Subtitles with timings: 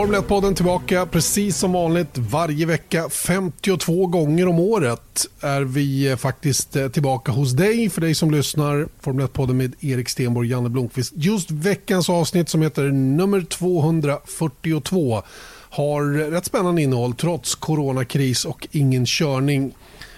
[0.00, 3.08] Formel 1-podden tillbaka precis som vanligt varje vecka.
[3.08, 8.30] 52 gånger om året är vi eh, faktiskt eh, tillbaka hos dig för dig som
[8.30, 8.88] lyssnar.
[9.00, 11.12] Formel 1-podden med Erik Stenborg och Janne Blomqvist.
[11.16, 15.22] Just veckans avsnitt som heter nummer 242
[15.70, 19.72] har rätt spännande innehåll trots coronakris och ingen körning.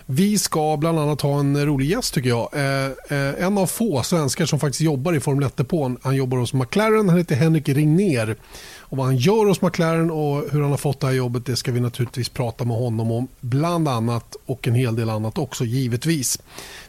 [0.06, 2.48] Vi ska bland annat ha en rolig gäst tycker jag.
[2.52, 2.86] Eh,
[3.18, 5.98] eh, en av få svenskar som faktiskt jobbar i Formel 1-depån.
[6.02, 8.36] Han jobbar hos McLaren, han heter Henrik Ringner.
[8.92, 11.56] Och vad han gör hos McLaren och hur han har fått det här jobbet det
[11.56, 13.28] ska vi naturligtvis prata med honom om.
[13.40, 16.38] Bland annat och en hel del annat också givetvis.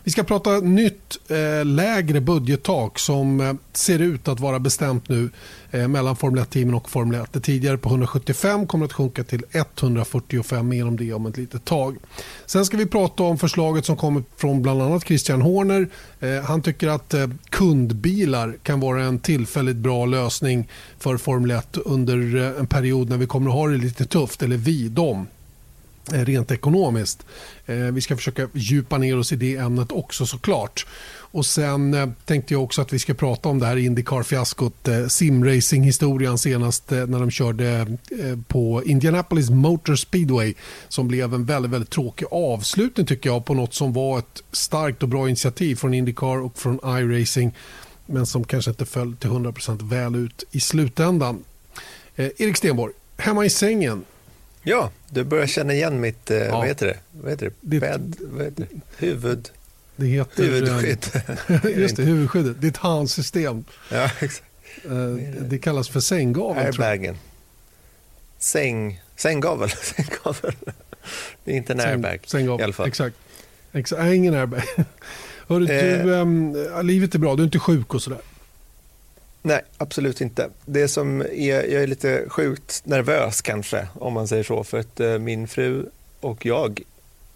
[0.06, 5.30] Vi ska prata nytt eh, lägre budgettak som eh, ser ut att vara bestämt nu
[5.72, 7.34] eh, mellan Formel 1-teamen och Formel 1.
[7.34, 11.66] Det tidigare på 175 kommer att sjunka till 145, mer om det om ett litet
[11.66, 11.98] tag.
[12.46, 15.90] Sen ska vi prata om förslaget som kommer från bland annat Christian Horner.
[16.20, 20.70] Eh, han tycker att eh, kundbilar kan vara en tillfälligt bra lösning
[21.00, 24.44] för Formel 1 under eh, en period när vi kommer att ha det lite tufft,
[24.44, 25.28] eller vi, dem
[26.12, 27.26] Eh, rent ekonomiskt.
[27.66, 30.86] Eh, vi ska försöka djupa ner oss i det ämnet också såklart.
[31.16, 36.38] Och Sen eh, tänkte jag också att vi ska prata om det här Indycar-fiaskot, simracing-historien
[36.38, 37.98] senast när de körde
[38.48, 40.54] på Indianapolis Motor Speedway
[40.88, 45.04] som blev en väldigt, väldigt tråkig avslutning tycker jag på något som var ett starkt
[45.04, 47.56] och bra initiativ från Indycar och från iRacing
[48.06, 51.44] men som kanske inte föll till 100% väl ut i slutändan.
[52.16, 54.04] Erik Stenborg, hemma i sängen.
[54.64, 56.58] Ja, du börjar känna igen mitt eh, ja.
[56.58, 56.98] vad heter det?
[57.12, 57.54] Vad heter det?
[57.62, 59.06] Ditt, Bädd, vad heter det?
[59.06, 59.50] Huvud...
[59.96, 61.06] Det heter, Huvudskydd.
[61.78, 62.62] just det, huvudskyddet.
[62.62, 63.66] Ditt handsystem.
[63.92, 64.44] Ja, exakt.
[64.86, 64.92] Eh,
[65.42, 66.66] det kallas för sänggavel.
[66.66, 67.18] Airbagen.
[68.38, 69.70] Säng, sänggavel.
[69.82, 70.56] sänggavel.
[71.44, 72.60] Det är inte en airbag Sänggavel.
[72.60, 72.88] i alla fall.
[72.88, 73.16] Exakt.
[73.72, 74.14] exakt.
[74.14, 74.62] Ingen airbag.
[75.48, 78.20] Hörru, eh, du, um, livet är bra, du är inte sjuk och sådär?
[79.46, 80.50] Nej, absolut inte.
[80.66, 85.00] Det som är, jag är lite sjukt nervös kanske, om man säger så, för att
[85.00, 85.86] uh, min fru
[86.20, 86.82] och jag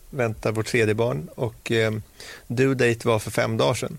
[0.10, 2.00] väntar vårt tredje barn och uh,
[2.48, 3.98] due date var för fem dagar sedan.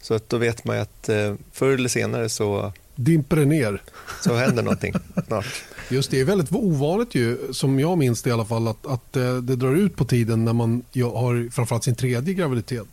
[0.00, 3.82] Så att då vet man att uh, förr eller senare så dimper det ner.
[4.22, 4.94] Så händer någonting
[5.26, 5.64] snart.
[5.88, 9.12] Just det, är väldigt ovanligt ju, som jag minns det i alla fall, att, att
[9.42, 12.86] det drar ut på tiden när man har framförallt sin tredje graviditet.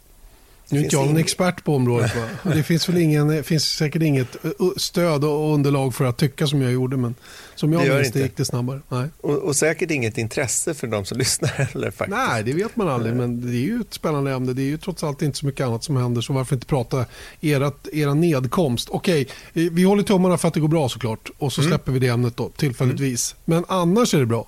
[0.71, 2.15] Nu är inte jag någon expert på området.
[2.15, 2.51] Va?
[2.53, 4.35] Det finns, väl ingen, finns säkert inget
[4.77, 6.97] stöd och underlag för att tycka som jag gjorde.
[6.97, 7.15] Men
[7.55, 8.81] som jag minns det gick det snabbare.
[8.89, 9.07] Nej.
[9.21, 11.91] Och, och, säkert inget intresse för de som lyssnar heller.
[11.91, 12.17] Faktiskt.
[12.17, 13.15] Nej, det vet man aldrig.
[13.15, 14.53] Men det är ju ett spännande ämne.
[14.53, 16.21] Det är ju trots allt inte så mycket annat som händer.
[16.21, 17.05] Så varför inte prata
[17.41, 18.89] erat, era nedkomst.
[18.89, 21.29] Okej, vi håller tummarna för att det går bra såklart.
[21.37, 21.71] Och så mm.
[21.71, 23.35] släpper vi det ämnet då, tillfälligtvis.
[23.45, 23.57] Mm.
[23.57, 24.47] Men annars är det bra.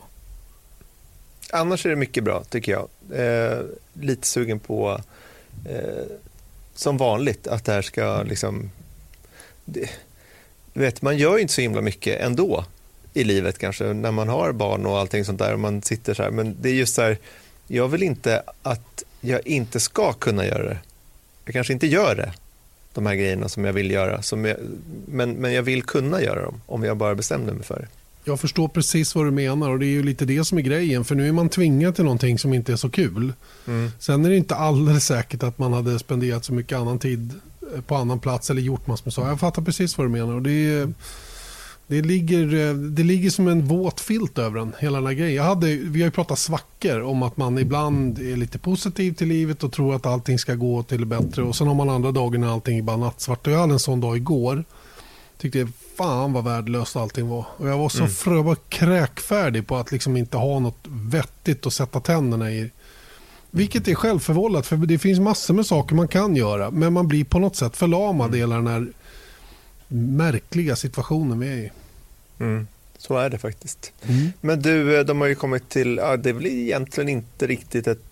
[1.51, 2.87] Annars är det mycket bra tycker jag.
[3.19, 3.59] Eh,
[3.93, 5.01] lite sugen på
[5.69, 6.05] eh,
[6.75, 8.71] som vanligt att det här ska liksom...
[9.65, 9.89] Det,
[10.73, 12.65] vet, man gör ju inte så himla mycket ändå
[13.13, 16.23] i livet kanske när man har barn och allting sånt där och man sitter så
[16.23, 16.31] här.
[16.31, 17.17] Men det är just så här,
[17.67, 20.77] jag vill inte att jag inte ska kunna göra det.
[21.45, 22.33] Jag kanske inte gör det,
[22.93, 24.21] de här grejerna som jag vill göra.
[24.21, 24.57] Som jag,
[25.05, 27.87] men, men jag vill kunna göra dem om jag bara bestämde mig för det.
[28.25, 31.05] Jag förstår precis vad du menar och det är ju lite det som är grejen.
[31.05, 33.33] För nu är man tvingad till någonting som inte är så kul.
[33.67, 33.91] Mm.
[33.99, 37.31] Sen är det inte alldeles säkert att man hade spenderat så mycket annan tid
[37.75, 39.29] eh, på annan plats eller gjort massor med saker.
[39.29, 40.33] Jag fattar precis vad du menar.
[40.33, 40.89] Och det,
[41.87, 45.35] det, ligger, eh, det ligger som en våt filt över den, hela den här grejen.
[45.35, 49.27] Jag hade, vi har ju pratat svackor om att man ibland är lite positiv till
[49.27, 51.43] livet och tror att allting ska gå till det bättre.
[51.43, 53.47] Och sen har man andra dagar när allting är bara nattsvart.
[53.47, 54.63] Jag hade en sån dag igår.
[55.43, 55.67] Tyckte
[55.97, 57.45] fan vad värdelöst allting var.
[57.57, 58.09] Och jag var så mm.
[58.09, 62.71] frö, jag var kräkfärdig på att liksom inte ha något vettigt att sätta tänderna i.
[63.51, 66.71] Vilket är självförvållat för det finns massor med saker man kan göra.
[66.71, 68.35] Men man blir på något sätt förlamad mm.
[68.35, 68.87] i hela den här
[69.87, 71.71] märkliga situationen vi är i.
[72.39, 72.67] Mm.
[72.97, 73.91] Så är det faktiskt.
[74.03, 74.31] Mm.
[74.41, 77.87] Men du, eh, de har ju kommit till, ja, det är väl egentligen inte riktigt
[77.87, 78.03] ett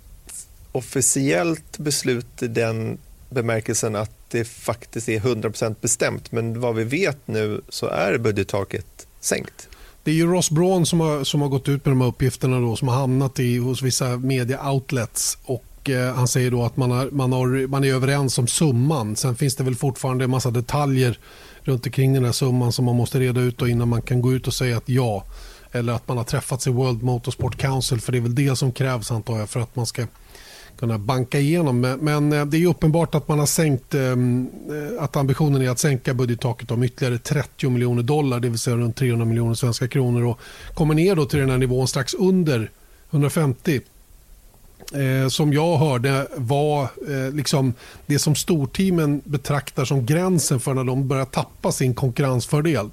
[0.71, 2.97] officiellt beslut i den
[3.31, 6.31] bemärkelsen att det faktiskt är 100% bestämt.
[6.31, 9.67] Men vad vi vet nu så är budgettaket sänkt.
[10.03, 12.59] Det är ju Ross Braun som har, som har gått ut med de här uppgifterna
[12.59, 15.37] då, som har hamnat i, hos vissa media outlets.
[15.43, 19.15] Och, eh, han säger då att man, har, man, har, man är överens om summan.
[19.15, 21.19] Sen finns det väl fortfarande en massa detaljer
[21.63, 24.47] runt omkring den här summan som man måste reda ut innan man kan gå ut
[24.47, 25.23] och säga att ja.
[25.71, 28.01] Eller att man har träffats i World Motorsport Council.
[28.01, 30.07] För det är väl det som krävs antar jag för att man ska
[30.81, 31.81] kunna banka igenom.
[31.81, 35.79] Men eh, det är uppenbart att man har sänkt, ehm, eh, att ambitionen är att
[35.79, 40.23] sänka budgettaket om ytterligare 30 miljoner dollar, det vill säga runt 300 miljoner svenska kronor
[40.23, 40.39] och
[40.73, 42.71] kommer ner då till den här nivån strax under
[43.11, 43.81] 150
[44.93, 47.73] eh, som jag hörde var eh, liksom
[48.05, 52.89] det som storteamen betraktar som gränsen för när de börjar tappa sin konkurrensfördel.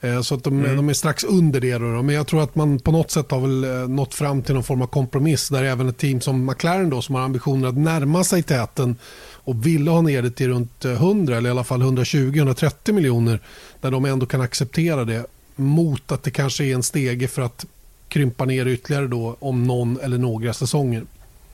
[0.00, 0.76] Eh, så att de, mm.
[0.76, 1.72] de, är strax under det.
[1.72, 4.54] Då, Men jag tror att man på något sätt har väl eh, nått fram till
[4.54, 7.78] någon form av kompromiss där även ett team som McLaren då, som har ambitioner att
[7.78, 8.96] närma sig täten
[9.32, 13.40] och ville ha ner det till runt 100 eller i alla fall 120-130 miljoner
[13.80, 17.66] där de ändå kan acceptera det mot att det kanske är en stege för att
[18.08, 21.04] krympa ner ytterligare då om någon eller några säsonger.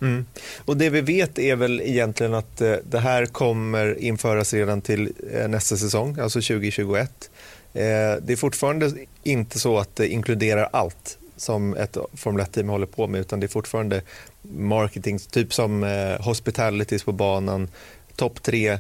[0.01, 0.27] Mm.
[0.65, 5.13] Och Det vi vet är väl egentligen att eh, det här kommer införas redan till
[5.33, 7.31] eh, nästa säsong, alltså 2021.
[7.75, 8.93] Eh, det är fortfarande
[9.23, 13.47] inte så att det inkluderar allt som ett Formel 1-team håller på med utan det
[13.47, 14.03] är fortfarande
[14.43, 15.83] marketing, typ som
[16.21, 17.69] hospitalities på banan,
[18.17, 18.79] topp tre.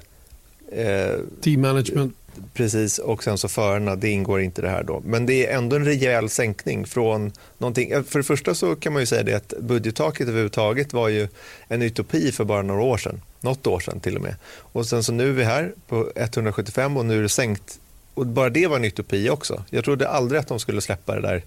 [1.40, 2.14] Team management.
[2.54, 5.02] Precis, och sen så förarna, det ingår inte det här då.
[5.04, 8.04] Men det är ändå en rejäl sänkning från någonting.
[8.04, 11.28] För det första så kan man ju säga det att budgettaket överhuvudtaget var ju
[11.68, 13.20] en utopi för bara några år sedan.
[13.40, 14.34] Något år sedan till och med.
[14.44, 17.80] Och sen så nu är vi här på 175 och nu är det sänkt.
[18.14, 19.64] Och bara det var en utopi också.
[19.70, 21.42] Jag trodde aldrig att de skulle släppa det där.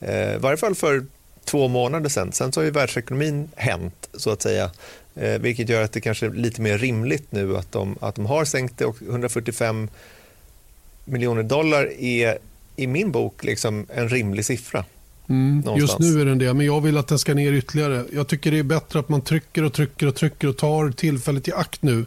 [0.00, 1.04] Eh, I varje fall för
[1.44, 2.32] två månader sedan.
[2.32, 4.70] Sen så har ju världsekonomin hänt så att säga.
[5.14, 8.26] Eh, vilket gör att det kanske är lite mer rimligt nu att de, att de
[8.26, 9.88] har sänkt det och 145
[11.04, 12.38] miljoner dollar är
[12.76, 14.84] i min bok liksom en rimlig siffra.
[15.28, 18.04] Mm, just nu är den det, men jag vill att den ska ner ytterligare.
[18.12, 21.48] Jag tycker det är bättre att man trycker och trycker och trycker och tar tillfället
[21.48, 22.06] i akt nu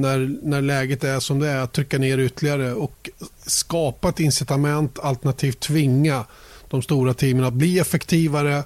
[0.00, 3.10] när, när läget är som det är, att trycka ner ytterligare och
[3.46, 6.24] skapa ett incitament alternativt tvinga
[6.68, 8.62] de stora teamen att bli effektivare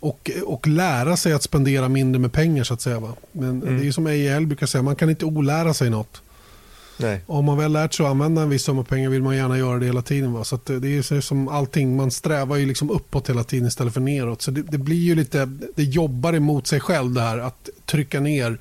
[0.00, 2.64] och, och lära sig att spendera mindre med pengar.
[2.64, 3.00] så att säga.
[3.00, 3.14] Va?
[3.32, 3.80] Men mm.
[3.80, 6.22] Det är som EIL brukar säga, man kan inte olära sig något.
[6.98, 7.20] Nej.
[7.26, 9.78] Om man väl lärt sig att använda en viss summa pengar vill man gärna göra
[9.78, 10.32] det hela tiden.
[10.32, 10.44] Va?
[10.44, 14.42] Så det är som allting, man strävar ju liksom uppåt hela tiden istället för neråt.
[14.42, 18.20] Så det, det, blir ju lite, det jobbar emot sig själv det här att trycka
[18.20, 18.58] ner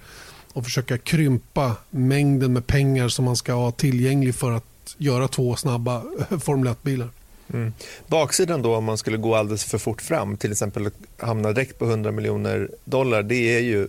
[0.56, 5.56] och försöka krympa mängden med pengar som man ska ha tillgänglig för att göra två
[5.56, 6.04] snabba
[6.42, 7.10] Formel 1-bilar.
[7.54, 7.74] Mm.
[8.08, 11.86] Baksidan då om man skulle gå alldeles för fort fram, till exempel hamna direkt på
[11.86, 13.88] 100 miljoner dollar, det är ju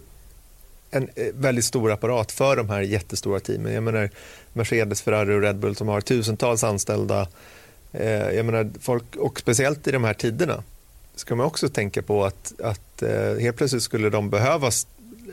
[0.90, 3.72] en eh, väldigt stor apparat för de här jättestora teamen.
[3.72, 4.10] Jag menar
[4.52, 7.28] Mercedes, Ferrari och Red Bull som har tusentals anställda.
[7.92, 10.62] Eh, jag menar, folk, och speciellt i de här tiderna
[11.14, 14.70] ska man också tänka på att, att eh, helt plötsligt skulle de behöva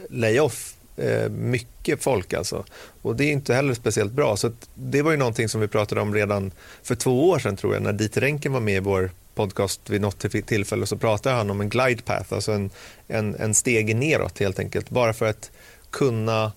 [0.09, 2.33] lay-off Eh, mycket folk.
[2.33, 2.65] Alltså.
[3.01, 4.37] Och Det är inte heller speciellt bra.
[4.37, 6.51] Så Det var ju någonting som vi pratade om redan
[6.83, 10.01] för två år sedan tror jag när Dieter Renken var med i vår podcast vid
[10.01, 12.69] något tillfälle så pratade han om en glide path, alltså en,
[13.07, 14.89] en, en steg neråt helt enkelt.
[14.89, 15.51] Bara för att
[15.89, 16.51] kunna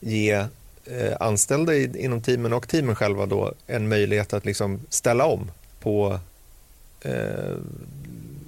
[0.00, 0.32] ge
[0.84, 5.50] eh, anställda i, inom teamen och teamen själva då en möjlighet att liksom ställa om
[5.80, 6.20] på
[7.02, 7.56] eh,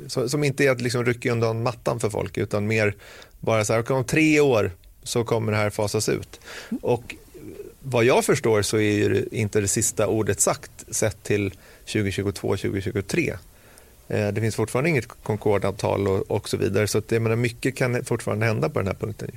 [0.06, 2.94] som inte är att liksom rycka undan mattan för folk utan mer
[3.40, 4.70] bara så här, om tre år
[5.02, 6.40] så kommer det här fasas ut.
[6.82, 7.14] Och
[7.82, 11.54] vad jag förstår så är ju inte det sista ordet sagt sett till
[11.86, 13.36] 2022-2023.
[14.08, 16.88] Eh, det finns fortfarande inget Concordavtal och, och så vidare.
[16.88, 19.30] Så att, jag menar, mycket kan fortfarande hända på den här punkten.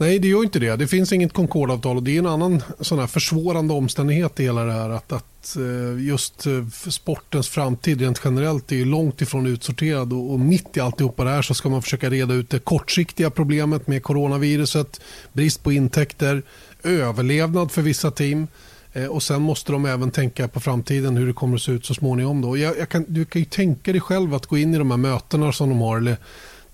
[0.00, 0.76] Nej, det gör inte det.
[0.76, 4.64] Det finns inget Concordavtal och det är en annan sån här försvårande omständighet i hela
[4.64, 4.90] det här.
[4.90, 10.40] Att, att eh, just eh, sportens framtid rent generellt är långt ifrån utsorterad och, och
[10.40, 14.02] mitt i alltihopa det här så ska man försöka reda ut det kortsiktiga problemet med
[14.02, 15.00] coronaviruset,
[15.32, 16.42] brist på intäkter,
[16.82, 18.46] överlevnad för vissa team
[18.92, 21.86] eh, och Sen måste de även tänka på framtiden, hur det kommer att se ut
[21.86, 22.40] så småningom.
[22.40, 22.56] Då.
[22.56, 24.98] Jag, jag kan, du kan ju tänka dig själv att gå in i de här
[24.98, 26.16] mötena som de har, eller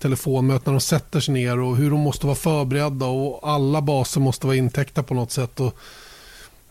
[0.05, 4.21] telefonmöten när de sätter sig ner och hur de måste vara förberedda och alla baser
[4.21, 5.59] måste vara intäckta på något sätt.
[5.59, 5.77] Och,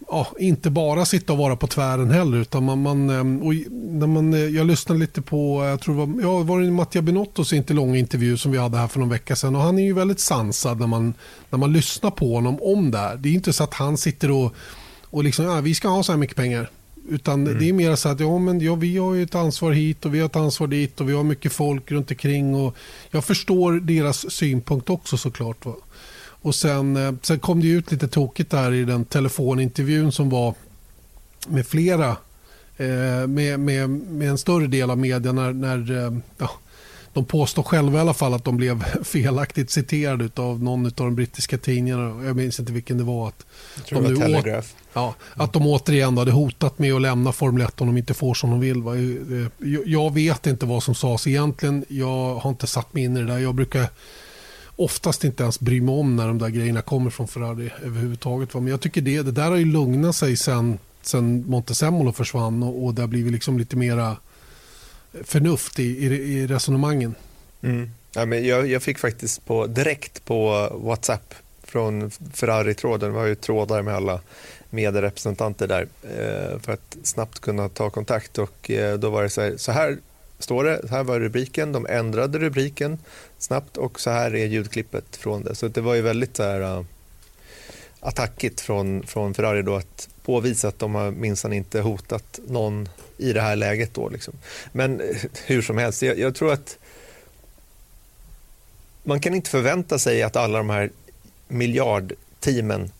[0.09, 2.39] ja, inte bara sitta och vara på tvären heller.
[2.39, 6.07] Utan man, man, ehm, och när man, eh, jag lyssnade lite på, jag tror det
[6.07, 9.09] var, ja, var det Mattia Binottos inte långa intervju som vi hade här för någon
[9.09, 9.57] vecka sedan.
[9.57, 11.15] Och han är ju väldigt sansad när man,
[11.51, 13.17] när man lyssnar på honom om det här.
[13.17, 14.55] Det är inte så att han sitter och
[15.15, 16.71] och liksom, ja, vi ska ha så här mycket pengar.
[17.09, 17.59] Utan mm.
[17.59, 20.19] det är mer så att ja, men, ja, vi har ett ansvar hit och vi
[20.19, 22.55] har ett ansvar dit och vi har mycket folk runt omkring.
[22.55, 22.77] Och
[23.11, 25.67] jag förstår deras synpunkt också såklart.
[25.67, 25.75] Va?
[26.45, 30.55] Och sen, eh, sen kom det ut lite tokigt där i den telefonintervjun som var
[31.49, 32.17] med flera,
[32.77, 36.51] eh, med, med, med en större del av media när, när eh, ja,
[37.15, 41.15] de påstår själva i alla fall att de blev felaktigt citerade av någon av de
[41.15, 42.25] brittiska tidningarna.
[42.25, 43.29] Jag minns inte vilken det var.
[43.29, 43.47] Att
[43.89, 44.69] de det var Telegraph.
[44.93, 48.35] Ja, att de återigen hade hotat med att lämna Formel 1 om de inte får
[48.35, 48.83] som de vill.
[48.83, 48.93] Va?
[49.87, 51.85] Jag vet inte vad som sades egentligen.
[51.89, 53.39] Jag har inte satt mig in i det där.
[53.39, 53.87] Jag brukar
[54.77, 58.55] oftast inte ens bry mig om när de där grejerna kommer från Ferrari överhuvudtaget.
[58.55, 58.61] Va?
[58.61, 62.85] Men jag tycker det, det där har ju lugnat sig sen, sen Montezemolo försvann och,
[62.85, 64.17] och det har blivit liksom lite mera
[65.23, 67.15] förnuft i, i, i resonemangen.
[67.63, 67.91] Mm.
[68.15, 73.13] Ja, men jag, jag, fick faktiskt på, direkt på WhatsApp från Ferrari-tråden.
[73.13, 74.21] Vi har ju trådar med alla
[74.71, 78.39] medierepresentanter där eh, för att snabbt kunna ta kontakt.
[78.39, 79.99] Och eh, då var det så här, så här
[80.39, 81.73] står det, så här var rubriken.
[81.73, 82.99] De ändrade rubriken
[83.39, 85.55] snabbt och så här är ljudklippet från det.
[85.55, 86.85] Så det var ju väldigt så här, eh,
[88.01, 93.33] attackigt från, från Ferrari då att påvisa att de har minsann inte hotat någon i
[93.33, 93.95] det här läget.
[93.95, 94.35] Då, liksom.
[94.73, 95.17] Men eh,
[95.47, 96.79] hur som helst, jag, jag tror att
[99.03, 100.91] man kan inte förvänta sig att alla de här
[101.49, 102.91] miljardteamen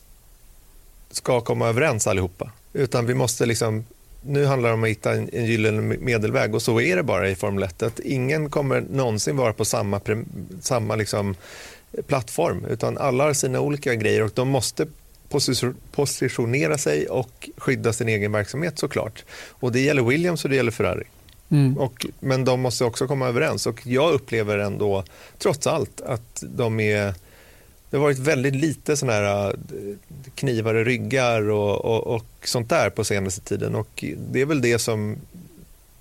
[1.11, 2.51] ska komma överens allihopa.
[2.73, 3.85] Utan vi måste liksom,
[4.23, 7.29] nu handlar det om att hitta en, en gyllene medelväg och så är det bara
[7.29, 7.83] i Formel 1.
[7.83, 10.01] Att ingen kommer någonsin vara på samma,
[10.61, 11.37] samma liksom
[12.07, 14.87] plattform utan alla har sina olika grejer och de måste
[15.91, 19.25] positionera sig och skydda sin egen verksamhet såklart.
[19.51, 21.05] Och det gäller Williams och det gäller Ferrari.
[21.49, 21.79] Mm.
[21.79, 25.05] Och, men de måste också komma överens och jag upplever ändå
[25.39, 27.15] trots allt att de är
[27.91, 29.53] det har varit väldigt lite såna här äh,
[30.35, 34.61] knivar i ryggar och, och, och, sånt där på senaste tiden och det är väl
[34.61, 35.17] det som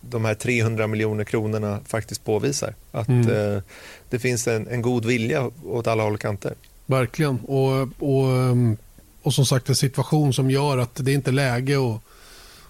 [0.01, 2.73] de här 300 miljoner kronorna faktiskt påvisar.
[2.91, 3.29] Att mm.
[3.29, 3.61] eh,
[4.09, 6.53] det finns en, en, god vilja åt alla håll och kanter.
[6.85, 7.39] Verkligen.
[7.39, 8.77] Och, och, ehm,
[9.23, 12.01] och som sagt en situation som gör att det inte är läge att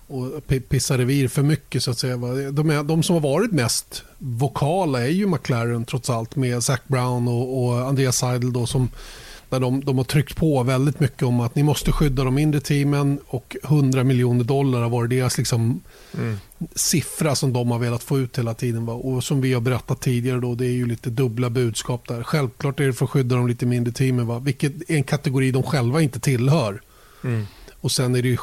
[0.07, 1.83] och pissa revir för mycket.
[1.83, 2.17] så att säga.
[2.51, 6.79] De, är, de som har varit mest vokala är ju McLaren trots allt med Zac
[6.87, 8.89] Brown och, och Andreas Seidel då, som
[9.49, 12.61] där de, de har tryckt på väldigt mycket om att ni måste skydda de mindre
[12.61, 15.81] teamen och 100 miljoner dollar har varit deras liksom,
[16.17, 16.37] mm.
[16.75, 18.85] siffra som de har velat få ut hela tiden.
[18.85, 18.93] Va?
[18.93, 22.23] Och som vi har berättat tidigare då, det är ju lite dubbla budskap där.
[22.23, 24.39] Självklart är det för att skydda de lite mindre teamen, va?
[24.39, 26.81] vilket är en kategori de själva inte tillhör.
[27.23, 27.45] Mm.
[27.83, 28.37] Och sen är det ju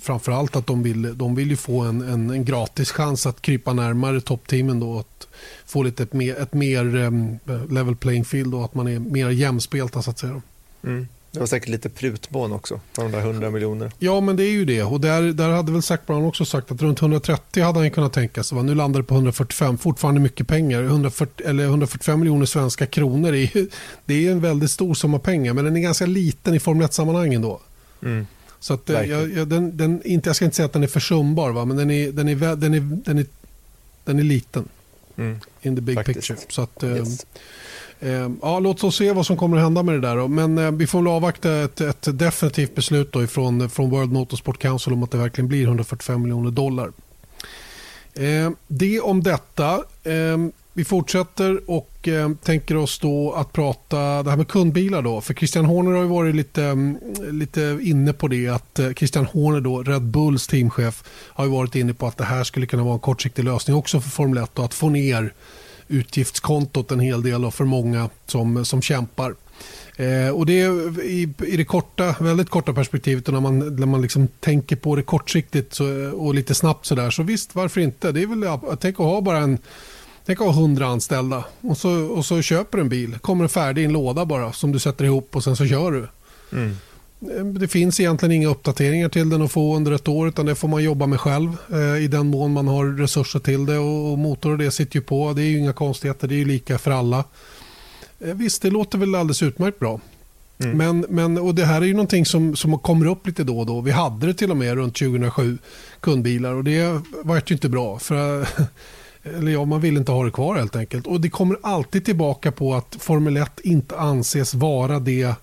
[0.00, 3.72] framförallt att de vill, de vill ju få en, en, en gratis chans att krypa
[3.72, 4.98] närmare toppteamen då.
[4.98, 5.28] Att
[5.66, 7.38] få lite ett mer, ett mer um,
[7.70, 10.42] level playing field och att man är mer jämspelta så att säga.
[10.84, 11.08] Mm.
[11.36, 13.92] Det var säkert lite prutmån också på de där 100 miljoner.
[13.98, 14.82] Ja, men det är ju det.
[14.82, 18.12] Och där, där hade väl Zac Brown också sagt att runt 130 hade han kunnat
[18.12, 18.62] tänka sig.
[18.62, 20.82] Nu landar det på 145, fortfarande mycket pengar.
[20.82, 23.50] 140, eller 145 miljoner svenska kronor är,
[24.04, 27.42] det är en väldigt stor summa pengar, men den är ganska liten i Formel 1-sammanhangen
[27.42, 27.60] då.
[28.02, 28.26] Mm.
[28.60, 30.86] Så att, eh, jag, jag, den, den, inte, jag ska inte säga att den är
[30.86, 31.64] försumbar, va?
[31.64, 33.26] men den är, den är, den är, den är,
[34.04, 34.68] den är liten.
[35.16, 35.38] Mm.
[35.62, 36.28] In the big Faktiskt.
[36.28, 36.38] picture.
[36.48, 37.26] Så att, eh, yes.
[38.00, 40.28] Ehm, ja, låt oss se vad som kommer att hända med det där.
[40.28, 44.58] Men eh, vi får väl avvakta ett, ett definitivt beslut då ifrån, från World Motorsport
[44.58, 46.92] Council om att det verkligen blir 145 miljoner dollar.
[48.14, 49.82] Ehm, det om detta.
[50.04, 55.02] Ehm, vi fortsätter och eh, tänker oss då att prata det här med kundbilar.
[55.02, 55.20] Då.
[55.20, 56.98] För Christian Horner har ju varit lite, mm,
[57.30, 58.48] lite inne på det.
[58.48, 62.24] att eh, Christian Horner, då, Red Bulls teamchef, har ju varit inne på att det
[62.24, 65.32] här skulle kunna vara en kortsiktig lösning också för Formel 1 och att få ner
[65.88, 69.34] utgiftskontot en hel del och för många som, som kämpar.
[69.96, 73.86] Eh, och det är i, i det korta, väldigt korta perspektivet och när man, när
[73.86, 78.12] man liksom tänker på det kortsiktigt så, och lite snabbt sådär så visst, varför inte?
[78.12, 79.58] Det är väl, tänk att ha bara en
[80.26, 83.18] Tänk att ha 100 anställda och så, och så köper du en bil.
[83.18, 85.92] kommer en färdig i en låda bara som du sätter ihop och sen så kör
[85.92, 86.08] du.
[86.52, 86.76] Mm.
[87.58, 90.68] Det finns egentligen inga uppdateringar till den att få under ett år utan det får
[90.68, 94.18] man jobba med själv eh, i den mån man har resurser till det och, och
[94.18, 95.32] motor och det sitter ju på.
[95.32, 97.24] Det är ju inga konstigheter, det är ju lika för alla.
[98.20, 100.00] Eh, visst, det låter väl alldeles utmärkt bra.
[100.58, 100.76] Mm.
[100.76, 103.66] Men, men, och det här är ju någonting som, som kommer upp lite då och
[103.66, 103.80] då.
[103.80, 105.58] Vi hade det till och med runt 2007,
[106.00, 107.98] kundbilar och det var ju inte bra.
[107.98, 108.48] För
[109.22, 111.06] eller ja, man vill inte ha det kvar helt enkelt.
[111.06, 115.34] Och det kommer alltid tillbaka på att Formel 1 inte anses vara det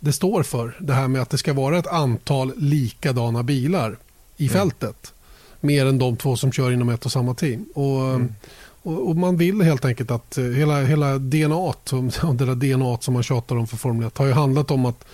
[0.00, 0.76] det står för.
[0.80, 3.96] Det här med att det ska vara ett antal likadana bilar
[4.36, 4.52] i mm.
[4.52, 5.12] fältet.
[5.60, 7.64] Mer än de två som kör inom ett och samma team.
[7.74, 8.34] Och, mm.
[8.82, 11.72] och, och, man vill helt enkelt att eh, hela, hela DNA,
[12.32, 15.04] det där DNA som man tjatar om för Formel 1 har ju handlat om att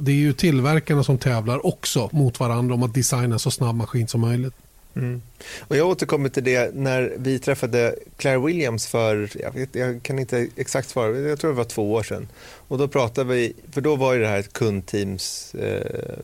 [0.00, 4.08] det är ju tillverkarna som tävlar också mot varandra om att designa så snabb maskin
[4.08, 4.54] som möjligt.
[4.96, 5.22] Mm.
[5.60, 10.18] Och jag återkommer till det när vi träffade Claire Williams för, jag, vet, jag kan
[10.18, 12.28] inte exakt svara, jag tror det var två år sedan.
[12.68, 16.18] Och då pratade vi, för då var ju det här kundteams eh,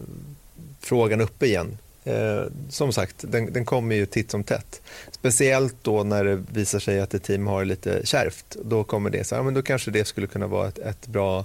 [0.80, 1.78] frågan uppe igen.
[2.04, 4.82] Eh, som sagt, den, den kommer ju titt som tätt.
[5.10, 8.56] Speciellt då när det visar sig att ett team har lite kärvt.
[8.64, 11.44] Då kommer det så här, men då kanske det skulle kunna vara ett, ett bra,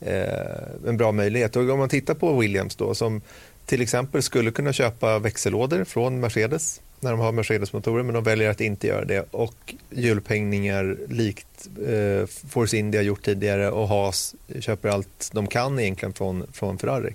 [0.00, 1.56] eh, en bra möjlighet.
[1.56, 3.20] Och om man tittar på Williams då som
[3.68, 8.50] till exempel skulle kunna köpa växellådor från Mercedes när de har Mercedes-motorer men de väljer
[8.50, 14.88] att inte göra det och hjulupphängningar likt eh, Force India gjort tidigare och Haas köper
[14.88, 17.14] allt de kan egentligen från, från Ferrari.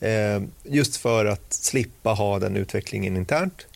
[0.00, 3.66] Eh, just för att slippa ha den utvecklingen internt.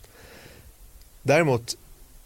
[1.21, 1.77] Däremot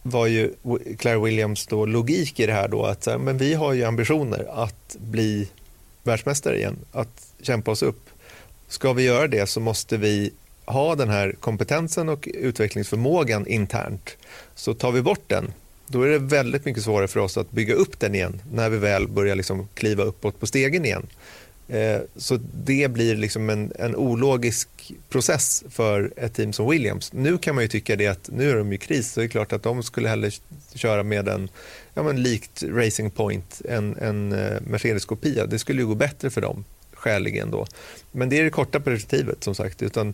[0.01, 0.53] var ju
[0.97, 4.63] Claire Williams då logik i det här då att eh, men vi har ju ambitioner
[4.63, 5.47] att bli
[6.03, 8.08] världsmästare igen, att kämpa oss upp.
[8.69, 10.31] Ska vi göra det så måste vi
[10.65, 14.17] ha den här kompetensen och utvecklingsförmågan internt.
[14.55, 15.53] Så tar vi bort den,
[15.87, 18.77] då är det väldigt mycket svårare för oss att bygga upp den igen när vi
[18.77, 21.07] väl börjar liksom kliva uppåt på stegen igen.
[21.67, 24.69] Eh, så det blir liksom en, en ologisk
[25.09, 27.13] process för ett team som Williams.
[27.13, 29.27] Nu kan man ju tycka det att nu är de i kris så det är
[29.27, 30.31] klart att de skulle hellre
[30.75, 31.49] köra med en,
[31.93, 35.45] ja men likt Racing Point, en, en eh, Mercedes-kopia.
[35.45, 36.65] Det skulle ju gå bättre för dem
[36.99, 37.67] skäligen då.
[38.11, 39.81] Men det är det korta perspektivet som sagt.
[39.81, 40.13] Utan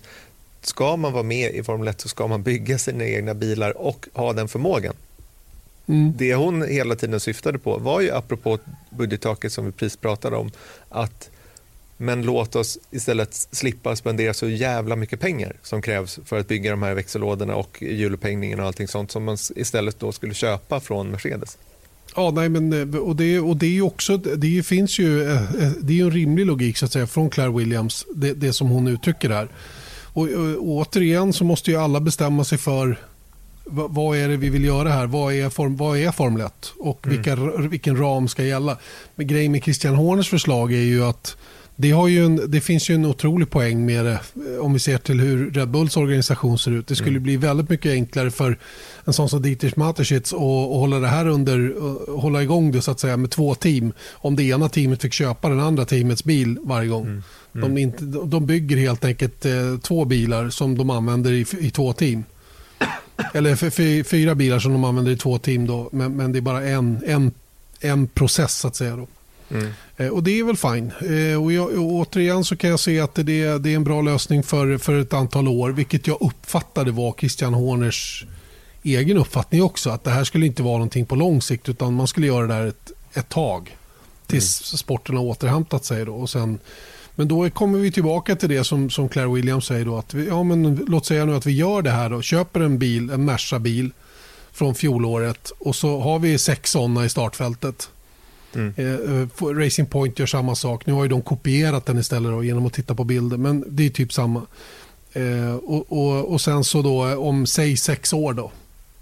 [0.62, 4.08] ska man vara med i Formel 1 så ska man bygga sina egna bilar och
[4.14, 4.94] ha den förmågan.
[5.88, 6.14] Mm.
[6.18, 10.52] Det hon hela tiden syftade på var ju apropå budgettaket som vi precis pratade om
[10.90, 11.30] att
[11.98, 16.72] men låt oss istället slippa spendera så jävla mycket pengar som krävs för att bygga
[16.72, 21.12] de här växellådorna och hjulupphängningen och allting sånt som man istället då skulle köpa från
[21.12, 21.58] Mercedes.
[22.16, 25.72] Ja, nej, men, eh, och det, och det är också, det finns ju, eh, eh,
[25.82, 28.88] det är en rimlig logik så att säga från Claire Williams, det, det som hon
[28.88, 29.48] uttrycker där.
[30.04, 33.00] Och, och, återigen så måste ju alla bestämma sig för
[33.68, 35.08] vad är det vi vill göra här?
[35.08, 36.74] Vad är, form, vad är Formel 1?
[36.80, 37.18] Och mm.
[37.18, 37.36] vilka,
[37.70, 38.78] vilken ram ska gälla?
[39.16, 41.38] Men grejen med Christian Horners förslag är ju att
[41.76, 44.20] det, en, det finns ju en otrolig poäng med det
[44.60, 46.88] om vi ser till hur Red Bulls organisation ser ut.
[46.88, 47.24] Det skulle mm.
[47.24, 48.58] bli väldigt mycket enklare för
[49.06, 51.74] en sån som Dietrich Mateschitz att, hålla det här under,
[52.22, 53.94] hålla igång det så att säga med två team.
[54.12, 57.06] Om det ena teamet fick köpa den andra teamets bil varje gång.
[57.06, 57.24] Mm.
[57.56, 57.76] Mm.
[57.76, 61.94] De, inte, de bygger helt enkelt eh, två bilar som de använder i, i två
[61.94, 62.24] team.
[63.34, 66.40] Eller för, för, fyra bilar som de använder i två team då, men, men det
[66.40, 67.32] är bara en, en,
[67.80, 68.96] en process så att säga.
[68.96, 69.08] Då.
[69.50, 69.72] Mm.
[69.98, 70.92] Eh, och det är väl fine.
[71.02, 74.02] Eh, och, jag, och återigen så kan jag se att det, det är en bra
[74.02, 78.26] lösning för, för ett antal år, vilket jag uppfattade var Christian Horners
[78.84, 79.90] egen uppfattning också.
[79.90, 82.54] Att det här skulle inte vara någonting på lång sikt utan man skulle göra det
[82.54, 83.78] där ett, ett tag
[84.28, 84.78] tills mm.
[84.78, 86.06] sporten har återhämtat sig.
[86.06, 86.60] Då, och sen
[87.16, 89.86] men då kommer vi tillbaka till det som, som Claire Williams säger.
[89.86, 92.60] Då, att vi, ja, men låt säga nu att vi gör det här och köper
[92.60, 93.92] en bil, en Merca-bil
[94.52, 97.90] från fjolåret och så har vi sex sådana i startfältet.
[98.56, 98.74] Mm.
[98.78, 100.86] Eh, Racing Point gör samma sak.
[100.86, 103.38] Nu har ju de kopierat den istället då, genom att titta på bilder.
[103.38, 104.42] Men det är typ samma.
[105.14, 108.52] Eh, och, och, och, sen så då om säg sex år då.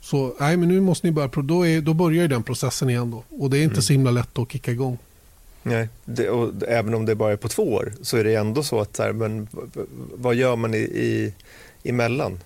[0.01, 1.27] Så nej men nu måste ni börja.
[1.27, 3.23] Då, är, då börjar ju den processen igen då.
[3.29, 3.81] Och det är inte mm.
[3.81, 4.97] så himla lätt att kicka igång.
[5.63, 8.63] Nej, det, och även om det bara är på två år så är det ändå
[8.63, 9.47] så att här, men,
[10.15, 11.33] vad gör man i, i,
[11.83, 12.39] emellan?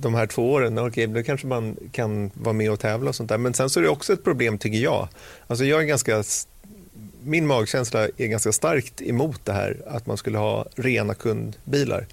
[0.00, 3.28] De här två åren, okej, då kanske man kan vara med och tävla och sånt
[3.28, 3.38] där.
[3.38, 5.08] Men sen så är det också ett problem tycker jag.
[5.46, 6.24] Alltså jag är ganska,
[7.22, 12.06] min magkänsla är ganska starkt emot det här att man skulle ha rena kundbilar.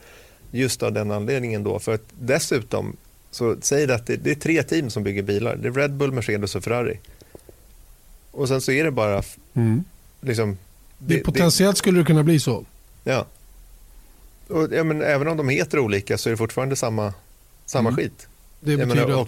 [0.51, 1.79] Just av den anledningen då.
[1.79, 2.97] För att dessutom,
[3.31, 5.55] så säg det att det, det är tre team som bygger bilar.
[5.55, 6.99] Det är Red Bull, Mercedes och Ferrari.
[8.31, 9.83] Och sen så är det bara mm
[10.21, 10.57] liksom,
[10.97, 12.65] det, det, potentiellt det, skulle det kunna bli så.
[13.03, 13.25] Ja.
[14.47, 17.13] Och, ja men, även om de heter olika så är det fortfarande samma,
[17.69, 17.97] samma mm.
[17.97, 18.27] skit.
[18.59, 19.27] Det betyder menar, och,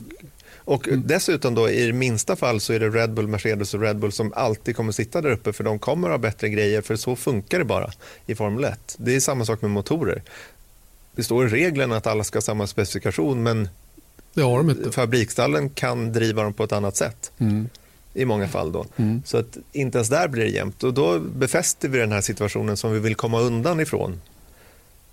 [0.55, 1.03] och mm.
[1.05, 4.11] dessutom då i det minsta fall så är det Red Bull, Mercedes och Red Bull
[4.11, 7.59] som alltid kommer sitta där uppe för de kommer ha bättre grejer för så funkar
[7.59, 7.91] det bara
[8.25, 8.95] i Formel 1.
[8.97, 10.23] Det är samma sak med motorer.
[11.15, 13.69] Det står i reglerna att alla ska ha samma specifikation men
[14.33, 14.91] det har de inte.
[14.91, 17.31] fabrikstallen kan driva dem på ett annat sätt.
[17.37, 17.69] Mm
[18.13, 18.71] i många fall.
[18.71, 18.85] Då.
[18.97, 19.21] Mm.
[19.25, 20.83] Så att inte ens där blir det jämnt.
[20.83, 24.21] Och då befäster vi den här situationen som vi vill komma undan ifrån.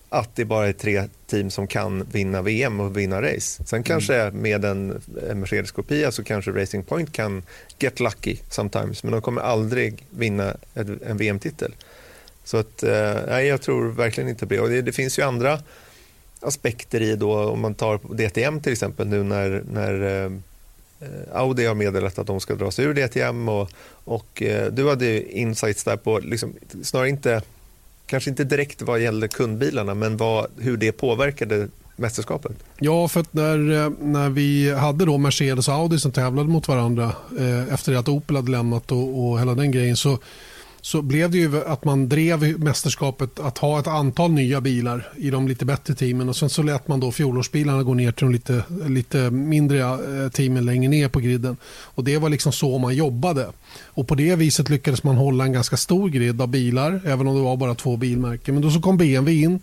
[0.09, 3.65] Att det bara är tre team som kan vinna VM och vinna race.
[3.65, 3.83] Sen mm.
[3.83, 5.03] kanske med en
[5.35, 7.43] Mercedes-kopia så kanske Racing Point kan
[7.79, 9.03] get lucky sometimes.
[9.03, 10.57] Men de kommer aldrig vinna
[11.07, 11.75] en VM-titel.
[12.45, 14.61] Så att, eh, nej, jag tror verkligen inte på det.
[14.61, 15.59] Och det, det finns ju andra
[16.41, 20.31] aspekter i då, om man tar DTM till exempel nu när, när eh,
[21.01, 23.71] Eh, Audi har meddelat att de ska dra sig ur DTM och,
[24.05, 24.43] och
[24.73, 27.43] du hade insights där på, liksom, snarare inte,
[28.09, 32.53] kanske inte direkt vad gällde kundbilarna, men vad, hur det påverkade mästerskapet?
[32.79, 36.69] Ja, för att när, eh, när vi hade då Mercedes och Audi som tävlade mot
[36.69, 40.19] varandra eh, efter att Opel hade lämnat och, och hela den grejen så
[40.89, 45.31] så blev det ju att man drev mästerskapet att ha ett antal nya bilar i
[45.31, 48.33] de lite bättre teamen och sen så lät man då fjolårsbilarna gå ner till de
[48.33, 51.57] lite, lite mindre eh, teamen längre ner på griden.
[51.67, 53.47] Och det var liksom så man jobbade.
[53.85, 57.37] Och på det viset lyckades man hålla en ganska stor grid av bilar, även om
[57.37, 58.55] det var bara två bilmärken.
[58.55, 59.61] Men då så kom BMW in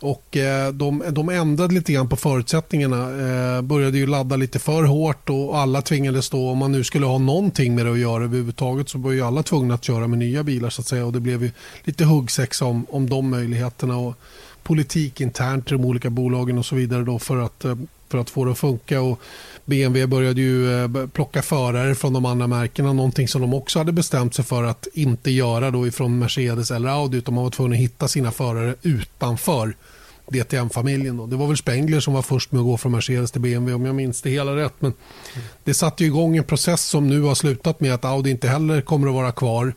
[0.00, 3.10] och eh, de, de ändrade lite grann på förutsättningarna.
[3.56, 7.06] Eh, började ju ladda lite för hårt och alla tvingades då, om man nu skulle
[7.06, 10.18] ha någonting med det att göra överhuvudtaget så var ju alla tvungna att köra med
[10.18, 11.50] nya bilar så att säga och det blev ju
[11.84, 14.14] lite huggsexa om, om de möjligheterna och
[14.62, 17.76] politik internt i de olika bolagen och så vidare då för att eh,
[18.08, 19.00] för att få det att funka.
[19.00, 19.20] Och
[19.64, 23.92] BMW började ju eh, plocka förare från de andra märkena, någonting som de också hade
[23.92, 27.72] bestämt sig för att inte göra då ifrån Mercedes eller Audi, utan man var tvungen
[27.72, 29.74] att hitta sina förare utanför
[30.30, 31.30] DTM-familjen.
[31.30, 33.86] Det var väl Spengler som var först med att gå från Mercedes till BMW om
[33.86, 34.74] jag minns det hela rätt.
[34.78, 34.92] Men
[35.64, 39.08] det satte igång en process som nu har slutat med att Audi inte heller kommer
[39.08, 39.74] att vara kvar.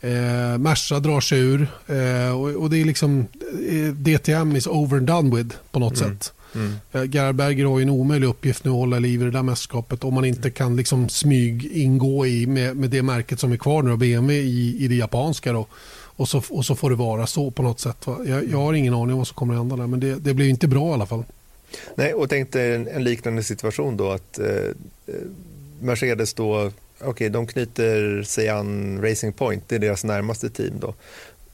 [0.00, 3.26] Eh, Merca drar sig ur eh, och, och, det är liksom
[3.68, 6.12] eh, DTM is over and done with på något mm.
[6.12, 6.32] sätt.
[6.56, 7.10] Mm.
[7.10, 10.14] Gerhard Berger har en omöjlig uppgift nu att hålla liv i det där mästerskapet om
[10.14, 13.96] man inte kan liksom smyg ingå i med, med det märket som är kvar nu,
[13.96, 15.52] BMW i, i det japanska.
[15.52, 15.66] Då.
[16.16, 18.06] Och så, och så får det vara så på något sätt.
[18.26, 20.34] Jag, jag har ingen aning om vad som kommer att hända där, men det, det
[20.34, 21.24] blir inte bra i alla fall.
[21.94, 24.72] Nej, och tänk dig en, en liknande situation då att eh, eh
[25.80, 30.74] Mercedes då, okej, okay, de knyter sig an Racing Point, det är deras närmaste team
[30.80, 30.94] då.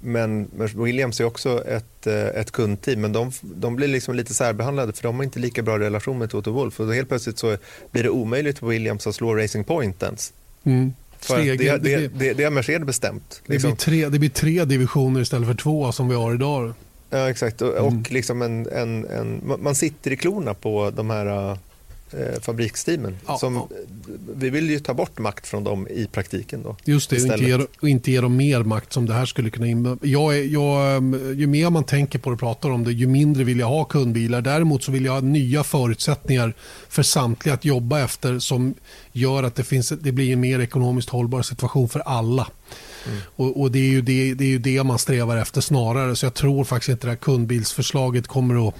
[0.05, 4.93] Men Williams är också ett, eh, ett kundteam, men de, de blir liksom lite särbehandlade
[4.93, 6.81] för de har inte lika bra relation med Toto Wolff.
[6.81, 7.57] Och helt plötsligt så
[7.91, 10.33] blir det omöjligt för Williams att slå Racing Point ens.
[10.65, 10.93] Mm.
[11.21, 13.43] Steg, det, det, det, det har Mercedes bestämt.
[13.47, 13.71] Liksom.
[13.71, 16.75] Det, blir tre, det blir tre divisioner istället för två som vi har idag.
[17.11, 17.63] Ja, exakt.
[17.63, 17.85] Och, mm.
[17.85, 21.59] och liksom en, en, en, man sitter i klorna på de här
[22.15, 23.17] eh, fabriksteamen.
[23.27, 23.69] Ja, som, ja.
[24.35, 26.63] Vi vill ju ta bort makt från dem i praktiken.
[26.63, 29.27] Då, Just det, och inte, ge, och inte ge dem mer makt som det här
[29.27, 30.97] skulle kunna innebära.
[30.97, 33.67] Ehm, ju mer man tänker på det och pratar om det, ju mindre vill jag
[33.67, 34.41] ha kundbilar.
[34.41, 36.55] Däremot så vill jag ha nya förutsättningar
[36.89, 38.75] för samtliga att jobba efter som
[39.13, 42.49] gör att det, finns, det blir en mer ekonomiskt hållbar situation för alla.
[43.07, 43.19] Mm.
[43.37, 46.17] Och, och, det, är ju det, det är ju det man strävar efter snarare.
[46.17, 48.75] Så jag tror faktiskt inte det här kundbilsförslaget kommer att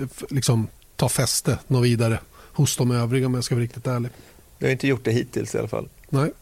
[0.00, 2.18] eh, liksom, ta fäste något vidare
[2.58, 4.10] hos de övriga om jag ska vara riktigt ärlig.
[4.58, 5.88] Vi har inte gjort det hittills i alla fall.
[6.08, 6.32] Nej.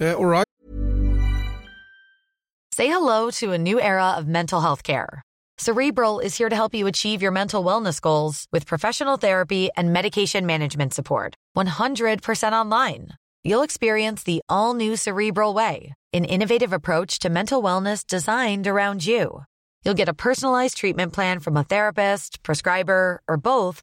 [0.00, 0.44] Uh, all right.
[2.76, 5.22] Say hello to a new era of mental health care.
[5.58, 9.92] Cerebral is here to help you achieve your mental wellness goals with professional therapy and
[9.92, 11.34] medication management support.
[11.56, 13.08] 100% online.
[13.42, 19.04] You'll experience the all new Cerebral Way, an innovative approach to mental wellness designed around
[19.04, 19.42] you.
[19.84, 23.82] You'll get a personalized treatment plan from a therapist, prescriber, or both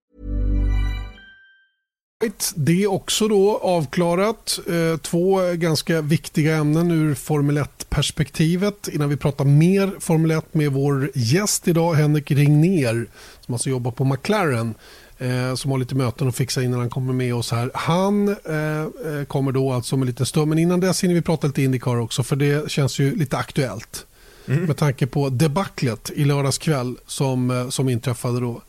[2.55, 4.59] Det är också då avklarat.
[4.67, 8.87] Eh, två ganska viktiga ämnen ur Formel 1-perspektivet.
[8.87, 13.07] Innan vi pratar mer Formel 1 med vår gäst idag, Henrik Ringner
[13.45, 14.73] som alltså jobbar på McLaren
[15.17, 17.71] eh, som har lite möten att fixa innan han kommer med oss här.
[17.73, 21.47] Han eh, kommer då alltså om en liten stund, men innan dess hinner vi prata
[21.47, 24.05] lite Indycar också för det känns ju lite aktuellt.
[24.47, 24.63] Mm.
[24.63, 28.61] Med tanke på debaclet i lördags kväll som, som inträffade då.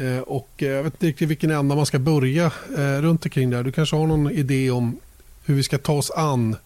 [0.00, 3.50] Eh, och eh, jag vet inte riktigt vilken ända man ska börja eh, runt omkring
[3.50, 3.62] där.
[3.62, 5.00] Du kanske har någon idé om
[5.44, 6.56] hur vi ska ta oss an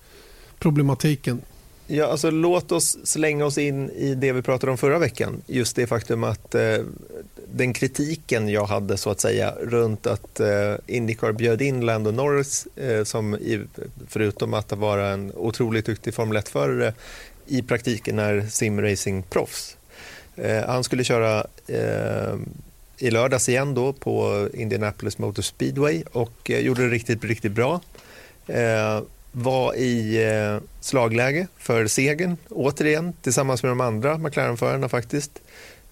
[0.59, 1.41] problematiken?
[1.87, 5.43] Ja, alltså, låt oss slänga oss in i det vi pratade om förra veckan.
[5.47, 6.79] Just det faktum att eh,
[7.53, 12.67] den kritiken jag hade så att säga runt att eh, Indycar bjöd in Lando Norris
[12.77, 13.61] eh, som i,
[14.09, 16.95] förutom att vara en otroligt duktig Formel 1-förare
[17.47, 19.77] i praktiken är simracing-proffs.
[20.37, 22.37] Eh, han skulle köra eh,
[23.03, 27.81] i lördags igen då på Indianapolis Motor Speedway och eh, gjorde det riktigt, riktigt bra.
[28.47, 29.01] Eh,
[29.33, 35.41] var i eh, slagläge för segern återigen tillsammans med de andra McLaren-förarna faktiskt.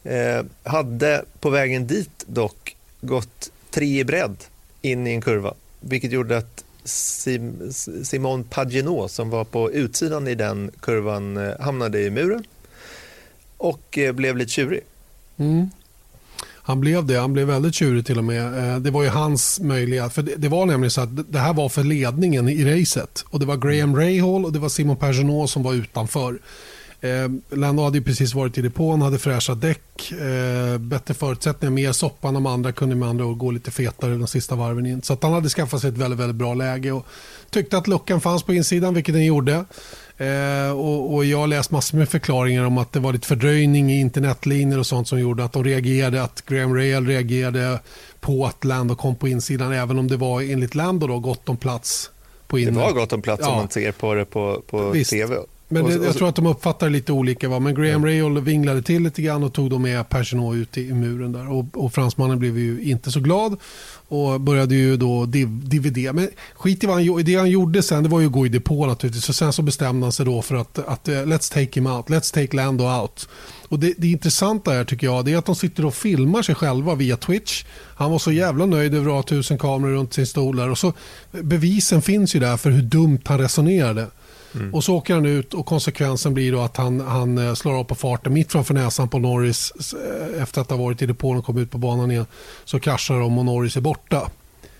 [0.04, 4.36] Eh, hade på vägen dit dock gått tre i bredd
[4.82, 7.72] in i en kurva vilket gjorde att Sim
[8.04, 12.44] Simon Paginot som var på utsidan i den kurvan eh, hamnade i muren
[13.56, 14.80] och eh, blev lite tjurig.
[15.36, 15.70] Mm.
[16.70, 17.20] Han blev det.
[17.20, 18.72] Han blev väldigt tjurig till och med.
[18.74, 20.12] Eh, det var ju hans möjlighet.
[20.12, 23.24] För det, var nämligen så att det här var för ledningen i racet.
[23.30, 26.38] Och det var Graham Rahal och det var Simon Pagenaud som var utanför.
[27.00, 32.28] Eh, Lando hade precis varit i depån, hade fräscha däck, eh, bättre förutsättningar, mer soppa
[32.28, 35.02] än de andra, kunde med andra ord gå lite fetare de sista varven in.
[35.02, 37.06] Så att han hade skaffat sig ett väldigt, väldigt bra läge och
[37.50, 39.64] tyckte att luckan fanns på insidan, vilket den gjorde.
[40.20, 43.92] Eh, och, och, Jag har läst massor med förklaringar om att det var lite fördröjning
[43.92, 47.80] i internetlinjer och sånt som gjorde att de reagerade, att Graham Rail reagerade
[48.20, 51.56] på att Lando kom på insidan även om det var enligt Lando då gott om
[51.56, 52.10] plats
[52.46, 52.56] på.
[52.56, 53.50] Det var gott om plats ja.
[53.50, 55.36] om man ser på det på, på tv.
[55.72, 57.48] Men det, jag tror att de uppfattar det lite olika.
[57.48, 57.58] Va?
[57.58, 60.92] Men Graham Rahal vinglade till lite grann och tog då med Pagino ut i, i
[60.92, 61.52] muren där.
[61.52, 63.56] Och, och fransmannen blev ju inte så glad
[64.08, 66.12] och började ju då div, dividera.
[66.12, 67.24] Men skit i vad han.
[67.24, 69.28] Det han gjorde sen det var ju att gå i depå naturligtvis.
[69.28, 72.08] Och sen så bestämde han sig då för att, att eh, let's take him out.
[72.08, 73.28] Let's take Lando out.
[73.68, 76.54] Och det, det intressanta här tycker jag det är att de sitter och filmar sig
[76.54, 77.64] själva via Twitch.
[77.96, 80.70] Han var så jävla nöjd över att ha tusen kameror runt sin stol där.
[80.70, 80.92] Och så,
[81.30, 84.06] bevisen finns ju där för hur dumt han resonerade.
[84.54, 84.74] Mm.
[84.74, 87.84] Och så åker han ut och konsekvensen blir då att han, han eh, slår av
[87.84, 91.44] på farten mitt framför näsan på Norris eh, efter att ha varit i depån och
[91.44, 92.26] kommit ut på banan igen.
[92.64, 94.30] Så kraschar de och Norris är borta.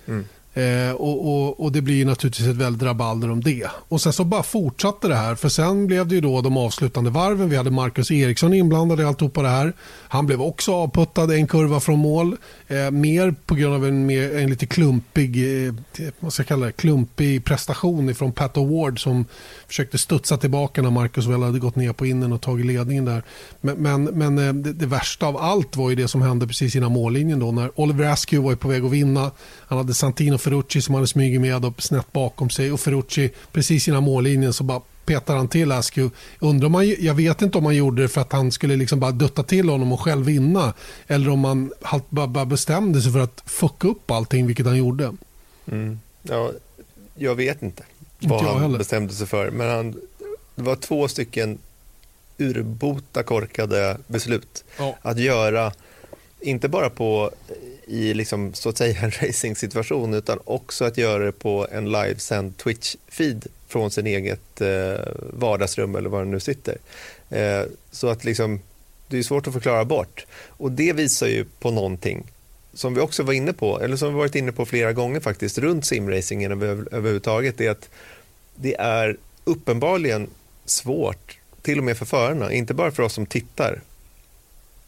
[0.07, 0.25] Mm.
[0.55, 3.67] Eh, och, och, och Det blir ju naturligtvis ett väldigt rabalder om det.
[3.89, 5.35] Och Sen så bara fortsatte det här.
[5.35, 7.51] För Sen blev det ju då de avslutande varven.
[7.51, 9.73] Vi hade Marcus Eriksson inblandad i alltihopa det här.
[10.09, 12.37] Han blev också avputtad en kurva från mål.
[12.69, 15.75] Eh, mer på grund av en, mer, en lite klumpig, eh,
[16.21, 19.25] vad ska jag kalla det, klumpig prestation från Pat Award som
[19.69, 23.23] försökte studsa tillbaka när Marcus väl hade gått ner på innen och tagit ledningen där.
[23.61, 26.77] Men, men, men eh, det, det värsta av allt var ju det som hände precis
[26.77, 29.31] innan mållinjen då när Oliver Askew var på väg att vinna.
[29.67, 33.89] Han hade Santino Ferrucci som hade smugit med upp snett bakom sig och Ferrucci precis
[33.89, 36.17] innan mållinjen så bara petar han till Askew.
[36.39, 36.69] Undrar
[37.05, 39.69] jag vet inte om han gjorde det för att han skulle liksom bara dutta till
[39.69, 40.75] honom och själv vinna.
[41.07, 45.13] Eller om han halt- bara, bestämde sig för att fucka upp allting, vilket han gjorde.
[45.67, 46.01] Mm.
[46.23, 46.53] Ja,
[47.15, 47.83] jag vet inte
[48.21, 48.79] Inte vad jag han heller.
[48.79, 49.51] bestämde sig för.
[49.51, 49.95] Men han,
[50.55, 51.59] det var två stycken
[52.39, 54.97] urbota korkade beslut Ja.
[55.03, 55.73] att göra,
[56.41, 57.31] inte bara på
[57.91, 62.55] i liksom, så att säga en racing-situation utan också att göra det på en livesänd
[62.57, 66.79] Twitch-feed från sin eget eh, vardagsrum eller var den nu sitter.
[67.31, 68.61] Eh, så att liksom,
[69.09, 70.27] det är svårt att förklara bort.
[70.47, 72.25] Och det visar ju på någonting
[72.75, 75.59] som vi också var inne på, eller som vi varit inne på flera gånger faktiskt,
[75.59, 77.89] runt simracingen över, överhuvudtaget, är att
[78.55, 80.29] det är uppenbarligen
[80.65, 83.81] svårt, till och med för förarna, inte bara för oss som tittar,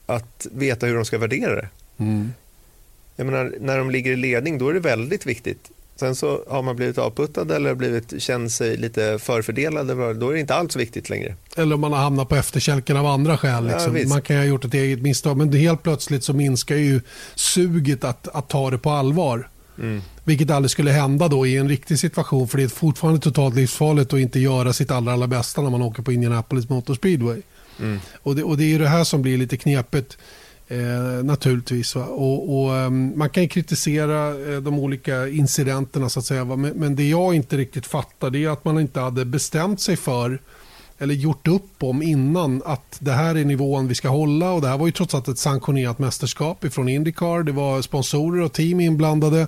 [0.07, 1.69] att veta hur de ska värdera det.
[1.99, 2.33] Mm.
[3.17, 5.71] Jag menar, när de ligger i ledning, då är det väldigt viktigt.
[5.97, 9.87] Sen så har man blivit avputtad eller blivit, känt sig lite förfördelad,
[10.21, 11.37] då är det inte alls viktigt längre.
[11.57, 13.67] Eller om man har hamnat på efterkälken av andra skäl.
[13.67, 13.95] Ja, Liksom.
[13.95, 14.09] visst.
[14.09, 15.37] man kan ha gjort ett eget misstag.
[15.37, 17.01] Men helt plötsligt så minskar ju
[17.35, 19.49] suget att, att ta det på allvar.
[19.79, 20.03] Mm.
[20.25, 22.49] Vilket aldrig skulle hända då i en riktig situation.
[22.49, 25.83] För det är fortfarande totalt livsfarligt att inte göra sitt allra, allra bästa när man
[25.83, 27.43] åker på Indianapolis Motor Speedway.
[27.81, 28.01] Mm.
[28.23, 30.19] Och det, och det är ju det här som blir lite knepigt.
[30.73, 31.95] Eh, naturligtvis.
[31.95, 32.05] Va?
[32.05, 36.45] Och, och, ehm, man kan ju kritisera eh, de olika incidenterna så att säga.
[36.45, 36.57] Va?
[36.57, 39.97] Men, men det jag inte riktigt fattar det är att man inte hade bestämt sig
[39.97, 40.39] för
[40.99, 44.69] eller gjort upp om innan att det här är nivån vi ska hålla och det
[44.69, 47.43] här var ju trots allt ett sanktionerat mästerskap ifrån Indycar.
[47.43, 49.47] Det var sponsorer och team inblandade.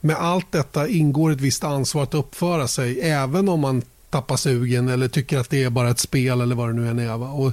[0.00, 4.88] Med allt detta ingår ett visst ansvar att uppföra sig även om man tappar sugen
[4.88, 7.16] eller tycker att det är bara ett spel eller vad det nu än är.
[7.16, 7.28] Va?
[7.28, 7.52] Och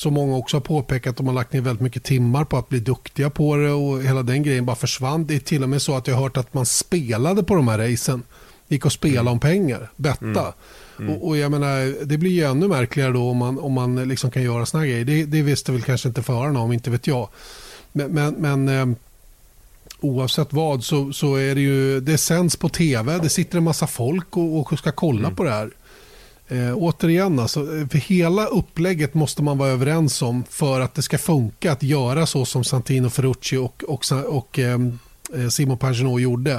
[0.00, 2.80] som många också har påpekat, de har lagt ner väldigt mycket timmar på att bli
[2.80, 5.26] duktiga på det och hela den grejen bara försvann.
[5.26, 7.68] Det är till och med så att jag har hört att man spelade på de
[7.68, 8.22] här racen.
[8.68, 10.54] Gick och spelade om pengar, betta.
[11.08, 14.30] Och, och jag menar, det blir ju ännu märkligare då om man, om man liksom
[14.30, 15.04] kan göra såna här grejer.
[15.04, 17.28] Det, det visste väl kanske inte förarna om, inte vet jag.
[17.92, 18.96] Men, men, men eh,
[20.00, 23.86] oavsett vad så, så är det ju, det sänds på tv, det sitter en massa
[23.86, 25.70] folk och, och ska kolla på det här.
[26.50, 31.02] Eh, återigen, alltså, eh, för hela upplägget måste man vara överens om för att det
[31.02, 34.78] ska funka att göra så som Santino Ferrucci och, och, och eh,
[35.50, 36.52] Simon Pagenaud gjorde.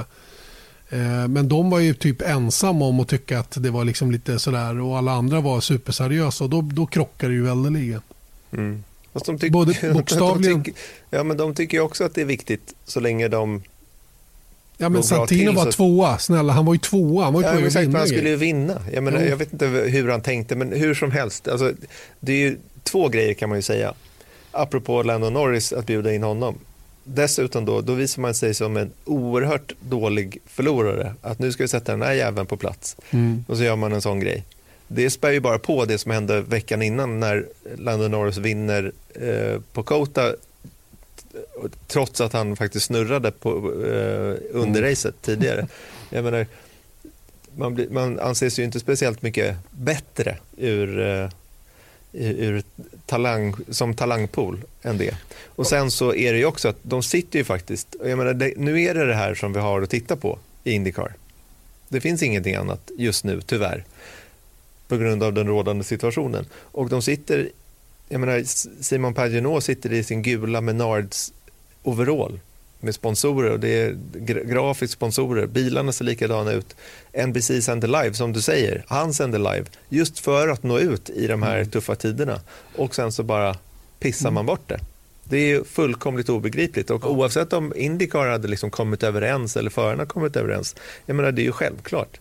[0.88, 4.38] Eh, men de var ju typ ensamma om att tycka att det var liksom lite
[4.38, 8.00] sådär och alla andra var superseriösa och då, då krockar det ju väldeligen.
[8.52, 8.84] Mm.
[9.12, 12.24] Fast de tyck- Både bokstavligen- de tycker, ja, men de tycker också att det är
[12.24, 13.62] viktigt så länge de...
[14.80, 17.52] Ja, men Santino var så- tvåa, snälla han var ju tvåa, han var ju Ja,
[17.52, 18.82] på exakt, vinna han skulle ju vinna.
[18.92, 21.48] Jag, menar, jag vet inte hur han tänkte, men hur som helst.
[21.48, 21.72] Alltså,
[22.20, 23.94] det är ju två grejer kan man ju säga.
[24.52, 26.58] Apropå Lando Norris, att bjuda in honom.
[27.04, 31.14] Dessutom då, då visar man sig som en oerhört dålig förlorare.
[31.22, 32.96] Att nu ska vi sätta den här jäveln på plats.
[33.10, 33.44] Mm.
[33.48, 34.44] Och så gör man en sån grej.
[34.88, 39.60] Det spär ju bara på det som hände veckan innan när Lando Norris vinner eh,
[39.72, 40.32] på Kota
[41.86, 43.50] trots att han faktiskt snurrade på,
[43.84, 44.90] eh, under Mm.
[44.90, 45.68] racet tidigare.
[46.10, 46.46] Jag menar,
[47.56, 51.28] man, blir, man anses ju inte speciellt mycket bättre ur, eh,
[52.12, 52.62] ur
[53.06, 55.16] talang, som talangpool än det.
[55.46, 58.52] Och sen så är det ju också att de sitter ju faktiskt, jag menar, det,
[58.56, 61.14] nu är det det här som vi har att titta på i Indycar.
[61.88, 63.84] Det finns ingenting annat just nu, tyvärr,
[64.88, 66.46] på grund av den rådande situationen.
[66.54, 67.48] Och de sitter,
[68.12, 68.42] jag menar,
[68.82, 71.32] Simon Pagenaud sitter i sin gula Menards
[71.82, 72.40] overall
[72.80, 73.96] med sponsorer och det är
[74.44, 75.46] grafiska sponsorer.
[75.46, 76.76] Bilarna ser likadana ut.
[77.26, 78.84] NBC sänder live, som du säger.
[78.88, 81.70] Han sänder live just för att nå ut i de här mm.
[81.70, 82.40] tuffa tiderna.
[82.76, 83.56] Och sen så bara
[83.98, 84.80] pissar man bort det.
[85.24, 90.36] Det är fullkomligt obegripligt och oavsett om Indycar hade liksom kommit överens eller förarna kommit
[90.36, 92.20] överens, jag menar det är ju självklart.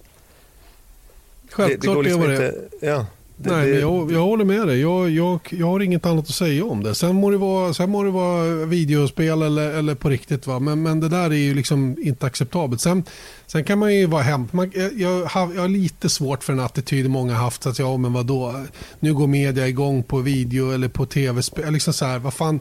[1.49, 3.05] Självklart det, det går liksom det inte, ja,
[3.41, 4.79] det, Nej, men jag, jag håller med dig.
[4.81, 6.95] Jag, jag, jag har inget annat att säga om det.
[6.95, 10.47] Sen må det vara, sen må det vara videospel eller, eller på riktigt.
[10.47, 10.59] Va?
[10.59, 12.81] Men, men det där är ju liksom inte acceptabelt.
[12.81, 13.03] Sen,
[13.47, 14.47] sen kan man ju vara hem.
[14.51, 17.65] Man, jag, jag, har, lite svårt för den attityd många har haft.
[17.65, 18.65] Att ja, men vadå?
[18.99, 21.73] Nu går media igång på video eller på tv-spel.
[21.73, 22.59] Liksom så här, vad fan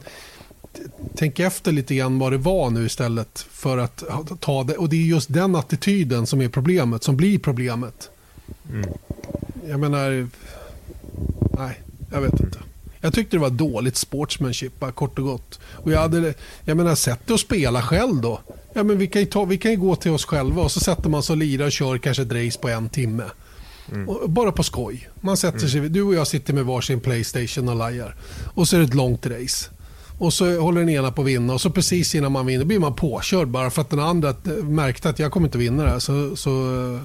[1.15, 4.03] tänk efter lite grann vad det var nu istället för att
[4.39, 4.77] ta det.
[4.77, 8.09] Och det är just den attityden som är problemet, som blir problemet.
[8.69, 8.89] Mm.
[9.67, 10.27] Jag menar,
[11.59, 12.59] nej, jag vet inte.
[13.01, 15.59] Jag tyckte det var dåligt sportsmanship, bara kort och gott.
[15.73, 16.33] Och jag hade,
[16.65, 18.39] jag menar, sätt dig och spela själv då.
[18.73, 20.79] Ja, men vi, kan ju ta, vi kan ju gå till oss själva och så
[20.79, 23.23] sätter man sig och lirar och kör kanske ett race på en timme.
[23.91, 24.09] Mm.
[24.09, 25.09] Och, bara på skoj.
[25.21, 25.93] Man sätter sig, mm.
[25.93, 28.15] Du och jag sitter med varsin Playstation och lajar.
[28.53, 29.69] Och så är det ett långt race.
[30.17, 32.79] Och så håller den ena på att vinna och så precis innan man vinner blir
[32.79, 35.99] man påkörd bara för att den andra märkte att jag kommer inte vinna det här.
[35.99, 36.99] Så, så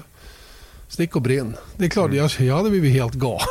[0.95, 1.53] stick och brinn.
[1.77, 2.17] Det är klart, mm.
[2.17, 3.47] jag, jag hade blivit helt galen.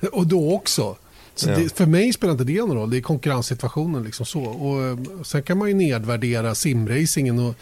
[0.12, 0.96] och då också.
[1.34, 1.56] Så ja.
[1.56, 2.90] det, för mig spelar inte det någon roll.
[2.90, 4.04] Det är konkurrenssituationen.
[4.04, 4.42] Liksom så.
[4.42, 7.38] Och, eh, sen kan man ju nedvärdera simracingen.
[7.38, 7.54] Och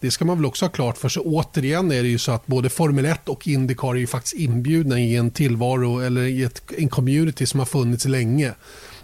[0.00, 1.22] det ska man väl också ha klart för sig.
[1.22, 5.00] Återigen är det ju så att både Formel 1 och Indycar är ju faktiskt inbjudna
[5.00, 8.54] i en tillvaro eller i ett, en community som har funnits länge.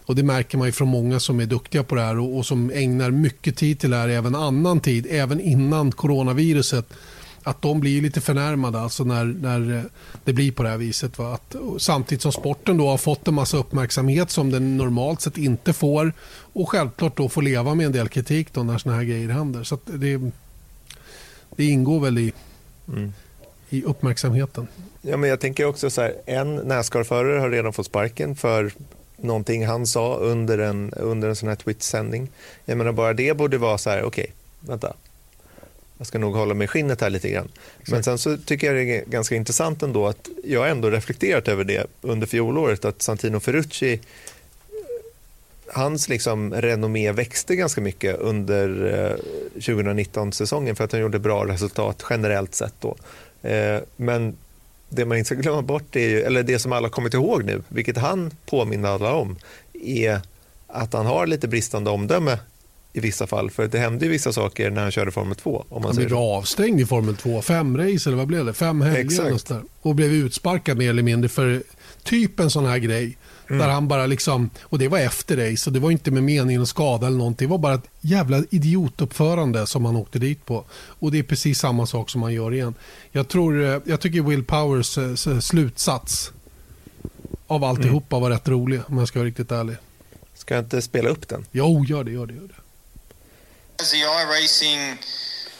[0.05, 2.47] Och Det märker man ju från många som är duktiga på det här och, och
[2.47, 6.95] som ägnar mycket tid till det här, även annan tid, även innan coronaviruset
[7.47, 9.85] att de blir lite förnärmade alltså när, när
[10.25, 11.19] det blir på det här viset.
[11.19, 11.35] Va?
[11.35, 15.73] Att, samtidigt som sporten då har fått en massa uppmärksamhet som den normalt sett inte
[15.73, 16.13] får
[16.53, 19.63] och självklart då får leva med en del kritik då när såna här grejer händer.
[19.65, 20.21] Så det,
[21.57, 22.33] det ingår väl i,
[22.89, 23.13] mm.
[23.71, 24.67] i uppmärksamheten.
[25.03, 28.73] Ja, men jag tänker också så här, en Nascar-förare har redan fått sparken för
[29.17, 32.29] någonting han sa under en, under en sån här Twitch-sändning.
[32.65, 34.95] Jag menar bara det borde vara så här, okej, okay, vänta.
[35.99, 37.49] Jag ska nog hålla mig i skinnet här lite grann.
[37.89, 41.65] Men sen så tycker jag det är ganska intressant ändå att jag ändå reflekterat över
[41.65, 44.01] det under fjolåret att Santino Ferrucci
[45.73, 48.69] hans liksom renommé växte ganska mycket under
[49.55, 52.75] 2019-säsongen eh, för att han gjorde bra resultat generellt sett.
[52.81, 52.97] Då.
[53.49, 54.37] Eh, men
[54.89, 57.63] det man inte ska glömma bort, är ju, eller det som alla kommit ihåg nu,
[57.69, 59.37] vilket han påminner alla om,
[59.73, 60.21] är
[60.67, 62.39] att han har lite bristande omdöme
[62.97, 63.51] i vissa fall.
[63.51, 65.65] För det hände ju vissa saker när han körde Formel 2.
[65.69, 67.43] Om man han blev avstängd i Formel 2.
[67.43, 68.55] Fem race eller vad blev det?
[68.55, 69.41] Fem helger och,
[69.83, 71.63] och blev utsparkad mer eller mindre för
[72.03, 73.17] typ en sån här grej.
[73.49, 73.59] Mm.
[73.59, 76.63] Där han bara liksom, och det var efter race och det var inte med meningen
[76.63, 77.49] att skada eller någonting.
[77.49, 80.65] Det var bara ett jävla idiotuppförande som han åkte dit på.
[80.73, 82.75] Och det är precis samma sak som han gör igen.
[83.13, 86.33] Jag, tror, eh, jag tycker Will Powers eh, slutsats
[87.47, 88.23] av alltihopa mm.
[88.23, 89.77] var rätt rolig om jag ska vara riktigt ärlig.
[90.35, 91.45] Ska jag inte spela upp den?
[91.53, 92.35] Jo, gör det, gör det.
[92.35, 92.55] Gör det.
[93.79, 94.99] As the iRacing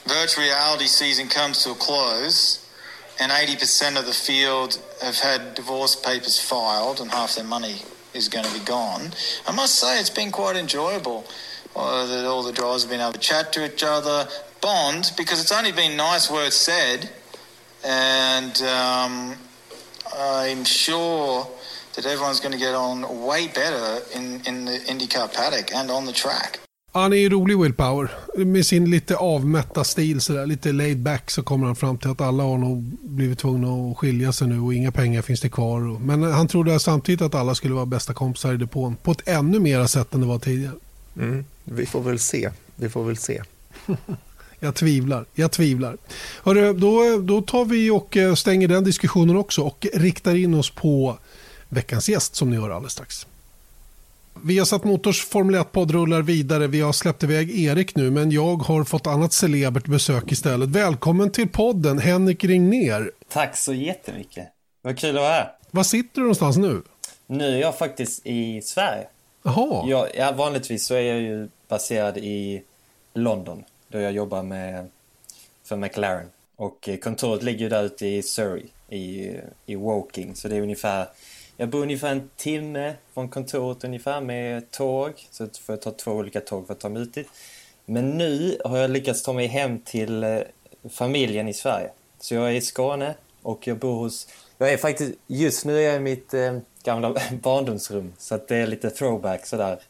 [0.07, 2.67] virtual reality season comes to a close
[3.21, 7.83] and 80% of the field have had divorce papers filed and half their money
[8.15, 9.11] is going to be gone.
[9.47, 11.27] I must say it's been quite enjoyable.
[11.75, 14.27] Uh, that all the drivers have been able to chat to each other,
[14.63, 17.11] bond, because it's only been nice words said,
[17.85, 19.37] and um,
[20.17, 21.47] I'm sure
[21.95, 26.07] that everyone's going to get on way better in, in the IndyCar paddock and on
[26.07, 26.61] the track.
[26.97, 28.11] Han är ju rolig Will Power.
[28.37, 32.11] Med sin lite avmätta stil, så där, lite laid back, så kommer han fram till
[32.11, 35.49] att alla har nog blivit tvungna att skilja sig nu och inga pengar finns det
[35.49, 35.99] kvar.
[36.01, 39.61] Men han trodde samtidigt att alla skulle vara bästa kompisar i depån på ett ännu
[39.61, 40.75] mera sätt än det var tidigare.
[41.17, 41.45] Mm.
[41.65, 42.51] Vi får väl se.
[42.77, 43.43] Vi får väl se.
[44.61, 45.25] jag tvivlar.
[45.35, 45.97] Jag tvivlar.
[46.43, 50.71] Hörru, då, då tar vi och eh, stänger den diskussionen också och riktar in oss
[50.71, 51.19] på
[51.69, 53.27] veckans gäst som ni hör alldeles strax.
[54.45, 56.67] Vi har satt Motors Formel 1-podd rullar vidare.
[56.67, 60.69] Vi har släppt iväg Erik nu, men jag har fått annat celebert besök istället.
[60.69, 63.11] Välkommen till podden, Henrik Ringner.
[63.29, 64.49] Tack så jättemycket.
[64.83, 65.53] Vad kul att vara här.
[65.71, 66.83] Var sitter du någonstans nu?
[67.27, 69.07] Nu är jag faktiskt i Sverige.
[69.43, 69.89] Jaha.
[69.89, 72.63] Jag, ja, vanligtvis så är jag ju baserad i
[73.15, 74.89] London, då jag jobbar med,
[75.65, 76.27] för McLaren.
[76.57, 79.33] Och kontoret ligger där ute i Surrey, i,
[79.67, 81.07] i Woking, så det är ungefär
[81.57, 85.13] jag bor ungefär en timme från kontoret ungefär med tåg.
[85.31, 87.29] Så får jag ta två olika tåg för att ta mig ut dit.
[87.85, 90.39] Men nu har jag lyckats ta mig hem till eh,
[90.91, 91.91] familjen i Sverige.
[92.19, 94.29] Så jag är i Skåne och jag bor hos...
[94.59, 95.15] Jag är faktiskt...
[95.27, 98.13] Just nu är jag i mitt eh, gamla barndomsrum.
[98.19, 99.81] Så att det är lite throwback sådär.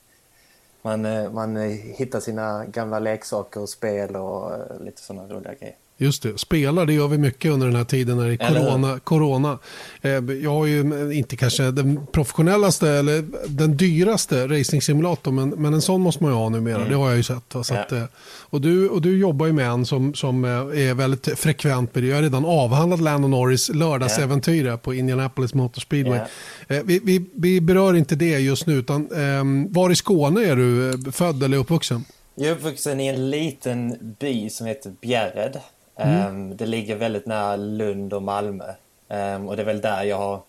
[0.83, 1.57] man, eh, man
[1.97, 5.77] hittar sina gamla leksaker och spel och eh, lite sådana roliga grejer.
[5.99, 8.99] Just det, spelar det gör vi mycket under den här tiden när det är corona.
[8.99, 9.59] corona.
[10.03, 10.11] Eh,
[10.43, 16.01] jag har ju inte kanske den professionellaste eller den dyraste racing-simulatorn men, men en sån
[16.01, 16.89] måste man ju ha numera, mm.
[16.89, 17.55] det har jag ju sett.
[17.63, 17.81] Så ja.
[17.81, 18.03] att, eh,
[18.41, 22.05] och, du, och du jobbar ju med en som, som eh, är väldigt frekvent med
[22.05, 22.09] det.
[22.09, 24.77] Jag har redan avhandlat Landon Norris lördagsäventyr ja.
[24.77, 26.21] på Indianapolis Motor Speedway.
[26.69, 26.83] Ja.
[26.85, 30.99] Vi, vi, vi, berör inte det just nu, utan um, var i Skåne är du
[31.13, 32.05] född eller uppvuxen?
[32.35, 35.61] Jag är uppvuxen i en liten by som heter Bjärred.
[35.97, 36.27] Mm.
[36.27, 38.75] Um, det ligger väldigt nära Lund och Malmö.
[39.09, 40.41] Um, och det är väl där jag har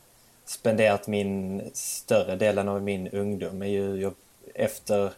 [0.45, 3.61] spenderat min större delen av min ungdom.
[3.61, 4.13] Jag, jag,
[4.55, 5.11] efter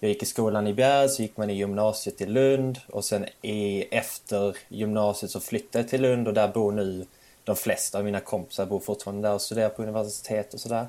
[0.00, 3.26] jag gick i skolan i Bjär så gick man i gymnasiet i Lund och sen
[3.42, 7.06] i, efter gymnasiet så flyttade jag till Lund och där bor nu
[7.44, 10.86] de flesta av mina kompisar bor fortfarande där och studerar på universitet och sådär.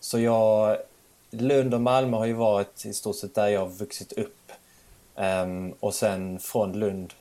[0.00, 0.76] Så jag,
[1.30, 4.52] Lund och Malmö har ju varit i stort sett där jag har vuxit upp.
[5.14, 7.12] Um, och sen från Lund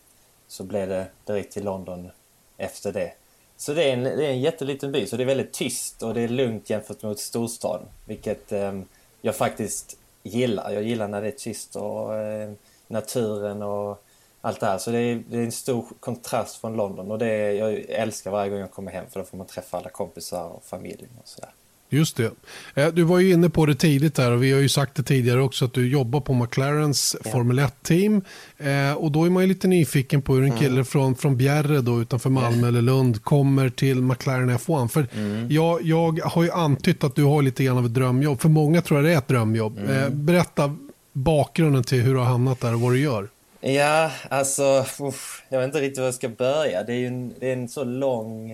[0.49, 2.11] så blev det direkt till London
[2.57, 3.13] efter det.
[3.57, 6.13] Så det är, en, det är en jätteliten by, så det är väldigt tyst och
[6.13, 7.87] det är lugnt jämfört med storstaden.
[8.05, 8.79] Vilket eh,
[9.21, 10.71] jag faktiskt gillar.
[10.71, 12.51] Jag gillar när det är tyst och eh,
[12.87, 14.03] naturen och
[14.41, 14.77] allt det här.
[14.77, 18.31] Så det är, det är, en stor kontrast från London och det är, jag älskar
[18.31, 21.27] varje gång jag kommer hem för då får man träffa alla kompisar och familjen och
[21.27, 21.49] sådär.
[21.89, 22.31] Just det.
[22.75, 25.03] Eh, du var ju inne på det tidigt där och vi har ju sagt det
[25.03, 27.31] tidigare också att du jobbar på McLarens ja.
[27.31, 28.21] Formel 1-team.
[28.57, 30.85] Eh, och då är man ju lite nyfiken på hur en kille mm.
[30.85, 34.87] från, från Bjärre då utanför Malmö eller Lund kommer till McLaren F1.
[34.87, 35.47] För mm.
[35.51, 38.41] jag, jag har ju antytt att du har lite grann av ett drömjobb.
[38.41, 39.77] För många tror jag det är ett drömjobb.
[39.77, 40.03] Mm.
[40.03, 40.75] Eh, berätta
[41.13, 43.29] bakgrunden till hur du har hamnat där och vad du gör.
[43.61, 46.83] Ja, alltså, uff, jag vet inte riktigt var jag ska börja.
[46.83, 48.51] Det är ju en, det är en så lång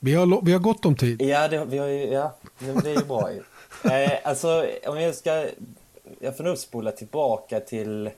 [0.00, 1.22] vi har, vi har gott om tid.
[1.22, 3.30] Ja, det, vi har ju, ja, det är ju bra
[3.84, 5.46] eh, alltså, om jag ska...
[6.20, 8.10] Jag får nog spola tillbaka till,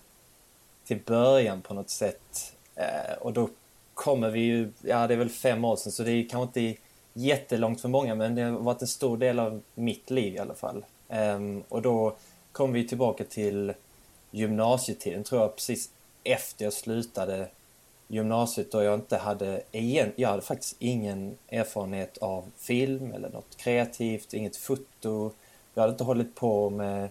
[0.86, 2.54] till början på något sätt.
[2.74, 3.48] Eh, och då
[3.94, 4.72] kommer vi ju...
[4.80, 6.80] Ja, det är väl fem år sedan, så det är kanske inte
[7.12, 10.54] jättelångt för många, men det har varit en stor del av mitt liv i alla
[10.54, 10.84] fall.
[11.08, 12.16] Eh, och då
[12.52, 13.72] kom vi tillbaka till
[14.30, 15.90] gymnasietiden, tror jag, precis
[16.24, 17.48] efter jag slutade
[18.08, 23.56] gymnasiet då jag inte hade, igen, jag hade faktiskt ingen erfarenhet av film eller något
[23.56, 25.30] kreativt, inget foto.
[25.74, 27.08] Jag hade inte hållit på med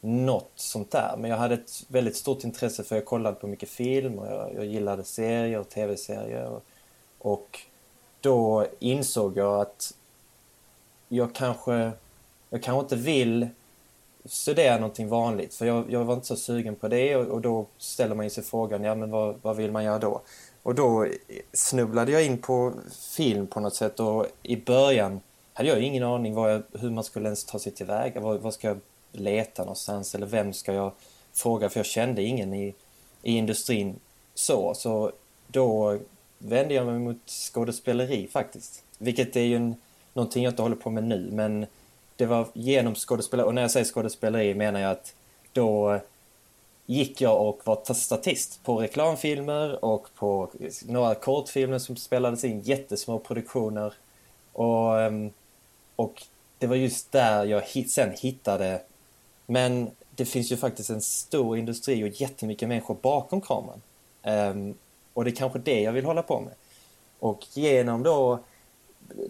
[0.00, 1.16] något sånt där.
[1.18, 4.54] Men jag hade ett väldigt stort intresse för jag kollade på mycket film och jag,
[4.54, 6.46] jag gillade serier och tv-serier.
[6.46, 6.64] Och,
[7.18, 7.60] och,
[8.20, 9.94] då insåg jag att
[11.08, 11.92] jag kanske,
[12.50, 13.48] jag kanske inte vill
[14.24, 15.54] studera någonting vanligt.
[15.54, 18.44] För jag, jag var inte så sugen på det och, och då ställer man sig
[18.44, 20.20] frågan, ja men vad, vad vill man göra då?
[20.62, 21.06] Och då
[21.52, 22.72] snubblade jag in på
[23.16, 25.20] film på något sätt och i början
[25.52, 28.20] hade jag ingen aning jag, hur man skulle ens ta sig tillväga.
[28.20, 28.80] Vad, vad ska jag
[29.12, 30.92] leta någonstans eller vem ska jag
[31.32, 31.68] fråga?
[31.68, 32.74] För jag kände ingen i,
[33.22, 34.00] i industrin
[34.34, 34.74] så.
[34.74, 35.12] Så
[35.46, 35.98] då
[36.38, 38.82] vände jag mig mot skådespeleri faktiskt.
[38.98, 39.74] Vilket är ju en,
[40.12, 41.66] någonting jag inte håller på med nu men
[42.22, 45.14] det var genom skådespeleri, och när jag säger skådespeleri menar jag att
[45.52, 46.00] då eh,
[46.86, 52.60] gick jag och var statist på reklamfilmer och på eh, några kortfilmer som spelades in,
[52.60, 53.94] jättesmå produktioner.
[54.52, 55.30] Och, ehm,
[55.96, 56.22] och
[56.58, 58.82] det var just där jag sen hittade,
[59.46, 63.82] men det finns ju faktiskt en stor industri och jättemycket människor bakom kameran.
[64.22, 64.74] Um,
[65.14, 66.54] och det är kanske det jag vill hålla på med.
[67.18, 68.38] Och genom då eh,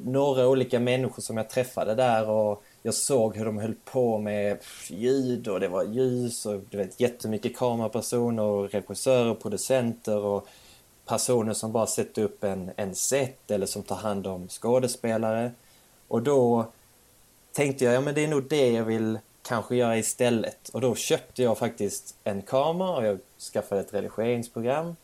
[0.05, 4.59] några olika människor som jag träffade där och jag såg hur de höll på med
[4.89, 10.49] ljud och det var ljus och du vet jättemycket kamerapersoner och regissörer och producenter och
[11.07, 15.53] personer som bara sätter upp en, en set eller som tar hand om skådespelare.
[16.09, 16.67] Och då
[17.53, 20.69] tänkte jag, ja men det är nog det jag vill kanske göra istället.
[20.69, 23.19] Och då köpte jag faktiskt en kamera och jag
[23.53, 24.97] skaffade ett redigeringsprogram.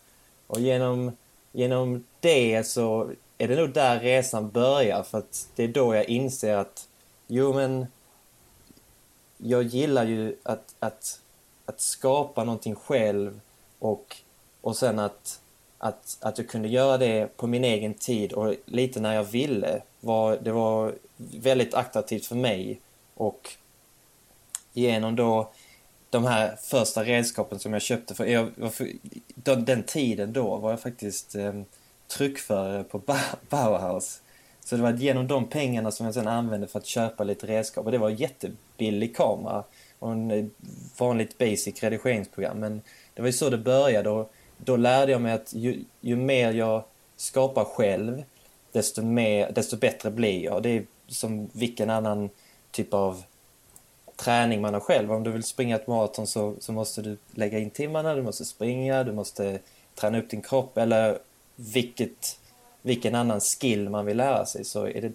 [0.47, 1.17] Och genom,
[1.53, 6.05] genom det så är det nog där resan börjar för att det är då jag
[6.05, 6.89] inser att
[7.31, 7.87] Jo, men
[9.37, 11.21] jag gillar ju att, att,
[11.65, 13.41] att skapa någonting själv
[13.79, 14.17] och,
[14.61, 15.41] och sen att,
[15.79, 19.83] att, att jag kunde göra det på min egen tid och lite när jag ville.
[20.01, 22.81] Var, det var väldigt attraktivt för mig
[23.15, 23.53] och
[24.73, 25.51] genom då
[26.11, 28.93] de här första redskapen som jag köpte för, jag, för
[29.37, 31.53] den tiden då var jag faktiskt eh,
[32.07, 33.03] tryckförare på
[33.49, 34.21] Bauhaus
[34.69, 37.87] så det var genom de pengarna som jag sen använde för att köpa lite redskap.
[37.87, 39.65] Och det var en jättebillig kamera
[39.99, 40.45] och en eh,
[40.99, 42.59] vanligt basic redigeringsprogram.
[42.59, 42.83] Men
[43.15, 46.53] det var ju så det började och då lärde jag mig att ju, ju mer
[46.53, 46.85] jag
[47.17, 48.23] skapar själv
[48.73, 50.63] desto, mer, desto bättre blir jag.
[50.63, 52.31] Det är som vilken annan
[52.71, 53.23] typ av
[54.17, 55.13] träning man har själv.
[55.13, 58.45] Om du vill springa ett maraton så, så måste du lägga in timmarna, du måste
[58.45, 59.59] springa, du måste
[59.95, 61.19] träna upp din kropp eller
[61.57, 62.39] vilket,
[62.83, 65.13] vilken annan skill man vill lära sig så är det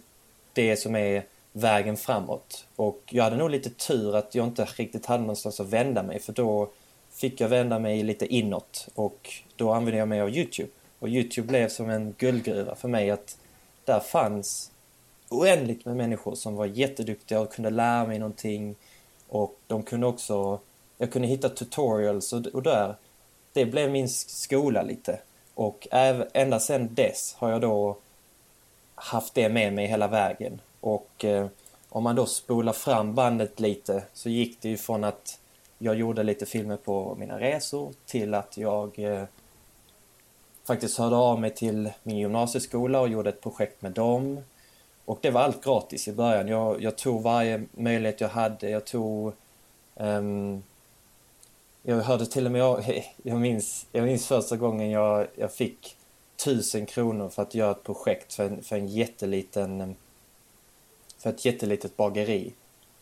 [0.54, 2.66] det som är vägen framåt.
[2.76, 6.20] Och jag hade nog lite tur att jag inte riktigt hade någonstans att vända mig
[6.20, 6.70] för då
[7.12, 10.70] fick jag vända mig lite inåt och då använde jag mig av Youtube.
[11.00, 13.38] Och Youtube blev som en guldgruva för mig att
[13.86, 14.72] där fanns
[15.30, 18.76] oändligt med människor som var jätteduktiga och kunde lära mig någonting.
[19.28, 20.60] Och de kunde också,
[20.98, 22.96] jag kunde hitta tutorials och, och där,
[23.54, 25.20] det blev min skola lite.
[25.56, 27.98] Och ända sedan dess har jag då
[28.96, 30.62] haft det med mig hela vägen.
[30.80, 31.48] Och eh,
[31.90, 35.40] om man då spolar fram bandet lite så gick det ju från att
[35.78, 39.24] jag gjorde lite filmer på mina resor till att jag eh,
[40.64, 44.44] faktiskt hörde av mig till min gymnasieskola och gjorde ett projekt med dem.
[45.06, 46.48] Och det var allt gratis i början.
[46.48, 48.70] Jag, jag tog varje möjlighet jag hade.
[48.70, 49.34] Jag tog...
[49.96, 50.64] Um,
[51.84, 52.62] jag hörde till och med...
[52.62, 55.98] Jag, jag, minns, jag minns första gången jag, jag fick
[56.36, 59.96] tusen kronor för att göra ett projekt för en, för en jätteliten...
[61.18, 62.54] För ett jättelitet bageri.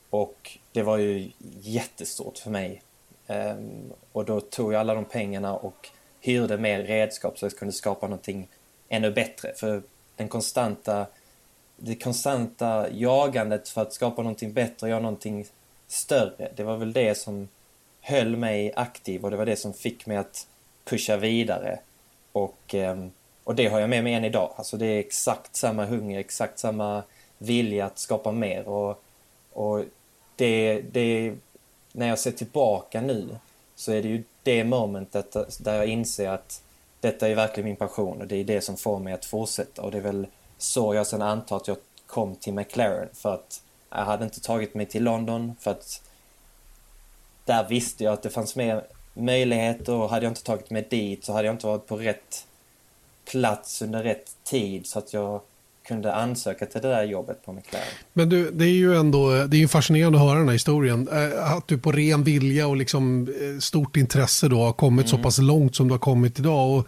[0.10, 2.82] Och det var ju jättestort för mig.
[3.28, 7.72] Um, och då tog jag alla de pengarna och hyrde mer redskap så jag kunde
[7.72, 8.48] skapa någonting
[8.90, 9.54] ännu bättre.
[9.56, 9.84] För
[10.16, 11.06] den konstanta,
[11.78, 15.46] det konstanta jagandet för att skapa någonting bättre göra någonting
[15.88, 17.48] större, det var väl det som
[18.02, 20.48] höll mig aktiv och det var det som fick mig att
[20.86, 21.80] pusha vidare.
[22.32, 23.12] Och, ehm,
[23.44, 24.54] och det har jag med mig än idag.
[24.56, 27.04] Alltså det är exakt samma hunger, exakt samma
[27.38, 28.68] vilja att skapa mer.
[28.68, 29.04] Och,
[29.54, 29.84] och
[30.36, 31.34] det, det,
[31.92, 33.38] när jag ser tillbaka nu
[33.76, 36.64] så är det ju det momentet där jag inser att
[37.00, 39.92] detta är verkligen min passion och det är det som får mig att fortsätta och
[39.92, 40.28] det är väl
[40.58, 44.74] så jag sen antar att jag kom till McLaren för att jag hade inte tagit
[44.74, 46.11] mig till London för att
[47.46, 48.84] där visste jag att det fanns mer
[49.14, 52.48] möjligheter och hade jag inte tagit mig dit så hade jag inte varit på rätt
[53.32, 55.42] plats under rätt tid så att jag
[55.88, 57.88] kunde ansöka till det där jobbet på McLaren.
[58.14, 61.08] Men du, det är ju ändå det är fascinerande att höra den här historien.
[61.08, 65.18] Eh, att du på ren vilja och liksom eh, stort intresse då har kommit mm.
[65.18, 66.78] så pass långt som du har kommit idag.
[66.78, 66.88] Och,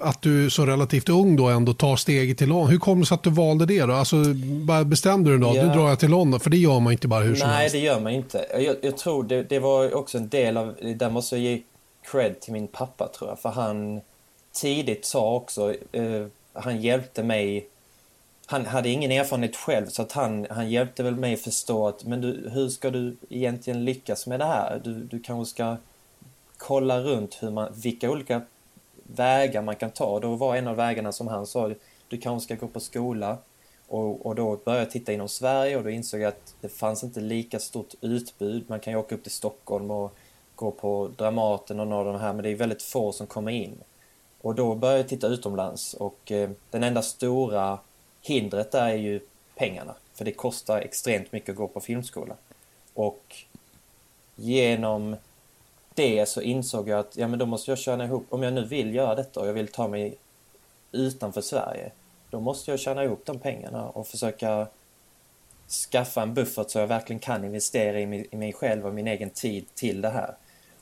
[0.00, 2.70] att du så relativt ung då ändå tar steget till London.
[2.70, 3.92] Hur kom det sig att du valde det då?
[3.92, 4.16] Alltså,
[4.86, 5.66] bestämde du en dag, ja.
[5.66, 6.40] nu drar jag till London.
[6.40, 7.74] För det gör man inte bara hur som Nej, helst.
[7.74, 8.46] Nej, det gör man inte.
[8.52, 11.62] Jag, jag tror det, det, var också en del av, där måste jag ge
[12.10, 13.38] cred till min pappa tror jag.
[13.38, 14.00] För han
[14.52, 17.68] tidigt sa också, eh, han hjälpte mig
[18.46, 22.20] han hade ingen erfarenhet själv så att han, han hjälpte väl mig förstå att men
[22.20, 24.80] du, hur ska du egentligen lyckas med det här?
[24.84, 25.76] Du, du kanske ska
[26.56, 28.42] kolla runt hur man, vilka olika
[29.06, 30.20] vägar man kan ta.
[30.20, 31.70] Då var en av vägarna som han sa,
[32.08, 33.38] du kanske ska gå på skola.
[33.88, 37.04] Och, och då började jag titta inom Sverige och då insåg jag att det fanns
[37.04, 38.64] inte lika stort utbud.
[38.68, 40.14] Man kan ju åka upp till Stockholm och
[40.54, 43.52] gå på Dramaten och några av de här men det är väldigt få som kommer
[43.52, 43.78] in.
[44.40, 47.78] Och då började jag titta utomlands och eh, den enda stora
[48.22, 49.20] Hindret där är ju
[49.54, 52.34] pengarna, för det kostar extremt mycket att gå på filmskola.
[52.94, 53.36] Och
[54.36, 55.16] genom
[55.94, 58.64] det så insåg jag att ja, men då måste jag tjäna ihop, om jag nu
[58.64, 60.16] vill göra detta och jag vill ta mig
[60.92, 61.92] utanför Sverige,
[62.30, 64.66] då måste jag tjäna ihop de pengarna och försöka
[65.90, 69.06] skaffa en buffert så jag verkligen kan investera i mig, i mig själv och min
[69.06, 70.34] egen tid till det här.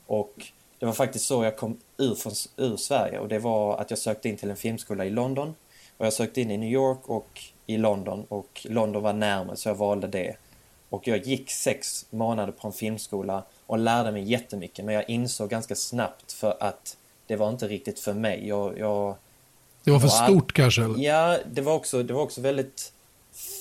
[0.07, 3.89] Och det var faktiskt så jag kom ur, från, ur Sverige och det var att
[3.89, 5.55] jag sökte in till en filmskola i London
[5.97, 9.69] och jag sökte in i New York och i London och London var närmare så
[9.69, 10.35] jag valde det.
[10.89, 15.49] Och jag gick sex månader på en filmskola och lärde mig jättemycket men jag insåg
[15.49, 16.97] ganska snabbt för att
[17.27, 18.47] det var inte riktigt för mig.
[18.47, 19.15] Jag, jag
[19.83, 20.83] det var för var stort kanske?
[20.83, 20.99] Eller?
[20.99, 22.93] Ja, det var, också, det var också väldigt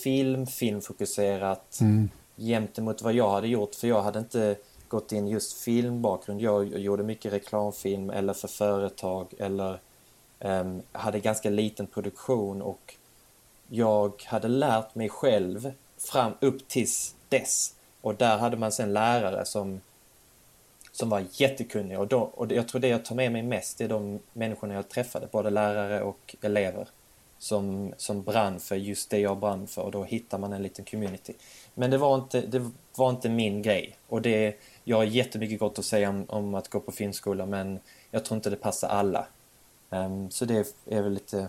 [0.02, 2.10] film, filmfokuserat mm.
[2.36, 4.56] jämte vad jag hade gjort för jag hade inte
[4.88, 6.40] gått in just filmbakgrund.
[6.40, 9.78] Jag, jag gjorde mycket reklamfilm eller för företag eller
[10.38, 12.94] um, hade ganska liten produktion och
[13.68, 17.74] jag hade lärt mig själv fram upp tills dess.
[18.00, 19.80] Och där hade man sen lärare som,
[20.92, 23.88] som var jättekunniga och, då, och jag tror det jag tar med mig mest är
[23.88, 26.88] de människorna jag träffade, både lärare och elever
[27.38, 30.84] som, som brann för just det jag brann för och då hittar man en liten
[30.84, 31.34] community.
[31.74, 35.78] Men det var inte, det var inte min grej och det, jag har jättemycket gott
[35.78, 37.80] att säga om, om att gå på filmskola men
[38.10, 39.26] jag tror inte det passar alla.
[39.90, 41.48] Um, så det är väl lite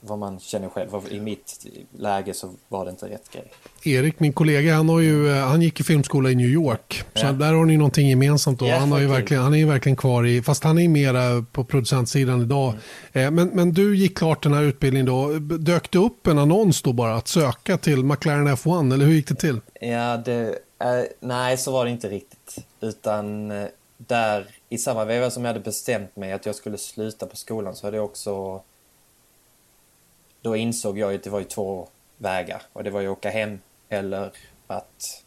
[0.00, 0.90] vad man känner själv.
[1.10, 1.66] I mitt
[1.98, 3.52] läge så var det inte rätt grej.
[3.82, 7.04] Erik, min kollega, han, har ju, eh, han gick i filmskola i New York.
[7.14, 7.32] Så ja.
[7.32, 8.60] där har ni någonting gemensamt.
[8.62, 11.44] Ja, han, har ju verkligen, han är ju verkligen kvar i, fast han är mera
[11.52, 12.74] på producentsidan idag.
[13.12, 13.34] Mm.
[13.34, 15.28] Men, men du gick klart den här utbildningen då.
[15.58, 19.28] Dök det upp en annons då bara att söka till McLaren F1 eller hur gick
[19.28, 19.60] det till?
[19.80, 22.56] Ja, det, Eh, nej, så var det inte riktigt.
[22.80, 27.26] Utan eh, där i samma veva som jag hade bestämt mig att jag skulle sluta
[27.26, 28.62] på skolan så hade jag också...
[30.42, 32.62] Då insåg jag att det var ju två vägar.
[32.72, 34.30] Och det var ju att åka hem eller
[34.66, 35.24] att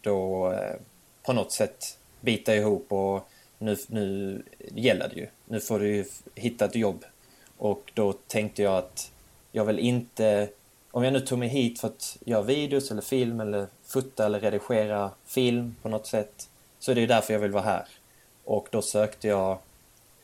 [0.00, 0.74] då eh,
[1.22, 4.42] på något sätt bita ihop och nu, nu
[4.74, 5.26] gäller det ju.
[5.44, 6.04] Nu får du ju
[6.34, 7.04] hitta ett jobb.
[7.56, 9.12] Och då tänkte jag att
[9.52, 10.48] jag vill inte...
[10.90, 14.40] Om jag nu tog mig hit för att göra videos eller film eller fota eller
[14.40, 16.48] redigera film på något sätt
[16.78, 17.88] så är det ju därför jag vill vara här.
[18.44, 19.58] Och då sökte jag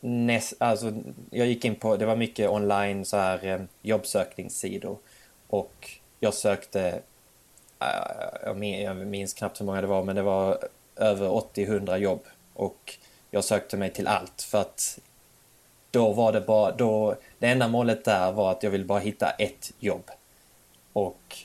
[0.03, 0.92] näst, alltså
[1.30, 4.98] jag gick in på, det var mycket online så här eh, jobbsökningssidor
[5.48, 5.90] och
[6.20, 7.03] jag sökte,
[7.80, 10.59] eh, jag minns, jag minns knappt hur många det var men det var
[10.96, 12.98] över 80-100 jobb och
[13.30, 14.98] jag sökte mig till allt för att
[15.90, 19.30] då var det bara, då, det enda målet där var att jag ville bara hitta
[19.30, 20.11] ett jobb.
[20.92, 21.36] Och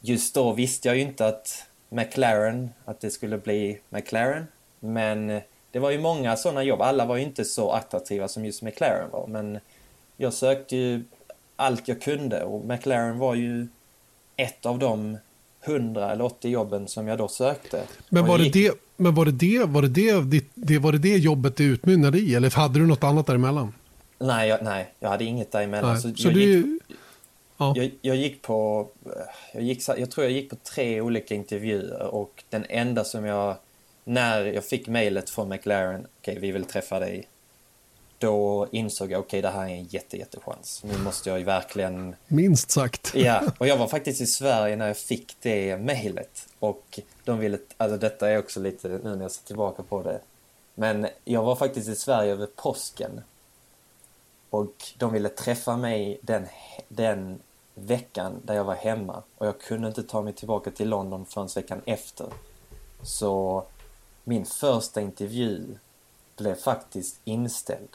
[0.00, 4.46] just då visste jag ju inte att McLaren, att det skulle bli McLaren.
[4.80, 5.40] Men
[5.76, 6.82] det var ju många sådana jobb.
[6.82, 9.26] Alla var ju inte så attraktiva som just McLaren var.
[9.26, 9.58] Men
[10.16, 11.04] jag sökte ju
[11.56, 13.66] allt jag kunde och McLaren var ju
[14.36, 15.18] ett av de
[15.64, 17.82] 100 eller 80 jobben som jag då sökte.
[18.08, 18.52] Men var, gick...
[18.52, 19.88] det, det, men var det det, var det
[20.20, 23.72] det, det, var det det jobbet det utmynnade i eller hade du något annat däremellan?
[24.18, 25.92] Nej, jag, nej, jag hade inget däremellan.
[25.92, 26.82] Nej, så, så du, gick,
[27.56, 27.72] ja.
[27.76, 28.88] jag, jag, gick på,
[29.52, 33.56] jag, gick, jag tror jag gick på tre olika intervjuer och den enda som jag,
[34.08, 37.28] när jag fick mejlet från McLaren, okej okay, vi vill träffa dig,
[38.18, 40.82] då insåg jag, okej okay, det här är en jätte, jättechans.
[40.84, 42.16] Nu måste jag ju verkligen...
[42.26, 43.12] Minst sagt.
[43.14, 46.48] Ja, och jag var faktiskt i Sverige när jag fick det mejlet.
[46.58, 50.20] Och de ville, alltså detta är också lite, nu när jag ser tillbaka på det.
[50.74, 53.20] Men jag var faktiskt i Sverige över påsken.
[54.50, 56.46] Och de ville träffa mig den,
[56.88, 57.40] den
[57.74, 59.22] veckan där jag var hemma.
[59.38, 62.26] Och jag kunde inte ta mig tillbaka till London förrän veckan efter.
[63.02, 63.64] Så
[64.28, 65.78] min första intervju
[66.36, 67.88] blev faktiskt inställd.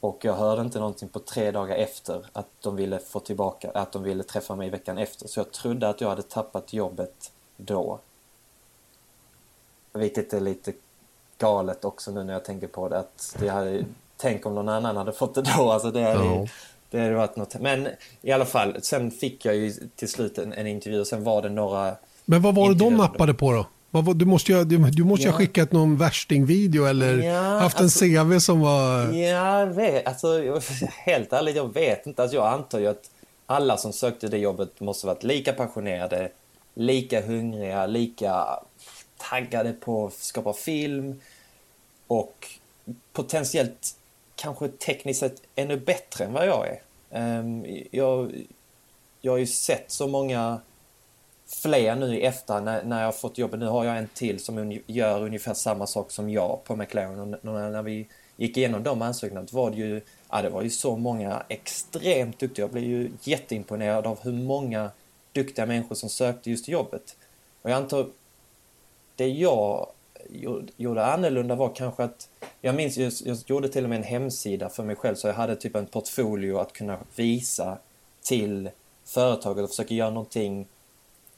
[0.00, 3.92] Och jag hörde inte någonting på tre dagar efter att de ville få tillbaka, att
[3.92, 5.28] de ville träffa mig veckan efter.
[5.28, 7.98] Så jag trodde att jag hade tappat jobbet då.
[9.92, 10.72] Vilket är lite
[11.38, 12.98] galet också nu när jag tänker på det.
[12.98, 13.84] Att det hade,
[14.16, 15.70] tänk om någon annan hade fått det då.
[15.70, 16.46] Alltså det hade, ja.
[16.90, 17.60] det hade varit något.
[17.60, 17.88] Men
[18.22, 21.42] i alla fall, sen fick jag ju till slut en, en intervju och sen var
[21.42, 21.96] det några...
[22.24, 23.66] Men vad var det de nappade på då?
[23.90, 25.30] Du måste ju, du, du måste ja.
[25.30, 29.12] ha skickat någon värstingvideo eller ja, haft en alltså, CV som var...
[29.12, 30.60] Ja, jag vet, alltså,
[30.96, 32.22] helt ärligt, jag vet inte.
[32.22, 33.10] Alltså, jag antar ju att
[33.46, 36.30] alla som sökte det jobbet måste varit lika passionerade,
[36.74, 38.46] lika hungriga, lika
[39.16, 41.20] taggade på att skapa film
[42.06, 42.46] och
[43.12, 43.96] potentiellt
[44.36, 46.80] kanske tekniskt sett ännu bättre än vad jag är.
[47.40, 48.32] Um, jag,
[49.20, 50.60] jag har ju sett så många
[51.46, 53.60] fler nu i efterhand när, när jag har fått jobbet.
[53.60, 57.34] Nu har jag en till som gör ungefär samma sak som jag på McLaren.
[57.34, 60.96] Och när vi gick igenom de ansökningarna var det ju, ja, det var ju så
[60.96, 62.62] många extremt duktiga.
[62.62, 64.90] Jag blev ju jätteimponerad av hur många
[65.32, 67.16] duktiga människor som sökte just jobbet.
[67.62, 68.06] Och jag antar,
[69.16, 69.86] det jag
[70.76, 72.28] gjorde annorlunda var kanske att
[72.60, 75.34] jag minns, jag, jag gjorde till och med en hemsida för mig själv så jag
[75.34, 77.78] hade typ en portfolio att kunna visa
[78.22, 78.70] till
[79.04, 80.66] företaget och försöka göra någonting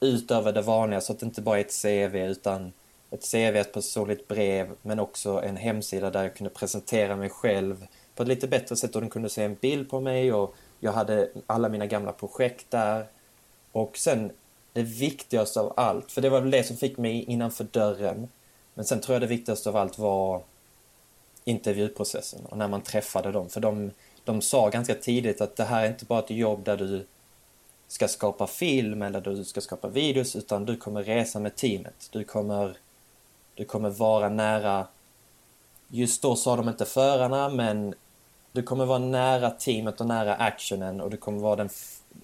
[0.00, 2.72] utöver det vanliga så att det inte bara är ett CV utan
[3.10, 7.86] ett CV, ett personligt brev men också en hemsida där jag kunde presentera mig själv
[8.14, 10.92] på ett lite bättre sätt och den kunde se en bild på mig och jag
[10.92, 13.06] hade alla mina gamla projekt där.
[13.72, 14.32] Och sen
[14.72, 18.28] det viktigaste av allt, för det var väl det som fick mig innanför dörren.
[18.74, 20.42] Men sen tror jag det viktigaste av allt var
[21.44, 23.48] intervjuprocessen och när man träffade dem.
[23.48, 23.90] För de,
[24.24, 27.06] de sa ganska tidigt att det här är inte bara ett jobb där du
[27.88, 32.08] ska skapa film eller du ska skapa videos utan du kommer resa med teamet.
[32.10, 32.76] Du kommer,
[33.54, 34.86] du kommer vara nära,
[35.88, 37.94] just då sa de inte förarna men
[38.52, 41.68] du kommer vara nära teamet och nära actionen och du kommer vara den,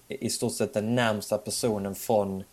[0.07, 2.43] i stort sett den närmsta personen från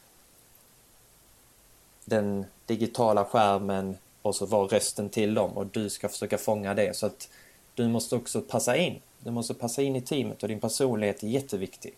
[2.05, 6.97] den digitala skärmen och så var rösten till dem och du ska försöka fånga det
[6.97, 7.29] så att
[7.75, 9.01] du måste också passa in.
[9.19, 11.95] Du måste passa in i teamet och din personlighet är jätteviktig.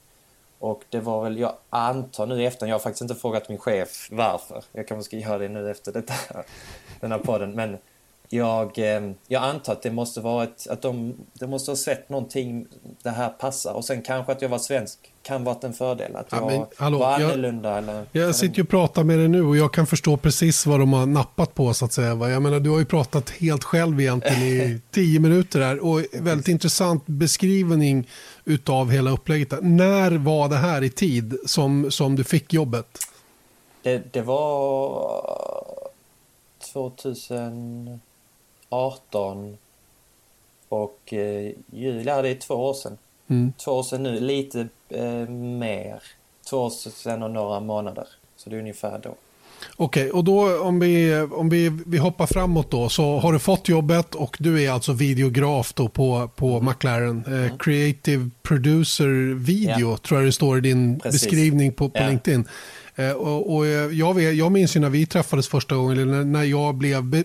[0.64, 3.58] Och det var väl, jag antar nu i efterhand, jag har faktiskt inte frågat min
[3.58, 4.64] chef varför.
[4.72, 6.14] Jag kanske ska göra det nu efter detta,
[7.00, 7.52] den här podden.
[7.52, 7.78] Men
[8.28, 12.08] jag, eh, jag antar att det måste vara ett, att de, de måste ha sett
[12.08, 12.66] någonting,
[13.02, 13.72] det här passar.
[13.72, 16.16] Och sen kanske att jag var svensk kan varit en fördel.
[16.16, 17.68] Att jag ja, men, hallå, var annorlunda.
[17.68, 20.66] Jag, eller, jag sitter ju och pratar med dig nu och jag kan förstå precis
[20.66, 22.28] vad de har nappat på så att säga.
[22.28, 26.48] Jag menar, du har ju pratat helt själv egentligen i tio minuter här och väldigt
[26.48, 28.08] intressant beskrivning
[28.44, 29.52] utav hela upplägget.
[29.62, 32.98] När var det här i tid som, som du fick jobbet?
[33.84, 35.90] det, det var
[38.74, 39.56] 2018
[40.68, 42.98] och eh, juli, ja det är två år sedan.
[43.28, 43.52] Mm.
[43.64, 46.02] Två år sedan nu, lite eh, mer.
[46.50, 48.06] Två år sedan och några månader.
[48.36, 49.14] Så det är ungefär då.
[49.76, 53.68] Okej, och då om, vi, om vi, vi hoppar framåt då så har du fått
[53.68, 57.24] jobbet och du är alltså videograf då på, på McLaren.
[57.44, 59.96] Eh, creative producer video Ja.
[59.96, 61.22] tror jag det står i din Precis.
[61.22, 62.08] beskrivning på, på Ja.
[62.08, 62.48] LinkedIn.
[62.94, 66.12] Eh, och, och eh, jag, vet, jag minns ju när vi träffades första gången, eller
[66.12, 67.24] när, när jag blev be,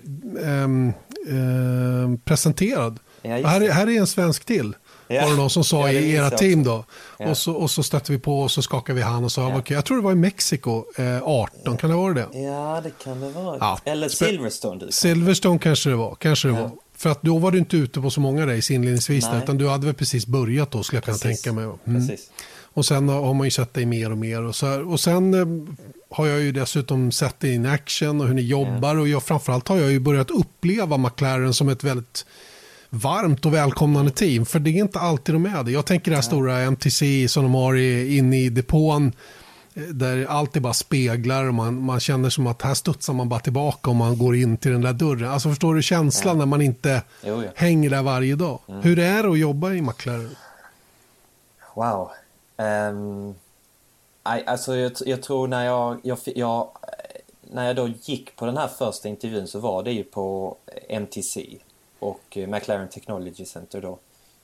[1.29, 2.99] ehm, presenterad.
[3.21, 4.73] Ja, här, här är en svensk till.
[5.07, 5.21] Ja.
[5.21, 6.85] Var det någon som sa i era team då.
[7.17, 9.55] Och, så, och så stötte vi på och så skakade vi hand och sa, Ja.
[9.55, 9.75] ja.
[9.75, 12.27] jag tror det var i Mexiko, eh, 18, kan det vara det?
[12.33, 13.77] Ja, det kan det vara.
[13.85, 14.91] Eller Silverstone du.
[14.91, 16.15] Silverstone kanske det var.
[16.15, 16.71] Kanske det var.
[16.97, 19.67] För att då var du inte ute på så många race inledningsvis, där, utan du
[19.67, 21.63] hade väl precis börjat då skulle jag kunna tänka mig.
[21.63, 22.07] Mm.
[22.07, 22.29] Precis.
[22.73, 24.41] Och sen har man ju sett dig mer och mer.
[24.43, 24.87] Och, så här.
[24.91, 25.73] och sen eh,
[26.11, 28.95] har jag ju dessutom sett dig in action och hur ni jobbar.
[28.97, 32.25] Och jag, framförallt har jag ju börjat uppleva McLaren som ett väldigt
[32.89, 34.45] varmt och välkomnande team.
[34.45, 35.71] För det är inte alltid de är det.
[35.71, 37.75] Jag tänker det här stora MTC som de har
[38.09, 39.11] inne i depån.
[39.73, 43.29] eh, Där allt är bara speglar och man, man känner som att här studsar man
[43.29, 45.29] bara tillbaka om man går in till den där dörren.
[45.31, 47.49] Alltså förstår du känslan när man inte Jo, ja.
[47.55, 48.59] hänger där varje dag.
[48.81, 50.35] Hur är det att jobba i McLaren?
[51.75, 52.09] Wow.
[52.59, 53.35] Um,
[54.23, 58.57] alltså jag, jag tror när jag, jag, jag, eh, när jag då gick på den
[58.57, 61.57] här första intervjun så var det ju på eh, MTC
[61.99, 63.97] och eh, McLaren Technology Center då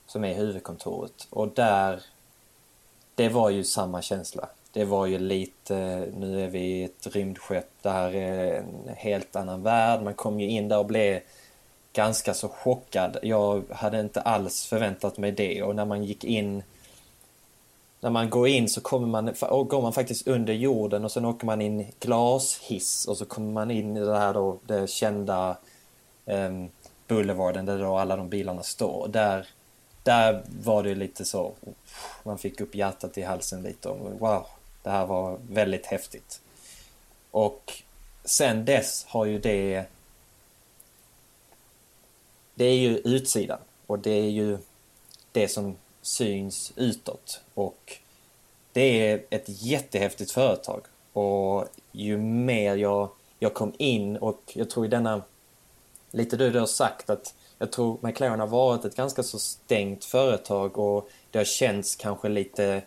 [0.06, 2.02] som är huvudkontoret och där
[3.14, 4.48] det var ju samma känsla.
[4.72, 9.36] Det var ju lite, nu är vi i ett rymdskepp, det här är en helt
[9.36, 10.02] annan värld.
[10.02, 11.20] Man kom ju in där och blev
[11.92, 13.16] ganska så chockad.
[13.22, 16.62] Jag hade inte alls förväntat mig det och när man gick in
[18.00, 19.34] när man går in så kommer man,
[19.68, 23.52] går man faktiskt under jorden och sen åker man in i glashiss och så kommer
[23.52, 25.56] man in i det här då, det kända
[26.24, 26.68] um,
[27.08, 29.02] boulevarden där då alla de bilarna står.
[29.02, 29.46] Och Där,
[30.02, 31.52] där var det lite så,
[32.22, 34.46] man fick upp hjärtat i halsen lite och wow,
[34.82, 36.40] det här var väldigt häftigt.
[37.30, 37.72] Och
[38.24, 39.86] sen dess har ju det
[42.54, 44.58] det är ju utsidan och det är ju
[45.32, 45.76] det som
[46.06, 47.40] syns utåt.
[47.54, 47.96] Och
[48.72, 50.80] det är ett jättehäftigt företag.
[51.12, 55.22] Och ju mer jag, jag kom in och jag tror i denna,
[56.10, 60.04] lite det du har sagt att jag tror McLaren har varit ett ganska så stängt
[60.04, 62.82] företag och det har känts kanske lite,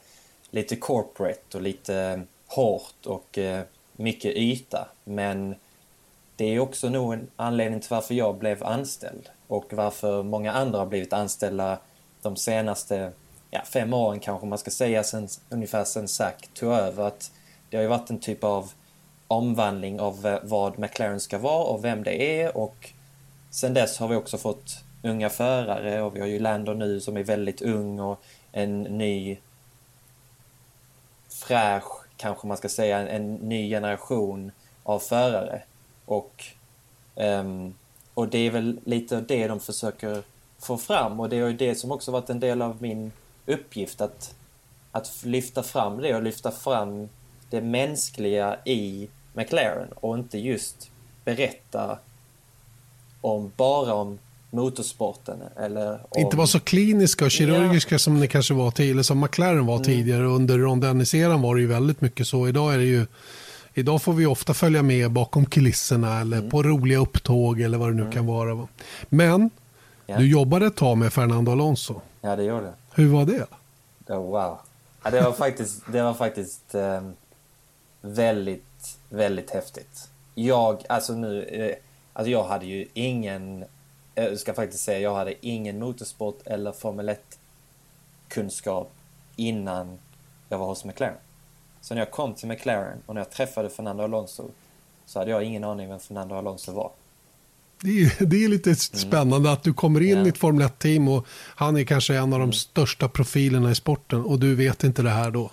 [0.50, 3.64] lite corporate och lite hårt och eh,
[3.94, 4.88] mycket yta.
[5.04, 5.56] Men
[6.36, 10.80] det är också nog en anledning till varför jag blev anställd och varför många andra
[10.80, 11.80] har blivit anställda
[12.22, 13.12] de senaste
[13.52, 17.04] ja, fem åren kanske man ska säga sen, ungefär sen Zac tog över.
[17.04, 17.32] Att
[17.70, 18.72] det har ju varit en typ av
[19.28, 22.90] omvandling av eh, vad McLaren ska vara och vem det är och
[23.50, 27.18] sen dess har vi också fått unga förare och vi har ju Lando nu som
[27.18, 29.38] är väldigt ung och en ny
[31.30, 34.52] fräsch, kanske man ska säga, en, ny generation
[34.84, 35.62] av förare.
[36.06, 36.46] Och,
[37.16, 37.76] um,
[38.14, 40.24] och det är väl lite det de försöker
[40.60, 43.12] få fram och det är ju det som också varit en del av min
[43.46, 44.36] uppgift att,
[44.92, 47.10] att lyfta fram det och lyfta fram
[47.50, 50.92] det mänskliga i McLaren och inte just
[51.26, 52.00] berätta
[53.22, 54.20] om bara om
[54.52, 56.22] motorsporten eller om...
[56.22, 59.80] Inte vara så kliniska och kirurgiska som ni kanske var till, eller som McLaren var
[59.80, 60.24] tidigare.
[60.24, 62.48] Under Ron Dennis-eran var det ju väldigt mycket så.
[62.48, 63.06] Idag är det ju
[63.74, 68.04] Idag får vi ofta följa med bakom kulisserna eller på roliga upptåg eller vad det
[68.04, 68.56] nu kan vara.
[68.56, 68.68] va.
[69.10, 69.50] Men
[70.10, 70.18] Ja.
[70.18, 72.02] du jobbade ett tag med Fernando Alonso.
[72.22, 72.74] Ja, det gjorde det.
[72.96, 73.48] Hur var det?
[74.08, 74.60] Oh, wow.
[75.04, 77.14] Ja, det var faktiskt, det var faktiskt ehm,
[78.02, 80.10] väldigt, väldigt häftigt.
[80.36, 81.76] Jag, alltså nu, eh,
[82.14, 83.66] alltså jag hade ju ingen,
[84.16, 87.40] jag ska faktiskt säga, jag hade ingen motorsport eller Formel 1
[88.28, 88.92] kunskap
[89.36, 90.00] innan
[90.50, 91.18] jag var hos McLaren.
[91.82, 94.50] Så när jag kom till McLaren och när jag träffade Fernando Alonso
[95.06, 96.92] så hade jag ingen aning vem Fernando Alonso var.
[97.82, 100.26] Det är, det är lite spännande att du kommer in Ja.
[100.26, 101.26] i ett Formel 1-team och
[101.56, 105.10] han är kanske en av de största profilerna i sporten och du vet inte det
[105.10, 105.52] här då.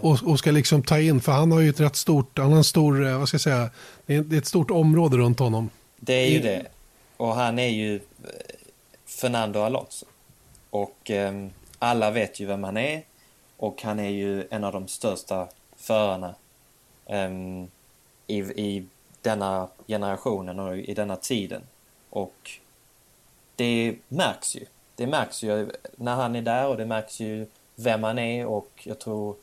[0.00, 2.56] Och, och ska liksom ta in, för han har ju ett rätt stort, han har
[2.56, 3.70] en stor, eh, vad ska jag säga,
[4.06, 5.70] det är, ett stort område runt honom.
[5.96, 6.66] Det är ju det.
[7.16, 8.00] Och han är ju eh,
[9.06, 10.06] Fernando Alonso.
[10.70, 11.46] Och eh,
[11.78, 13.02] alla vet ju vem han är.
[13.56, 16.34] Och han är ju en av de största förarna
[17.06, 17.30] eh,
[18.26, 18.86] i, i
[19.28, 21.62] denna generationen och i denna tiden.
[22.10, 22.50] Och
[23.56, 24.66] det märks ju.
[24.94, 28.70] Det märks ju när han är där och det märks ju vem han är och
[28.82, 29.36] jag tror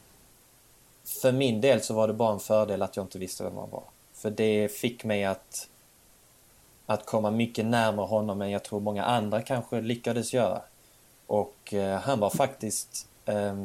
[1.05, 3.69] för min del så var det bara en fördel att jag inte visste vem han
[3.69, 3.83] var.
[4.13, 5.69] För det fick mig att,
[6.85, 10.61] att komma mycket närmare honom än jag tror många andra kanske lyckades göra.
[11.27, 13.55] Och eh, han var faktiskt eh,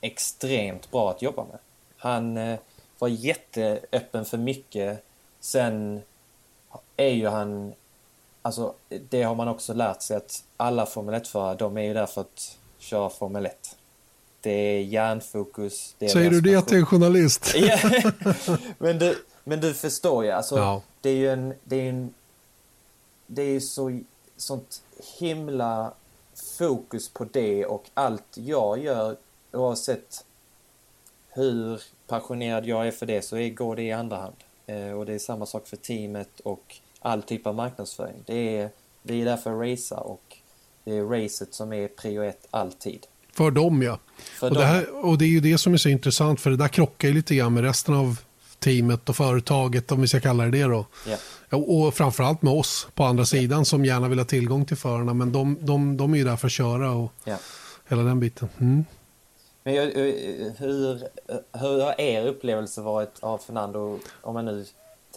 [0.00, 1.58] extremt bra att jobba med.
[1.96, 2.58] Han eh,
[2.98, 5.04] var jätteöppen för mycket.
[5.40, 6.02] Sen
[6.96, 7.72] är ju han,
[8.42, 8.74] alltså
[9.08, 12.20] det har man också lärt sig att alla Formel 1-förare, de är ju där för
[12.20, 13.76] att köra Formel 1.
[14.40, 15.94] Det är hjärnfokus.
[15.98, 17.54] Det är Säger du det till en journalist?
[18.78, 20.82] men, du, men du förstår ju, alltså ja.
[21.00, 22.14] det är ju en, det är en,
[23.26, 24.00] det är så,
[24.36, 24.82] sånt
[25.18, 25.92] himla
[26.58, 29.16] fokus på det och allt jag gör
[29.52, 30.24] oavsett
[31.36, 34.36] hur passionerad jag är för det så går det i andra hand.
[34.66, 38.16] Eh, och det är samma sak för teamet och all typ av marknadsföring.
[38.26, 38.70] Det är,
[39.02, 40.36] vi är där för att racea och
[40.84, 43.06] det är racet som är prio ett alltid.
[43.32, 43.98] För dem ja.
[44.16, 44.62] För och, dem.
[44.62, 47.08] Det här, och det är ju det som är så intressant för det där krockar
[47.08, 48.20] ju lite grann med resten av
[48.58, 50.86] teamet och företaget om vi ska kalla det det då.
[51.06, 51.20] Yeah.
[51.50, 55.32] Och framförallt med oss på andra sidan som gärna vill ha tillgång till förarna men
[55.32, 57.40] de, de, de är ju där för att köra och yeah.
[57.88, 58.48] hela den biten.
[58.58, 58.84] Mm.
[59.66, 59.74] Men
[60.58, 61.08] hur,
[61.58, 64.64] hur har er upplevelse varit av Fernando om man nu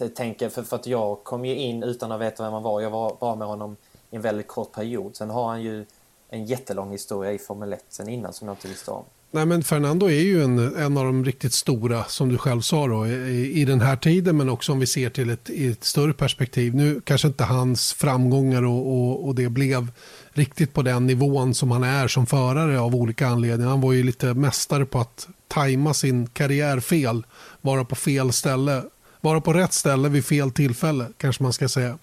[0.08, 2.80] tänker, för, för att jag kom ju in utan att veta vem han var.
[2.80, 3.76] Jag var bara med honom
[4.10, 5.16] i en väldigt kort period.
[5.16, 5.84] Sen har han ju
[6.28, 9.04] en jättelång historia i Formel 1 sen innan som jag inte visste om.
[9.30, 12.86] Nej, men Fernando är ju en, en av de riktigt stora, som du själv sa,
[12.86, 15.84] då, i, i den här tiden, men också om vi ser till ett, i ett
[15.84, 16.74] större perspektiv.
[16.74, 19.92] Nu kanske inte hans framgångar och, och, och, det blev
[20.32, 23.70] riktigt på den nivån som han är som förare av olika anledningar.
[23.70, 27.26] Han var ju lite mästare på att tajma sin karriär fel,
[27.60, 28.82] vara på fel ställe,
[29.20, 31.98] vara på rätt ställe vid fel tillfälle, kanske man ska säga.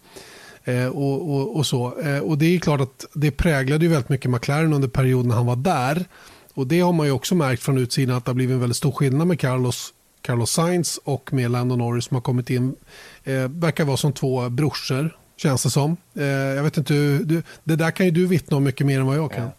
[0.64, 2.00] Eh, och, och, och, så.
[2.00, 5.46] Eh, och det är klart att det präglade ju väldigt mycket McLaren under perioden han
[5.46, 6.06] var där.
[6.54, 8.78] Och det har man ju också märkt från utsidan att det har blivit en väldigt
[8.78, 12.76] stor skillnad med Carlos, Carlos Sainz och med Lando Norris som har kommit in.
[13.24, 15.98] Eh, verkar vara som två brorsor, känns det som.
[16.16, 19.06] Eh, jag vet inte, du, det där kan ju du vittna om mycket mer än
[19.06, 19.44] vad jag kan.
[19.44, 19.52] Ja,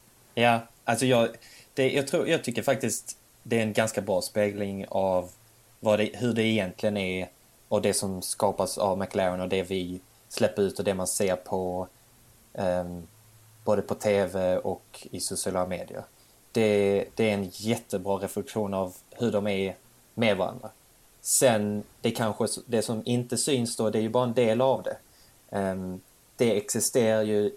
[0.43, 1.29] ja alltså jag,
[1.74, 5.31] det, jag, tror, jag tycker faktiskt det är en ganska bra spegling av
[5.81, 7.29] vad det, hur det egentligen är
[7.68, 11.37] och det som skapas av McLaren och det vi släpper ut och det man ser
[11.37, 11.89] på
[12.53, 13.07] um,
[13.64, 16.03] både på tv och i sociala medier.
[16.53, 19.76] Det, det, är en jättebra reflektion av hur de är
[20.14, 20.70] med varandra.
[21.20, 24.83] Sen, det kanske det som inte syns då, det är ju bara en del av
[24.83, 24.97] det.
[25.51, 26.01] Ehm,
[26.36, 27.53] det existerar ju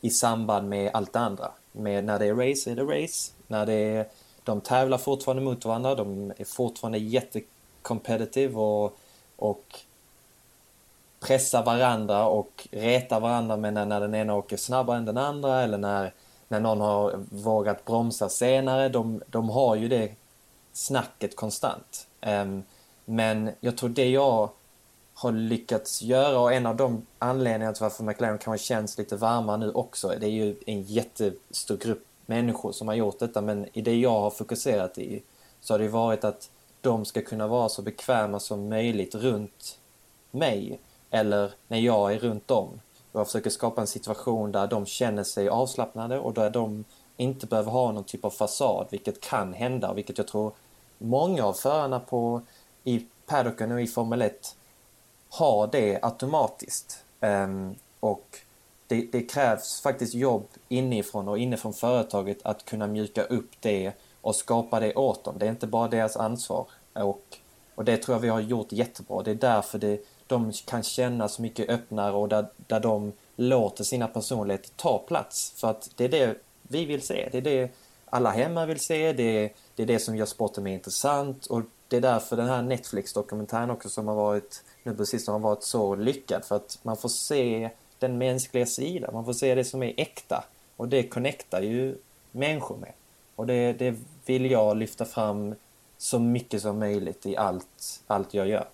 [0.00, 1.52] i samband med allt det andra.
[1.72, 3.32] Med när det är race är det race.
[3.46, 4.08] När det är,
[4.44, 8.98] de tävlar fortfarande mot varandra, de är fortfarande jättecompetitive och,
[9.36, 9.80] och
[11.20, 15.62] pressar varandra och retar varandra med när, när den ena åker snabbare än den andra
[15.62, 16.14] eller när,
[16.48, 18.88] när någon har vågat bromsa senare.
[18.88, 20.12] De, de har ju det
[20.72, 22.06] snacket konstant.
[22.26, 22.62] Um,
[23.04, 24.48] men jag tror det jag
[25.24, 29.56] har lyckats göra och en av de anledningarna till varför McLaren kanske känns lite varmare
[29.56, 33.82] nu också, det är ju en jättestor grupp människor som har gjort detta men i
[33.82, 35.22] det jag har fokuserat i
[35.60, 36.50] så har det varit att
[36.80, 39.78] de ska kunna vara så bekväma som möjligt runt
[40.30, 42.80] mig eller när jag är runt dem.
[43.12, 46.84] Och jag försöker skapa en situation där de känner sig avslappnade och där de
[47.16, 50.52] inte behöver ha någon typ av fasad, vilket kan hända, vilket jag tror
[50.98, 52.42] många av förarna på,
[52.84, 54.56] i paddocken och i Formel 1
[55.34, 57.04] har det automatiskt.
[57.20, 58.38] Ehm, och
[58.86, 64.36] det, det, krävs faktiskt jobb inifrån och inifrån företaget att kunna mjuka upp det och
[64.36, 65.34] skapa det åt dem.
[65.38, 66.66] Det är inte bara deras ansvar.
[66.92, 67.22] Och,
[67.74, 69.22] och det tror jag vi har gjort jättebra.
[69.22, 73.84] Det är därför det, de kan känna så mycket öppnare och där, där de låter
[73.84, 75.52] sina personligheter ta plats.
[75.56, 77.28] För att det är det vi vill se.
[77.32, 77.70] Det är det
[78.06, 79.12] alla hemma vill se.
[79.12, 81.46] Det är, det är det som gör sporten mer intressant.
[81.46, 85.62] Och det är därför den här Netflix-dokumentären också som har varit nu precis har varit
[85.62, 86.44] så lyckad.
[86.44, 89.14] För att man får se den mänskliga sidan.
[89.14, 90.44] Man får se det som är äkta.
[90.76, 91.96] Och det connectar ju
[92.32, 92.92] människor med.
[93.36, 93.94] Och det, det
[94.26, 95.54] vill jag lyfta fram
[95.98, 98.66] så mycket som möjligt i allt, allt jag gör.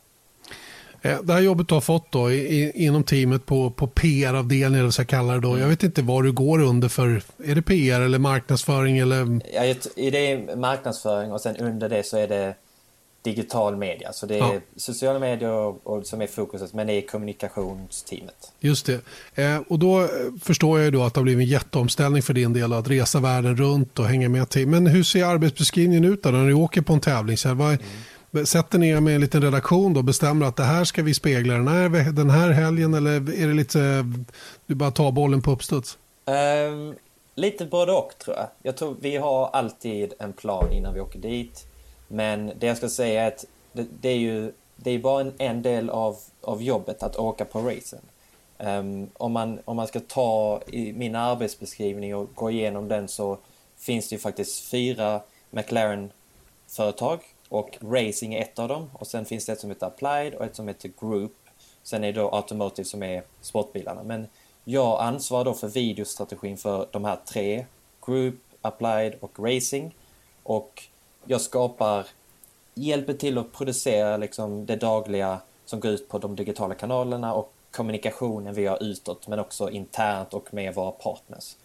[1.02, 4.98] Eh, det här jobbet du har fått då inom teamet på, på PR-avdelningen, eller vad
[4.98, 5.58] jag kallar det då.
[5.58, 9.40] Jag vet inte vad du går under för, är det PR eller marknadsföring eller?
[9.52, 12.54] Ja, det är marknadsföring och sen under det så är det
[13.22, 14.12] digital media.
[14.12, 14.60] Så det är ja.
[14.76, 18.52] sociala medier och, och, som är fokuset, men det är kommunikationsteamet.
[18.60, 19.00] Just det.
[19.34, 20.08] Eh, och då
[20.42, 23.20] förstår jag ju då att det har blivit en jätteomställning för din del att resa
[23.20, 24.68] världen runt och hänga med till.
[24.68, 27.36] Men hur ser arbetsbeskrivningen ut då när du åker på en tävling?
[27.36, 27.80] Så här, vad, mm
[28.44, 31.68] sätter ner med en liten redaktion och bestämmer att det här ska vi spegla den
[31.68, 33.10] här, den här helgen eller
[33.42, 34.04] är det lite,
[34.66, 35.98] du bara tar bollen på uppstuds?
[36.24, 36.94] Um,
[37.34, 38.46] lite både och tror jag.
[38.62, 41.66] Jag tror vi har alltid en plan innan vi åker dit.
[42.12, 44.52] Men det jag ska säga är att det, det är ju
[44.82, 48.00] det är bara en, en del av, av jobbet att åka på racen.
[48.58, 53.38] Um, om, man, om man ska ta i min arbetsbeskrivning och gå igenom den så
[53.76, 59.46] finns det ju faktiskt fyra McLaren-företag och Racing är ett av dem och sen finns
[59.46, 61.36] det ett som heter Applied och ett som heter Group.
[61.82, 64.02] Sen är det då Automotive som är sportbilarna.
[64.02, 64.26] Men
[64.64, 67.66] jag ansvarar då för videostrategin för de här tre,
[68.06, 69.94] Group, Applied och Racing.
[70.42, 70.82] Och
[71.30, 72.06] jag skapar,
[72.74, 77.52] hjälper till att producera liksom det dagliga som går ut på de digitala kanalerna och
[77.70, 81.56] kommunikationen vi har utåt men också internt och med våra partners.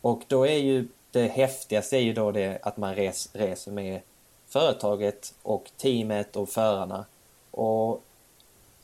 [0.00, 4.00] Och då är ju det häftigaste är ju då det att man res, reser med
[4.46, 7.04] företaget och teamet och förarna.
[7.50, 8.02] Och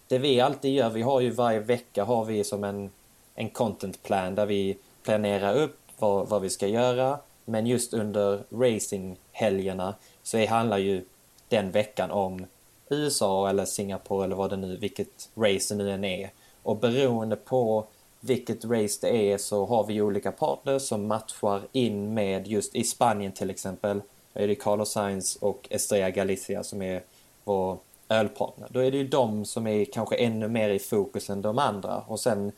[0.08, 2.90] det vi alltid gör, vi har ju varje vecka har vi som en,
[3.34, 7.18] en content plan där vi planerar upp vad, vad vi ska göra.
[7.44, 9.94] Men just under racinghelgerna
[10.24, 11.04] så handlar ju
[11.48, 12.46] den veckan om
[12.88, 16.30] USA eller Singapore eller vad det nu, vilket race det nu än är.
[16.62, 17.86] Och beroende på
[18.20, 22.84] vilket race det är så har vi olika partners som matchar in med just i
[22.84, 24.00] Spanien till exempel
[24.34, 27.02] är det Carlos Sainz och Estrella Galicia som är
[27.44, 28.68] vår ölpartner.
[28.70, 32.02] Då är det ju de som är kanske ännu mer i fokus än de andra
[32.06, 32.52] och sen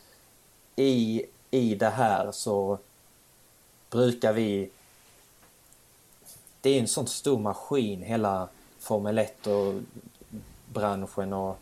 [0.76, 2.78] i, i det här så
[3.90, 4.70] brukar vi
[6.66, 8.48] det är en sån stor maskin hela
[8.78, 9.74] Formel 1 och
[10.72, 11.58] branschen och,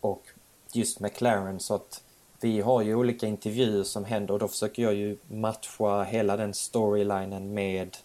[0.00, 0.22] och
[0.72, 2.02] just McLaren så att
[2.40, 6.54] vi har ju olika intervjuer som händer och då försöker jag ju matcha hela den
[6.54, 7.96] storylinen med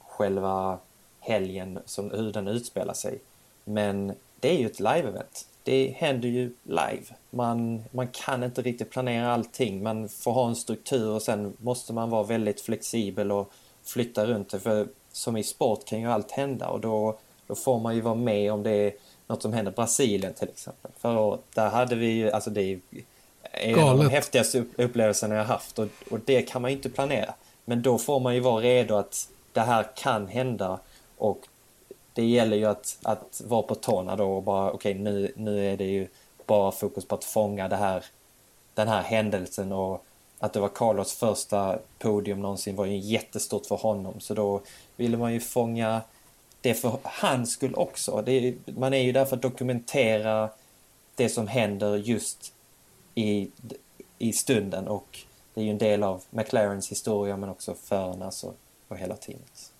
[0.00, 0.78] själva
[1.20, 3.18] helgen, som, hur den utspelar sig.
[3.64, 5.46] Men det är ju ett live-event.
[5.62, 7.04] Det händer ju live.
[7.30, 9.82] Man, man kan inte riktigt planera allting.
[9.82, 13.52] Man får ha en struktur och sen måste man vara väldigt flexibel och
[13.84, 14.60] flytta runt det.
[14.60, 18.14] För som i sport kan ju allt hända och då, då får man ju vara
[18.14, 18.92] med om det är
[19.26, 19.72] något som händer.
[19.72, 20.90] Brasilien till exempel.
[20.98, 22.80] Förra året, där hade vi ju, alltså det är
[23.52, 27.34] en av de häftigaste upplevelserna jag haft och, och det kan man ju inte planera.
[27.64, 30.80] Men då får man ju vara redo att det här kan hända
[31.16, 31.48] och
[32.12, 35.72] det gäller ju att, att vara på tårna då och bara okej okay, nu, nu
[35.72, 36.08] är det ju
[36.46, 38.04] bara fokus på att fånga det här,
[38.74, 40.04] den här händelsen och
[40.38, 44.60] att det var Carlos första podium någonsin var ju jättestort för honom så då
[44.96, 46.02] ville man ju fånga
[46.60, 48.22] det för hans skull också.
[48.26, 50.50] Det, man är ju där för att dokumentera
[51.14, 52.52] det som händer just
[53.14, 53.50] i,
[54.18, 55.18] i stunden och
[55.54, 58.56] det är ju en del av McLarens historia men också förarnas och,
[58.88, 59.72] och hela teamets.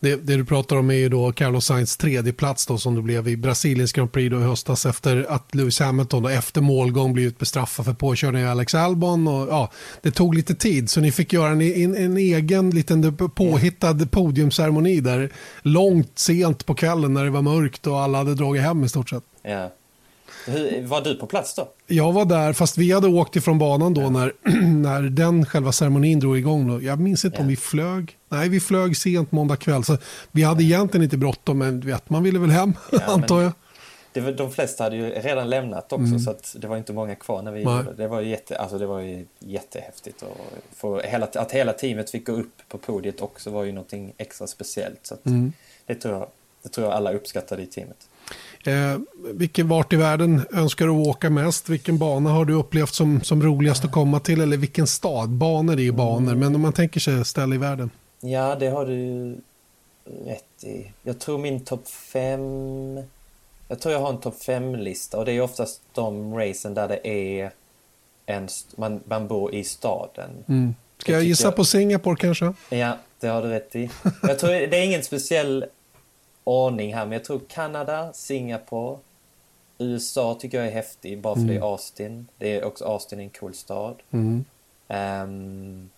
[0.00, 3.02] Det, det, du pratar om är ju då Carlos Sainz tredje plats då som det
[3.02, 7.12] blev i Brasiliens Grand Prix då i höstas efter att Lewis Hamilton då efter målgång
[7.12, 9.28] blivit bestraffad för påkörning av Alex Albon.
[9.28, 9.70] Och, ja,
[10.02, 15.00] det tog lite tid så ni fick göra en, en, en egen liten påhittad podiumceremoni
[15.00, 15.32] där
[15.62, 19.10] långt sent på kvällen när det var mörkt och alla hade dragit hem i stort
[19.10, 19.24] sett.
[19.42, 19.72] Ja.
[20.48, 21.68] Hur, var du på plats då?
[21.86, 24.10] Jag var där, fast vi hade åkt ifrån banan då ja.
[24.10, 24.32] när,
[24.82, 26.68] när den själva ceremonin drog igång.
[26.68, 26.82] Då.
[26.82, 27.42] Jag minns inte ja.
[27.42, 28.16] om vi flög.
[28.28, 29.84] Nej, vi flög sent måndag kväll.
[29.84, 29.98] Så
[30.32, 30.76] vi hade ja.
[30.76, 32.74] egentligen inte bråttom, men vet, man ville väl hem,
[33.06, 33.52] antar jag.
[34.12, 36.20] Det de flesta hade ju redan lämnat också, mm.
[36.20, 37.76] så det var inte många kvar när vi Nej.
[37.76, 38.08] gjorde det.
[38.08, 40.24] Var jätte, alltså det var ju jättehäftigt.
[40.80, 44.46] Och hela, att hela teamet fick gå upp på podiet också var ju någonting extra
[44.46, 45.00] speciellt.
[45.02, 45.52] Så mm.
[45.86, 46.28] det, tror jag,
[46.62, 48.08] det tror jag alla uppskattade i teamet.
[48.64, 48.98] Eh,
[49.34, 51.68] vilken, vart i världen önskar du åka mest?
[51.68, 54.40] Vilken bana har du upplevt som, som roligast att komma till?
[54.40, 55.28] Eller vilken stad?
[55.28, 57.90] Banor är ju banor, men om man tänker sig ställe i världen.
[58.20, 59.36] Ja, det har du
[60.26, 60.92] rätt i.
[61.02, 63.00] Jag tror min topp fem...
[63.68, 67.08] Jag tror jag har en topp fem-lista och det är oftast de racen där det
[67.08, 67.50] är
[68.26, 68.48] en...
[68.76, 70.30] Man, man bor i staden.
[70.48, 70.74] Mm.
[70.98, 71.56] Ska jag gissa jag...
[71.56, 72.52] på Singapore kanske?
[72.70, 73.90] Ja, det har du rätt i.
[74.22, 75.64] Jag tror det är ingen speciell
[76.48, 78.98] ordning här, men jag tror Kanada, Singapore,
[79.78, 81.48] USA tycker jag är häftig bara för mm.
[81.48, 81.68] det är mm.
[81.68, 82.28] Austin.
[82.38, 83.96] Det är också Austin är en cool stad.
[84.10, 84.44] Mm.
[84.88, 85.90] Um,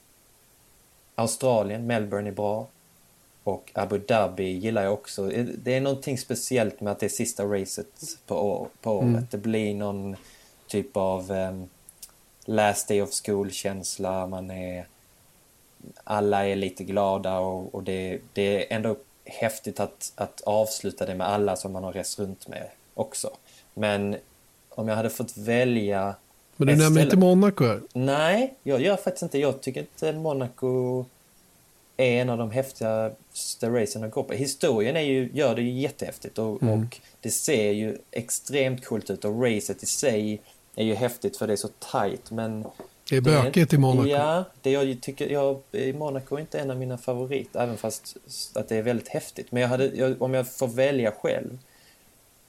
[1.14, 2.66] Australien, Melbourne är bra.
[3.44, 5.30] Och Abu Dhabi gillar jag också.
[5.58, 9.08] Det är någonting speciellt med att det är sista racet på, år, på året.
[9.08, 9.26] Mm.
[9.30, 10.16] Det blir någon
[10.66, 11.68] typ av um,
[12.44, 14.26] last day of school-känsla.
[14.26, 14.86] Man är...
[16.04, 21.14] Alla är lite glada och, och det, det är ändå häftigt att, att avsluta det
[21.14, 23.30] med alla som man har rest runt med också.
[23.74, 24.16] Men
[24.68, 26.14] om jag hade fått välja...
[26.56, 27.80] Men du nämner inte Monaco här?
[27.92, 29.38] Nej, jag gör faktiskt inte.
[29.38, 31.04] Jag tycker inte Monaco
[31.96, 34.32] är en av de häftigaste racen att gå på.
[34.32, 36.80] Historien är ju, gör det ju jättehäftigt och, mm.
[36.80, 40.40] och det ser ju extremt coolt ut och racet i sig
[40.76, 42.64] är ju häftigt för det är så tight men
[43.10, 44.08] Det är bökigt i Monaco.
[44.08, 45.60] Ja, det jag tycker, jag,
[45.94, 48.16] Monaco är inte en av mina favoriter, även fast
[48.54, 49.52] att det är väldigt häftigt.
[49.52, 51.58] Men jag hade, jag, om jag får välja själv,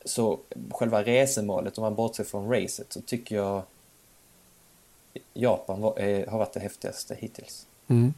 [0.05, 0.39] så
[0.71, 3.63] själva resemålet, om man bortser från racet, så tycker jag
[5.33, 7.65] Japan var, är, har varit det häftigaste hittills.
[7.87, 8.13] Mm.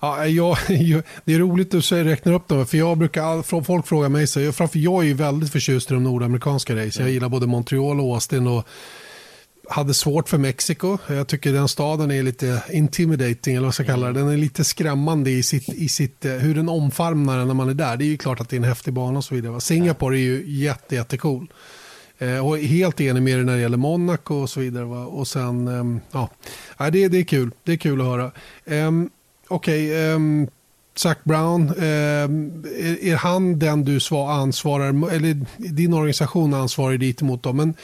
[0.00, 0.56] Ja, jag,
[1.24, 4.40] det är roligt att du räknar upp dem, för jag brukar, folk frågar mig, så
[4.40, 6.84] jag, framför jag är ju väldigt förtjust i de nordamerikanska race.
[6.84, 7.12] Jag mm.
[7.12, 8.68] gillar både Montreal och Austin och
[9.68, 10.98] hade svårt för Mexiko.
[11.06, 14.12] Jag tycker den staden är lite intimidating, eller vad ska kalla det.
[14.12, 17.68] Den är lite skrämmande i, sitt, i sitt, eh, hur den omfamnar en när man
[17.68, 17.96] är där.
[17.96, 19.60] Det är ju klart att det är en häftig bana och så vidare.
[19.60, 21.52] Singapore är ju jätte, jättecool.
[22.18, 24.84] Eh, och helt enig med det när det gäller Monaco och så vidare.
[24.84, 25.06] Va?
[25.06, 26.30] Och sen, ehm, ja,
[26.78, 27.50] det, det är kul.
[27.62, 28.30] Det är kul att höra.
[28.64, 29.10] Um,
[29.48, 30.48] Okej, okay, um,
[30.96, 33.98] Zac Brown, ehm, är, är, han den du
[34.28, 37.56] ansvarar, eller din organisation ansvarar dit emot dem?
[37.56, 37.74] Men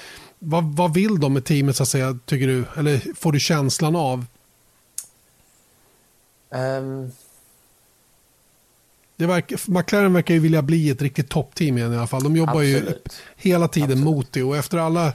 [0.42, 2.64] vad, vad vill de med teamet så att säga, tycker du?
[2.76, 4.26] Eller får du känslan av?
[6.50, 7.12] Um...
[9.16, 12.22] Det verkar, McLaren verkar ju vilja bli ett riktigt toppteam igen i alla fall.
[12.22, 12.88] De jobbar Absolut.
[12.88, 14.04] ju hela tiden Absolut.
[14.04, 15.12] mot det och efter alla, det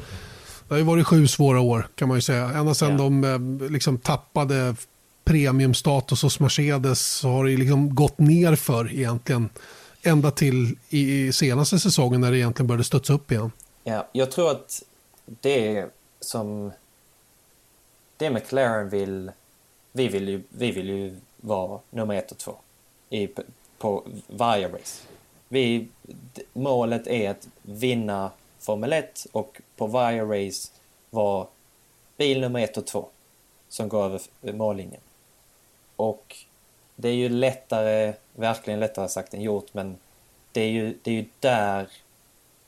[0.70, 2.50] har ju varit sju svåra år kan man ju säga.
[2.50, 2.98] Ända sedan ja.
[2.98, 3.24] de
[3.64, 4.76] eh, liksom tappade
[5.24, 9.50] premiumstatus hos Mercedes så har det liksom gått ner för egentligen.
[10.02, 13.52] Ända till i senaste säsongen när det egentligen började studsa upp igen.
[13.84, 14.84] Ja, jag tror att
[15.26, 15.86] det
[16.20, 16.72] som
[18.18, 19.32] det McLaren vill,
[19.92, 22.56] vi vill ju, vi vill ju vara nummer ett och två
[23.10, 23.30] i,
[23.78, 25.08] på varje race.
[25.48, 25.88] Vi,
[26.54, 30.72] målet är att vinna Formel 1 och på varje race
[31.10, 31.48] vara
[32.18, 33.08] bil nummer ett och två
[33.70, 34.22] som går över
[34.54, 35.02] mållinjen.
[35.96, 36.38] Och
[36.96, 39.98] det är ju lättare, verkligen lättare sagt än gjort, men
[40.52, 41.88] det är ju, det är ju där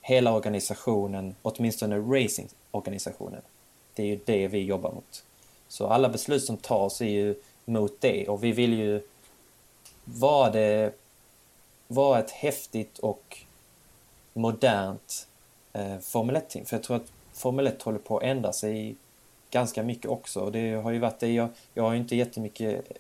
[0.08, 3.42] hela organisationen, åtminstone racingorganisationen,
[3.94, 5.24] det är ju det vi jobbar mot.
[5.68, 7.36] Så alla beslut som tas är ju
[7.66, 9.02] mot det och vi vill ju
[10.04, 10.94] vara, det,
[11.88, 13.38] vara ett häftigt och
[14.34, 15.28] modernt
[15.74, 16.66] eh, Formel 1-team.
[16.66, 18.96] För jag tror att Formel 1 håller på att ändra sig
[19.52, 20.40] ganska mycket också.
[20.40, 21.34] Och det har ju varit det.
[21.34, 22.92] Jag, jag har ju inte jättemycket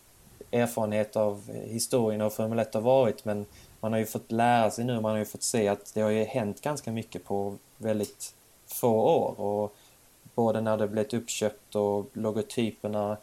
[0.51, 3.45] erfarenhet av historien av Formel 1 har varit men
[3.79, 6.09] man har ju fått lära sig nu, man har ju fått se att det har
[6.09, 8.33] ju hänt ganska mycket på väldigt
[8.67, 9.39] få år.
[9.39, 9.75] Och
[10.35, 13.17] både när det blivit uppköpt och logotyperna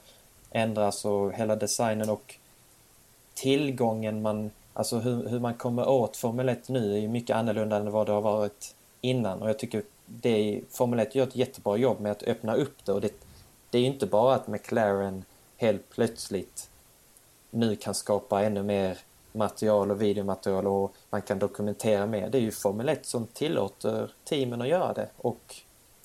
[0.51, 2.35] ändras och hela designen och
[3.35, 7.77] tillgången man, alltså hur, hur man kommer åt Formel 1 nu är ju mycket annorlunda
[7.77, 11.77] än vad det har varit innan och jag tycker det Formel 1 gör ett jättebra
[11.77, 13.13] jobb med att öppna upp det och det,
[13.71, 15.25] det är ju inte bara att McLaren
[15.57, 16.71] helt plötsligt
[17.55, 18.99] nu kan skapa ännu mer
[19.33, 22.29] material och videomaterial och man kan dokumentera mer.
[22.29, 25.57] Det är ju Formel 1 som tillåter teamen att göra det och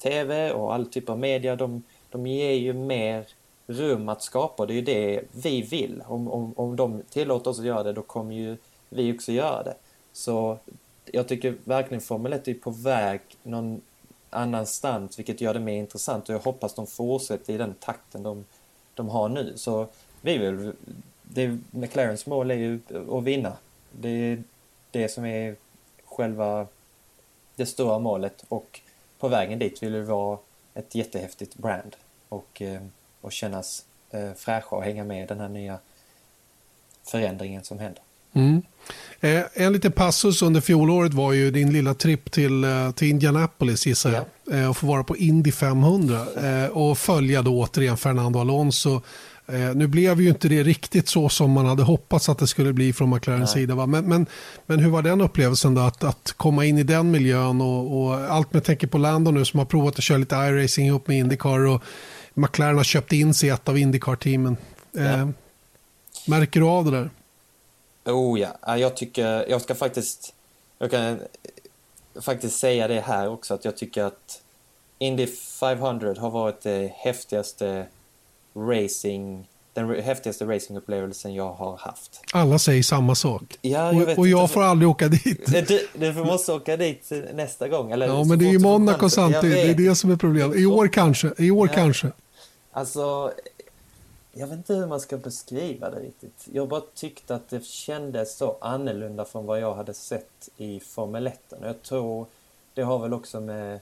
[0.01, 3.25] TV och all typ av media de, de ger ju mer
[3.67, 6.03] rum att skapa det är ju det vi vill.
[6.07, 8.57] Om, om, om de tillåter oss att göra det då kommer ju
[8.89, 9.75] vi också göra det.
[10.13, 10.57] Så
[11.05, 13.81] jag tycker verkligen Formel 1 är på väg någon
[14.29, 18.45] annanstans vilket gör det mer intressant och jag hoppas de fortsätter i den takten de,
[18.93, 19.53] de har nu.
[19.55, 19.87] Så
[20.21, 20.73] vi vill
[21.33, 22.79] det, McLarens mål är ju
[23.11, 23.53] att vinna.
[23.91, 24.43] Det är
[24.91, 25.55] det som är
[26.05, 26.67] själva
[27.55, 28.79] det stora målet och
[29.19, 30.37] på vägen dit vill vi vara
[30.73, 31.95] ett jättehäftigt brand
[32.29, 32.81] och, eh,
[33.21, 35.79] och kännas eh, fräscha och hänga med i den här nya
[37.07, 38.03] förändringen som händer.
[38.33, 38.61] Mm.
[39.19, 42.65] Eh, en liten passus under fjolåret var ju din lilla tripp till,
[42.95, 44.25] till Indianapolis gissar jag.
[44.43, 44.69] Ja.
[44.69, 49.01] och få vara på Indy 500 och följa då återigen Fernando Alonso
[49.51, 52.73] Eh, nu blev ju inte det riktigt så som man hade hoppats att det skulle
[52.73, 53.75] bli från McLarens sida.
[53.75, 53.85] Va?
[53.85, 54.25] Men, men,
[54.65, 58.13] men hur var den upplevelsen då att, att komma in i den miljön och, och
[58.13, 61.17] allt med tänker på Lando nu som har provat att köra lite iRacing ihop med
[61.17, 61.83] Indycar och
[62.33, 64.57] McLaren har köpt in sig i ett av Indycar-teamen.
[64.97, 65.29] Eh,
[66.27, 67.09] Märker du av det där?
[68.05, 70.33] Oh ja, jag tycker, jag ska faktiskt,
[70.79, 71.19] jag kan
[72.21, 74.41] faktiskt säga det här också att jag tycker att
[74.97, 77.85] Indy 500 har varit det häftigaste
[78.55, 82.21] racing den häftigaste racingupplevelsen jag har haft.
[82.33, 83.57] Alla säger samma sak.
[83.61, 85.67] Ja, jag och, och jag får aldrig åka dit.
[85.67, 87.91] Du, du måste åka dit nästa gång.
[87.91, 89.77] Eller ja, men det är ju Monaco samtidigt.
[89.77, 90.57] Det är det som är problemet.
[90.57, 91.33] I år kanske.
[91.37, 91.75] I år ja.
[91.75, 92.11] kanske.
[92.71, 93.33] Alltså,
[94.33, 96.47] jag vet inte hur man ska beskriva det riktigt.
[96.53, 101.27] Jag bara tyckte att det kändes så annorlunda från vad jag hade sett i Formel
[101.27, 101.53] 1.
[101.61, 102.25] Jag tror
[102.73, 103.79] det har väl också med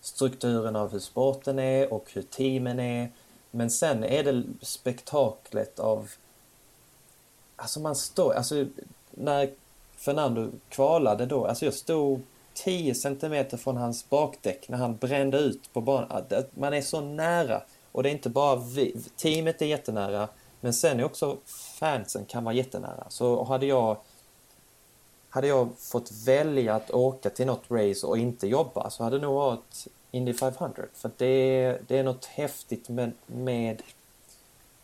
[0.00, 3.08] strukturen av hur sporten är och hur teamen är
[3.54, 6.10] men sen är det spektaklet av...
[7.56, 8.34] Alltså man står...
[8.34, 8.66] Alltså
[9.10, 9.50] när
[9.96, 12.22] Fernando kvalade då, alltså jag stod
[12.54, 16.24] 10 centimeter från hans bakdäck när han brände ut på banan.
[16.54, 17.62] Man är så nära
[17.92, 20.28] Och det är inte bara vi, teamet är jättenära,
[20.60, 21.38] men sen är också
[21.78, 23.06] fansen kan vara jättenära.
[23.08, 23.96] Så hade jag
[25.28, 29.22] hade jag fått välja att åka till något race och inte jobba så hade det
[29.22, 30.82] nog varit Indy 500.
[30.92, 33.82] För det, det är något häftigt med, med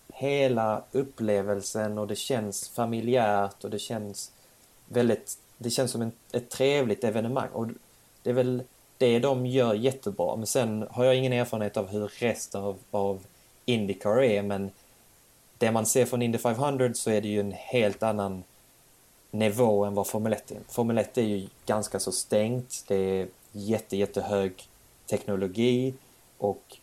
[0.09, 4.33] hela upplevelsen och det känns familjärt och det känns
[4.89, 7.49] väldigt, det känns som en, ett trevligt evenemang.
[7.53, 7.67] Och
[8.23, 8.63] det är väl
[8.99, 10.37] det de gör jättebra.
[10.37, 13.27] Men sen har jag ingen erfarenhet av hur resten av, av
[13.65, 14.71] Indycar är men
[15.59, 18.45] det man ser från Indy 500 så är det ju en helt annan
[19.31, 20.59] nivå än vad Formel 1 är.
[20.69, 22.85] Formel 1 är ju ganska så stängt.
[22.89, 24.70] Det är jätte, jättehög
[25.11, 25.95] teknologi
[26.39, 26.77] och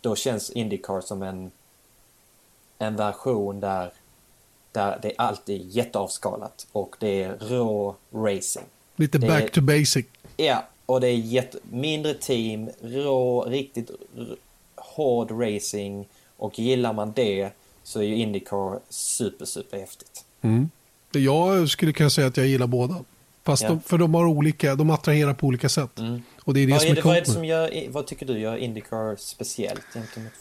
[0.00, 1.50] då känns Indycar som en,
[2.78, 3.92] en version där,
[4.72, 8.66] där det alltid är jätteavskalat och det är rå racing.
[8.96, 10.06] Lite det back är, to basic.
[10.36, 13.90] Ja, och det är jätte, mindre team, rå, riktigt
[14.76, 17.50] hård racing och gillar man det
[17.82, 20.24] så är ju Indycar super, super häftigt.
[20.40, 20.70] Mm.
[21.12, 23.04] Jag skulle kunna säga att jag gillar båda.
[23.42, 23.68] Fast ja.
[23.68, 25.98] de, för de har olika, de attraherar på olika sätt.
[25.98, 26.22] Mm.
[26.44, 28.26] Och det är det vad, som är, det, vad, är det som gör, vad tycker
[28.26, 29.80] du gör Indycar speciellt?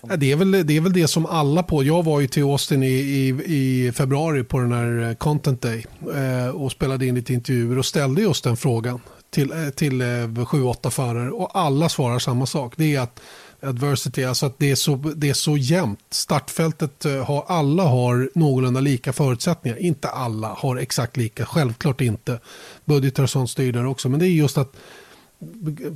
[0.01, 1.83] Ja, det, är väl, det är väl det som alla på.
[1.83, 5.85] Jag var ju till Austin i, i, i februari på den här eh, Content Day
[6.15, 8.99] eh, och spelade in lite intervjuer och ställde just den frågan
[9.29, 12.73] till, eh, till eh, sju, åtta förare och alla svarar samma sak.
[12.77, 13.21] Det är att
[13.63, 15.99] adversity, alltså att det är så, det är så jämnt.
[16.09, 19.77] Startfältet eh, har, alla har någorlunda lika förutsättningar.
[19.77, 22.39] Inte alla har exakt lika, självklart inte.
[22.85, 24.75] Budgetar och sånt styr där också, men det är just att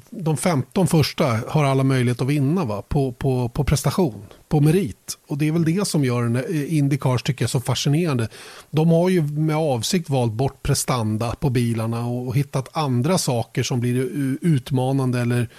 [0.10, 2.82] de 15 första har alla möjlighet att vinna va?
[2.82, 5.18] På, på, på prestation, på merit.
[5.28, 8.28] Och det är väl det som gör Indycars tycker jag så fascinerande.
[8.70, 13.64] De har ju med avsikt valt bort prestanda på bilarna och, och hittat andra saker
[13.64, 14.10] som blir
[14.42, 15.50] utmanande eller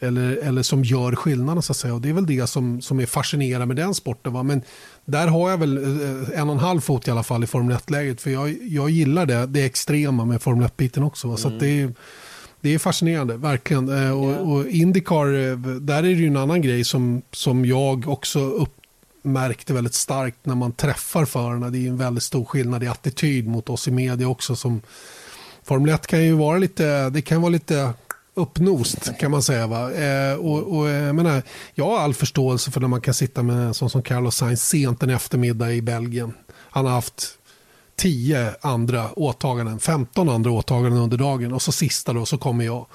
[0.00, 1.62] eller, eller som gör skillnaden.
[1.62, 1.94] Så att säga.
[1.94, 4.32] Och det är väl det som, som är fascinerande med den sporten.
[4.32, 4.42] Va?
[4.42, 4.62] Men
[5.04, 7.76] där har jag väl eh, en och en halv fot i alla fall i Formel
[7.76, 8.20] 1-läget.
[8.20, 11.28] För jag, jag gillar det, det extrema med Formel 1-biten också.
[11.28, 11.36] Va?
[11.36, 11.58] Så mm.
[11.58, 11.94] det, är,
[12.64, 13.88] det är fascinerande, verkligen.
[13.88, 14.52] Eh, och, yeah.
[14.52, 19.74] och Indycar, eh, där är det ju en annan grej som, som jag också uppmärkte
[19.74, 21.70] väldigt starkt när man träffar förarna.
[21.70, 24.56] Det är en väldigt stor skillnad i attityd mot oss i media också.
[24.56, 24.82] Som,
[25.62, 27.92] Formel 1 kan ju vara lite, det kan vara lite
[28.34, 29.66] uppnost kan man säga.
[29.66, 29.92] Va?
[29.92, 31.42] Eh, och, och, jag, eh, menar,
[31.74, 34.68] jag har all förståelse för när man kan sitta med en sån som Carlos Sainz
[34.68, 36.32] sent en eftermiddag i Belgien.
[36.70, 37.38] Han har haft
[37.96, 42.86] tio andra åtaganden, 15 andra åtaganden under dagen och så sista då så kommer jag.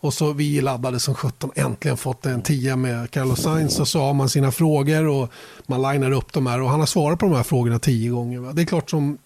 [0.00, 4.00] Och så vi laddade som 17, äntligen fått en 10 med Carlos Sainz och så
[4.00, 5.30] har man sina frågor och
[5.66, 8.38] man linar upp de här och han har svarat på de här frågorna tio gånger.
[8.38, 8.52] Va?
[8.52, 9.18] Det är klart som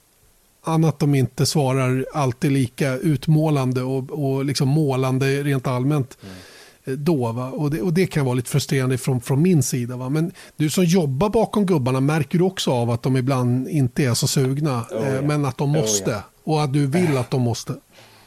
[0.64, 6.18] annat de inte svarar alltid lika utmålande och, och liksom målande rent allmänt.
[6.22, 6.34] Mm.
[6.84, 7.50] Då, va?
[7.50, 9.96] Och, det, och det kan vara lite frustrerande från, från min sida.
[9.96, 10.08] Va?
[10.08, 14.14] Men du som jobbar bakom gubbarna märker du också av att de ibland inte är
[14.14, 14.86] så sugna.
[14.90, 15.22] Oh, eh, ja.
[15.22, 16.10] Men att de måste.
[16.10, 16.22] Oh, ja.
[16.44, 17.74] Och att du vill att de måste.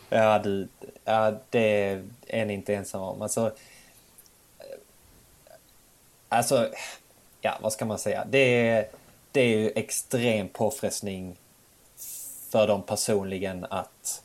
[0.09, 0.67] Ja, du,
[1.05, 3.21] ja det är ni inte ensam om.
[3.21, 3.51] Alltså,
[6.29, 6.69] alltså,
[7.41, 8.25] ja vad ska man säga.
[8.29, 8.87] Det är,
[9.31, 11.35] det är ju extrem påfrestning
[12.49, 14.22] för dem personligen att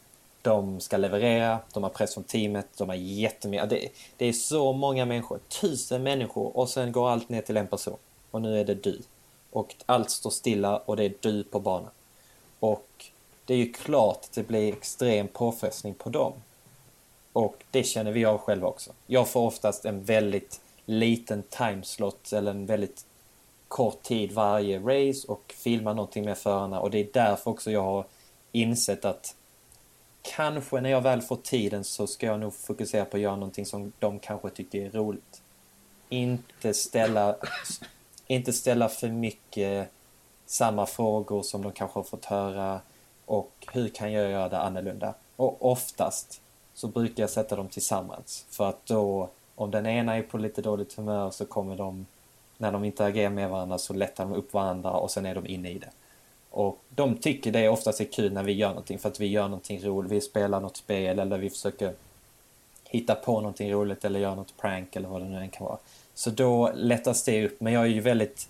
[0.48, 3.70] de ska leverera, de har press från teamet, de har jättemycket.
[3.70, 7.66] Det, det är så många människor, tusen människor och sen går allt ner till en
[7.66, 7.96] person.
[8.30, 9.00] Och nu är det du.
[9.50, 11.90] Och allt står stilla och det är du på banan.
[12.60, 13.06] Och
[13.44, 16.32] det är ju klart att det blir extrem påfrestning på dem.
[17.32, 18.92] Och det känner vi av själva också.
[19.06, 23.04] Jag får oftast en väldigt liten timeslot eller en väldigt
[23.68, 27.82] kort tid varje race och filmar någonting med förarna och det är därför också jag
[27.82, 28.04] har
[28.52, 29.34] insett att
[30.22, 33.66] kanske när jag väl får tiden så ska jag nog fokusera på att göra någonting
[33.66, 35.42] som de kanske tycker är roligt.
[36.08, 37.36] Inte ställa,
[38.26, 39.90] inte ställa för mycket
[40.46, 42.80] samma frågor som de kanske har fått höra
[43.26, 45.14] och hur kan jag göra det annorlunda?
[45.36, 46.40] Och oftast
[46.74, 50.62] så brukar jag sätta dem tillsammans för att då om den ena är på lite
[50.62, 52.06] dåligt humör så kommer de
[52.56, 55.70] när de interagerar med varandra så lättar de upp varandra och sen är de inne
[55.70, 55.90] i det.
[56.50, 59.48] Och de tycker det oftast är kul när vi gör någonting för att vi gör
[59.48, 60.12] någonting roligt.
[60.12, 61.92] Vi spelar något spel eller vi försöker
[62.84, 65.78] hitta på någonting roligt eller göra något prank eller vad det nu än kan vara.
[66.14, 67.60] Så då lättas det upp.
[67.60, 68.48] Men jag är ju väldigt...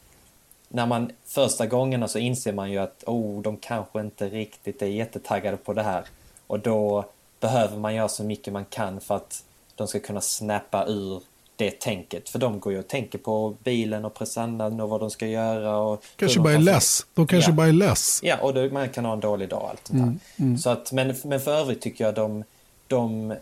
[0.68, 4.86] När man första gångerna så inser man ju att oh, de kanske inte riktigt är
[4.86, 6.04] jättetaggade på det här.
[6.46, 7.04] Och då
[7.40, 9.44] behöver man göra så mycket man kan för att
[9.74, 11.22] de ska kunna snappa ur
[11.58, 12.28] det tänket.
[12.28, 15.78] För de går ju och tänker på bilen och prestandan och vad de ska göra.
[15.78, 17.06] Och kanske bara är less.
[17.14, 17.54] De kanske ja.
[17.54, 18.20] bara är less.
[18.22, 19.66] Ja, och då, man kan ha en dålig dag.
[19.70, 20.58] Allt mm, mm.
[20.58, 22.44] Så att, men, men för övrigt tycker jag de,
[22.86, 23.34] de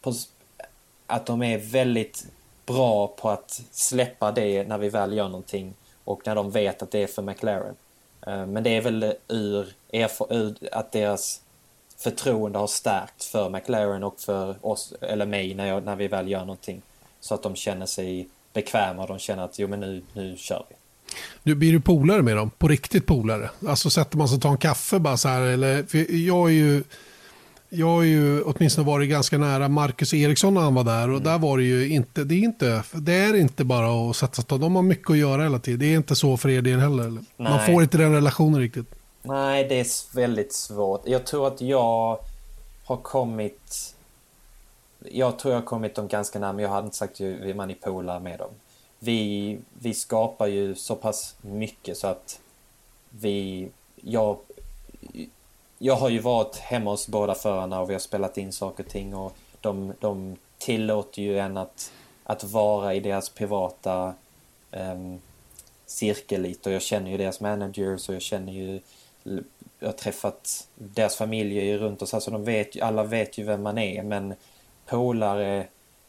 [0.00, 0.12] på,
[1.06, 2.26] att de är väldigt
[2.66, 5.74] bra på att släppa det när vi väl gör någonting
[6.04, 7.74] och när de vet att det är för McLaren.
[8.26, 9.74] Eh, men det är väl ur,
[10.28, 11.40] ur att deras
[11.96, 16.28] förtroende har stärkt för McLaren och för oss, eller mig, när, jag, när vi väl
[16.28, 16.82] gör någonting.
[17.24, 20.66] Så att de känner sig bekväma och de känner att jo men nu, nu kör
[20.68, 20.76] vi.
[21.42, 22.50] Du, blir du polare med dem?
[22.58, 23.50] På riktigt polare?
[23.66, 25.40] Alltså sätter man sig och tar en kaffe bara så här?
[25.40, 25.96] Eller,
[26.26, 26.82] jag är ju...
[27.68, 31.22] Jag har ju åtminstone varit ganska nära Marcus Eriksson när han var där och mm.
[31.22, 34.58] där var det ju inte, det är inte, det är inte bara att sätta sig
[34.58, 35.78] de har mycket att göra hela tiden.
[35.78, 37.10] Det är inte så för er del heller.
[37.10, 37.22] Nej.
[37.36, 38.86] Man får inte den relationen riktigt.
[39.22, 41.02] Nej, det är väldigt svårt.
[41.04, 42.18] Jag tror att jag
[42.84, 43.93] har kommit,
[45.10, 47.50] jag tror jag har kommit dem ganska nära, men jag hade inte sagt att vi
[47.50, 48.50] är med dem.
[48.98, 52.40] Vi, vi skapar ju så pass mycket så att
[53.10, 54.38] vi, jag,
[55.78, 58.90] jag har ju varit hemma hos båda förarna och vi har spelat in saker och
[58.90, 61.92] ting och de, de tillåter ju en att,
[62.24, 64.14] att vara i deras privata
[64.70, 65.20] um,
[65.86, 66.68] cirkel lite.
[66.68, 68.80] Och jag känner ju deras managers och jag känner ju
[69.78, 73.78] jag har träffat deras familjer runt oss, alltså de vet, alla vet ju vem man
[73.78, 74.34] är men
[74.86, 75.66] polare,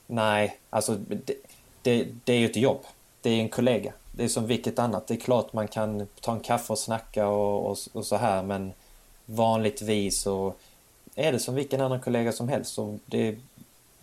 [0.08, 1.34] nej, alltså det,
[1.82, 2.86] det, det är ju ett jobb.
[3.22, 3.94] Det är en kollega.
[4.12, 5.08] Det är som vilket annat.
[5.08, 8.44] Det är klart man kan ta en kaffe och snacka och, och, och så här
[8.44, 8.74] men
[9.26, 10.54] vanligtvis så
[11.16, 12.74] är det som vilken annan kollega som helst.
[12.74, 13.38] Så det är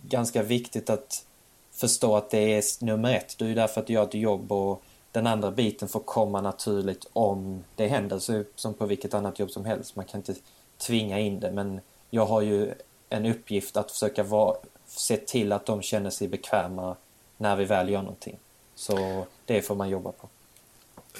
[0.01, 1.25] ganska viktigt att
[1.71, 3.37] förstå att det är nummer ett.
[3.37, 7.07] Du är där för att göra ett jobb och den andra biten får komma naturligt
[7.13, 8.19] om det händer.
[8.19, 9.95] Så som på vilket annat jobb som helst.
[9.95, 10.35] Man kan inte
[10.77, 12.73] tvinga in det men jag har ju
[13.13, 14.55] en uppgift att försöka vara,
[14.87, 16.95] se till att de känner sig bekväma
[17.37, 18.37] när vi väl gör någonting.
[18.75, 20.29] Så det får man jobba på.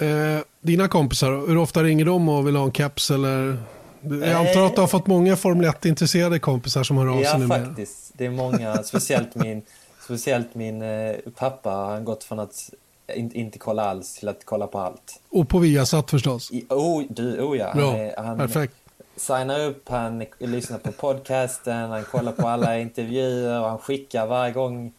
[0.05, 3.57] Eh, dina kompisar, hur ofta ringer de och vill ha en caps eller?
[4.01, 7.47] Jag antar att du har fått många Formel 1-intresserade kompisar som hör av sig Ja,
[7.47, 8.11] faktiskt.
[8.13, 9.61] Det är många, speciellt min,
[10.05, 11.69] speciellt min eh, pappa.
[11.69, 12.69] har gått från att
[13.15, 15.21] in, inte kolla alls till att kolla på allt.
[15.29, 16.51] Och på Viasat förstås.
[16.51, 17.73] I, oh, du, oh ja.
[17.73, 18.75] Bra, han, han perfekt
[19.15, 24.53] signar upp, han lyssnar på podcasten, han kollar på alla intervjuer och han skickar varje
[24.53, 24.93] gång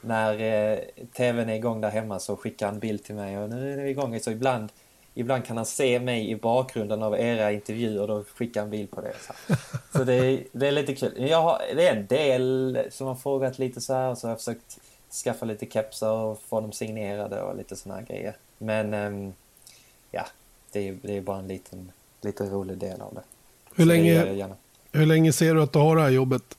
[0.00, 0.78] när eh,
[1.12, 3.88] tvn är igång där hemma så skickar han bild till mig och nu är det
[3.88, 4.20] igång.
[4.20, 4.72] Så ibland,
[5.14, 8.90] ibland kan han se mig i bakgrunden av era intervjuer och då skickar han bild
[8.90, 9.12] på det.
[9.20, 9.54] Så,
[9.98, 11.28] så det, är, det är lite kul.
[11.28, 14.32] Jag har, det är en del som har frågat lite så här och så har
[14.32, 14.78] jag försökt
[15.24, 18.36] skaffa lite kepsar och få dem signerade och lite såna här grejer.
[18.58, 19.32] Men eh,
[20.10, 20.26] ja,
[20.72, 23.22] det är, det är bara en liten, liten rolig del av det.
[23.76, 24.48] Hur länge,
[24.92, 26.56] hur länge ser du att du har det här jobbet?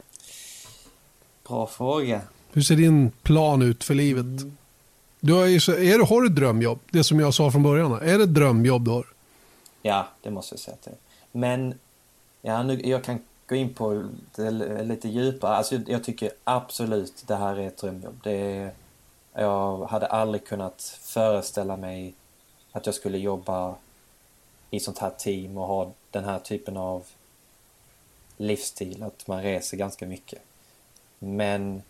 [1.47, 2.21] Bra fråga.
[2.51, 4.25] Hur ser din plan ut för livet?
[5.19, 6.79] Du har, är, har du ett drömjobb?
[6.89, 7.93] Det som jag sa från början.
[7.93, 9.05] Är det ett drömjobb du har?
[9.81, 10.93] Ja, det måste jag säga till
[11.31, 11.73] Men
[12.41, 14.51] ja, nu, jag kan gå in på det
[14.83, 15.55] lite djupare.
[15.55, 18.19] Alltså, jag tycker absolut det här är ett drömjobb.
[18.23, 18.71] Det
[19.33, 22.13] jag hade aldrig kunnat föreställa mig
[22.71, 23.75] att jag skulle jobba
[24.71, 27.05] i sånt här team och ha den här typen av
[28.37, 30.41] livsstil, att man reser ganska mycket.
[31.19, 31.81] Men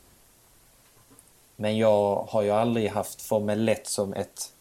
[1.60, 4.54] men jag har ju aldrig haft Formel 1 som ett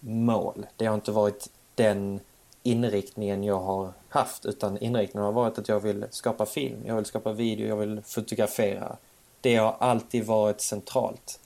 [0.00, 0.66] mål.
[0.76, 2.20] Det har inte varit den
[2.62, 7.04] inriktningen jag har haft utan inriktningen har varit att jag vill skapa film, jag vill
[7.04, 8.96] skapa video, jag vill fotografera.
[9.40, 11.40] Det har alltid varit centralt.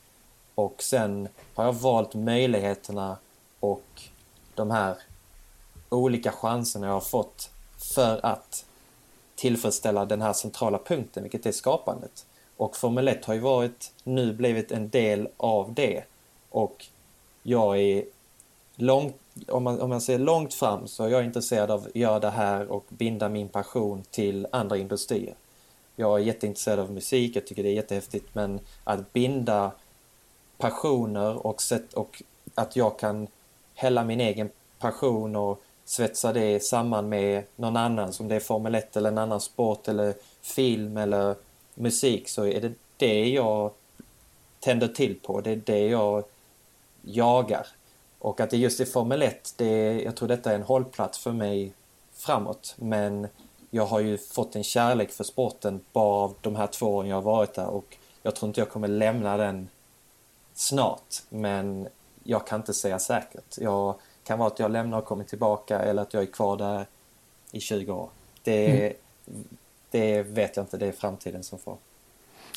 [0.54, 3.16] Och sen har jag valt möjligheterna
[3.60, 4.02] och
[4.54, 4.96] de här
[5.92, 7.50] olika chanserna jag har fått
[7.94, 8.64] för att
[9.34, 12.26] tillfredsställa den här centrala punkten, vilket är skapandet.
[12.56, 16.04] Och Formel 1 har ju varit, nu blivit en del av det.
[16.50, 16.86] Och
[17.42, 18.04] jag är
[18.76, 19.16] långt,
[19.48, 22.30] om man, om man ser långt fram så är jag intresserad av att göra det
[22.30, 25.34] här och binda min passion till andra industrier.
[25.96, 29.72] Jag är jätteintresserad av musik, jag tycker det är jättehäftigt men att binda
[30.58, 32.22] passioner och, sätt, och
[32.54, 33.26] att jag kan
[33.74, 38.74] hälla min egen passion och svetsa det samman med någon annan som det är Formel
[38.74, 41.34] 1 eller en annan sport eller film eller
[41.74, 43.70] musik så är det det jag
[44.60, 45.40] tänder till på.
[45.40, 46.24] Det är det jag
[47.02, 47.66] jagar.
[48.18, 51.18] Och att det just är Formel 1, det är, jag tror detta är en hållplats
[51.18, 51.72] för mig
[52.12, 52.74] framåt.
[52.76, 53.28] Men
[53.70, 57.16] jag har ju fått en kärlek för sporten bara av de här två åren jag
[57.16, 59.68] har varit där och jag tror inte jag kommer lämna den
[60.54, 61.14] snart.
[61.28, 61.88] Men
[62.24, 63.58] jag kan inte säga säkert.
[63.58, 66.86] Jag kan vara att jag lämnar och kommer tillbaka eller att jag är kvar där
[67.52, 68.08] i 20 år.
[68.42, 68.92] Det, mm
[69.92, 71.76] det vet jag inte, det är framtiden som får.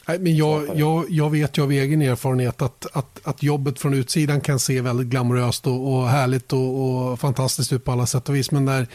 [0.08, 3.94] Nej, men jag, jag, jag vet ju av egen erfarenhet att, att, att jobbet från
[3.94, 8.30] utsidan kan se väldigt glamoröst och, och härligt och, och, fantastiskt ut på alla sätt
[8.30, 8.52] och vis.
[8.52, 8.88] Men där,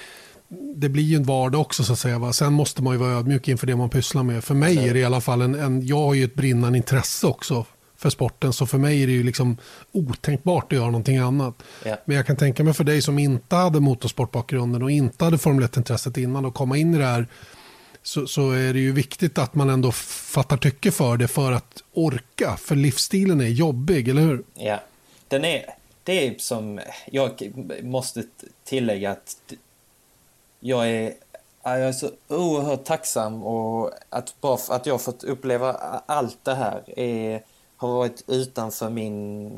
[0.75, 2.19] det blir ju en vardag också så att säga.
[2.19, 2.33] Va?
[2.33, 4.45] Sen måste man ju vara ödmjuk inför det man pysslar med.
[4.45, 7.27] För mig är det i alla fall en, en jag har ju ett brinnande intresse
[7.27, 7.65] också
[8.01, 8.53] för sporten.
[8.53, 9.57] Så för mig är det ju liksom
[9.93, 11.55] otänkbart att göra någonting annat.
[11.85, 11.97] Ja.
[12.05, 15.65] Men jag kan tänka mig för dig som inte hade motorsportbakgrunden och inte hade Formel
[15.65, 17.27] 1-intresset innan och komma in i det här
[18.03, 21.83] så, så är det ju viktigt att man ändå fattar tycke för det för att
[21.93, 22.57] orka.
[22.57, 24.43] För livsstilen är jobbig, eller hur?
[24.55, 24.81] Ja,
[25.29, 25.65] den är,
[26.05, 27.53] det är som, jag
[27.83, 28.25] måste
[28.65, 29.37] tillägga att
[30.61, 31.15] jag är,
[31.63, 35.73] jag är så oerhört tacksam och att, bara att jag fått uppleva
[36.07, 37.43] allt det här är,
[37.81, 39.51] har varit utanför min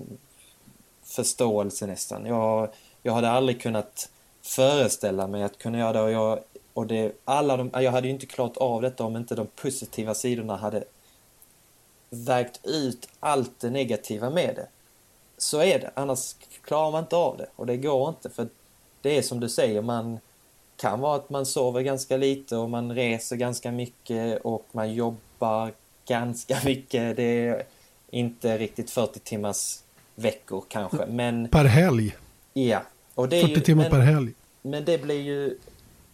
[1.03, 2.27] förståelse nästan.
[2.27, 2.69] Jag,
[3.03, 4.11] jag hade aldrig kunnat
[4.43, 6.39] föreställa mig att kunna göra det och jag
[6.75, 10.15] och det, alla de, jag hade ju inte klarat av detta om inte de positiva
[10.15, 10.85] sidorna hade
[12.11, 14.67] vägt ut allt det negativa med det.
[15.39, 16.35] Så är det, annars
[16.65, 18.49] klarar man inte av det och det går inte för
[19.01, 20.19] det är som du säger, man
[20.77, 25.73] kan vara att man sover ganska lite och man reser ganska mycket och man jobbar
[26.07, 27.17] ganska mycket.
[27.17, 27.67] Det är
[28.13, 29.79] inte riktigt 40 timmars
[30.15, 31.49] veckor kanske, men...
[31.49, 32.17] Per helg?
[32.53, 32.83] Ja.
[33.15, 34.33] Och det är 40 ju, timmar men, per helg?
[34.63, 35.59] Men det blir ju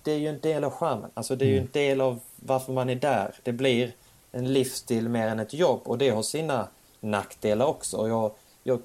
[0.03, 1.11] det är ju en del av charmen.
[1.15, 1.71] Alltså det är ju en mm.
[1.73, 3.35] del av varför man är där.
[3.43, 3.93] Det blir
[4.33, 6.69] en livsstil mer än ett jobb och det har sina
[7.01, 7.97] nackdelar också.
[7.97, 8.81] Och jag, jag,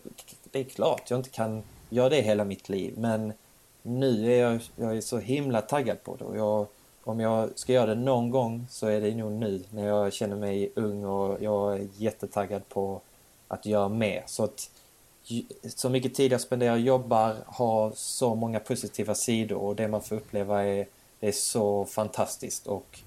[0.52, 3.34] det är klart jag inte kan göra det hela mitt liv men
[3.82, 6.26] nu är jag, jag är så himla taggad på det.
[6.26, 6.68] Och jag,
[7.04, 10.36] om jag ska göra det någon gång så är det nog nu när jag känner
[10.36, 13.02] mig ung och jag är jättetaggad på
[13.48, 14.24] att göra mer.
[14.26, 14.70] Så att
[15.76, 20.16] så mycket tid jag spenderar jobbar har så många positiva sidor och det man får
[20.16, 20.88] uppleva är
[21.20, 23.00] det är så fantastiskt och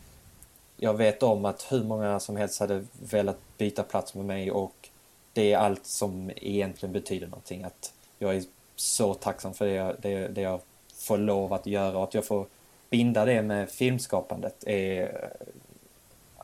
[0.77, 4.89] jag vet om att hur många som helst hade velat byta plats med mig och
[5.33, 7.65] det är allt som egentligen betyder någonting.
[7.65, 8.45] Att jag är
[8.77, 10.61] så tacksam för det jag, det, det jag
[10.95, 12.47] får lov att göra och att jag får
[12.91, 15.31] binda det med filmskapandet är,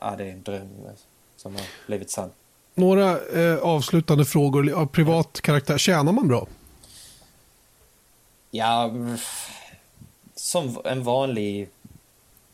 [0.01, 0.69] ja, det är en dröm
[1.35, 2.31] som har blivit sann.
[2.75, 5.77] Några eh, avslutande frågor av privat karaktär.
[5.77, 6.47] Tjänar man bra?
[8.51, 8.91] Ja,
[10.35, 11.69] som en vanlig...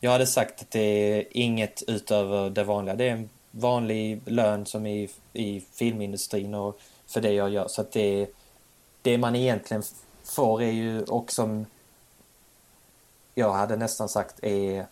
[0.00, 2.94] Jag hade sagt att det är inget utöver det vanliga.
[2.94, 7.68] Det är en vanlig lön som i, i filmindustrin och för det jag gör.
[7.68, 8.26] Så att det,
[9.02, 9.82] det man egentligen
[10.24, 11.66] får är ju, och som
[13.40, 14.86] jag hade nästan sagt är...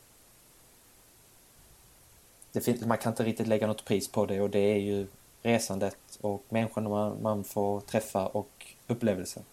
[2.53, 5.07] Det, man kan inte riktigt lägga något pris på det och det är ju
[5.43, 9.45] resandet och människorna man, man får träffa och upplevelsen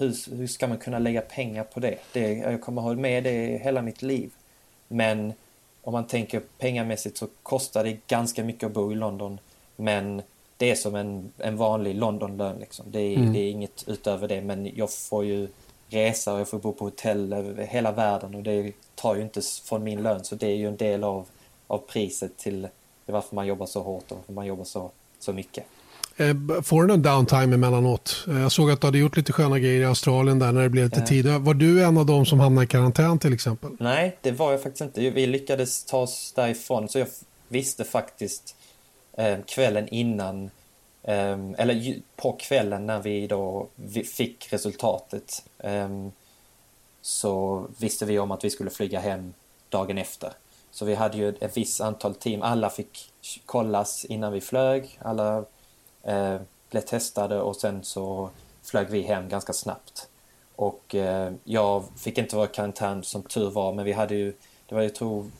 [0.00, 1.98] hur, hur ska man kunna lägga pengar på det?
[2.12, 2.34] det?
[2.34, 4.32] Jag kommer ha med det hela mitt liv.
[4.88, 5.32] Men
[5.82, 9.40] om man tänker pengamässigt så kostar det ganska mycket att bo i London.
[9.76, 10.22] Men
[10.56, 12.56] det är som en, en vanlig Londonlön.
[12.58, 12.86] Liksom.
[12.90, 13.32] Det, är, mm.
[13.32, 14.40] det är inget utöver det.
[14.40, 15.48] Men jag får ju
[15.90, 19.40] resa och jag får bo på hotell över hela världen och det tar ju inte
[19.64, 20.24] från min lön.
[20.24, 21.26] Så det är ju en del av,
[21.66, 22.68] av priset till
[23.06, 25.64] varför man jobbar så hårt och varför man jobbar så, så mycket.
[26.16, 28.24] Eh, får du någon downtime emellanåt?
[28.28, 30.68] Eh, jag såg att du hade gjort lite sköna grejer i Australien där när det
[30.68, 31.26] blev lite tid.
[31.26, 33.70] Var du en av dem som hamnade i karantän till exempel?
[33.78, 35.10] Nej, det var jag faktiskt inte.
[35.10, 37.08] Vi lyckades ta oss därifrån så jag
[37.48, 38.56] visste faktiskt
[39.12, 40.50] eh, kvällen innan
[41.02, 43.66] eller på kvällen när vi då
[44.04, 45.88] fick resultatet eh,
[47.00, 49.34] så visste vi om att vi skulle flyga hem
[49.68, 50.32] dagen efter.
[50.70, 52.42] Så vi hade ju ett visst antal team.
[52.42, 53.12] Alla fick
[53.46, 54.98] kollas innan vi flög.
[55.02, 55.44] Alla
[56.02, 56.36] eh,
[56.70, 58.30] blev testade och sen så
[58.62, 60.08] flög vi hem ganska snabbt.
[60.56, 64.32] Och eh, jag fick inte vara i karantän som tur var, men vi hade ju,
[64.66, 65.30] det var jag tror,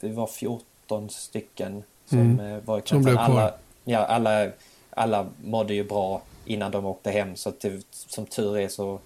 [0.00, 2.40] vi var 14 stycken som mm.
[2.40, 3.18] Eh, var i karantän.
[3.18, 3.54] Alla,
[3.84, 4.50] ja, alla,
[4.96, 8.98] alla mådde ju bra innan de åkte hem, så det, som tur är så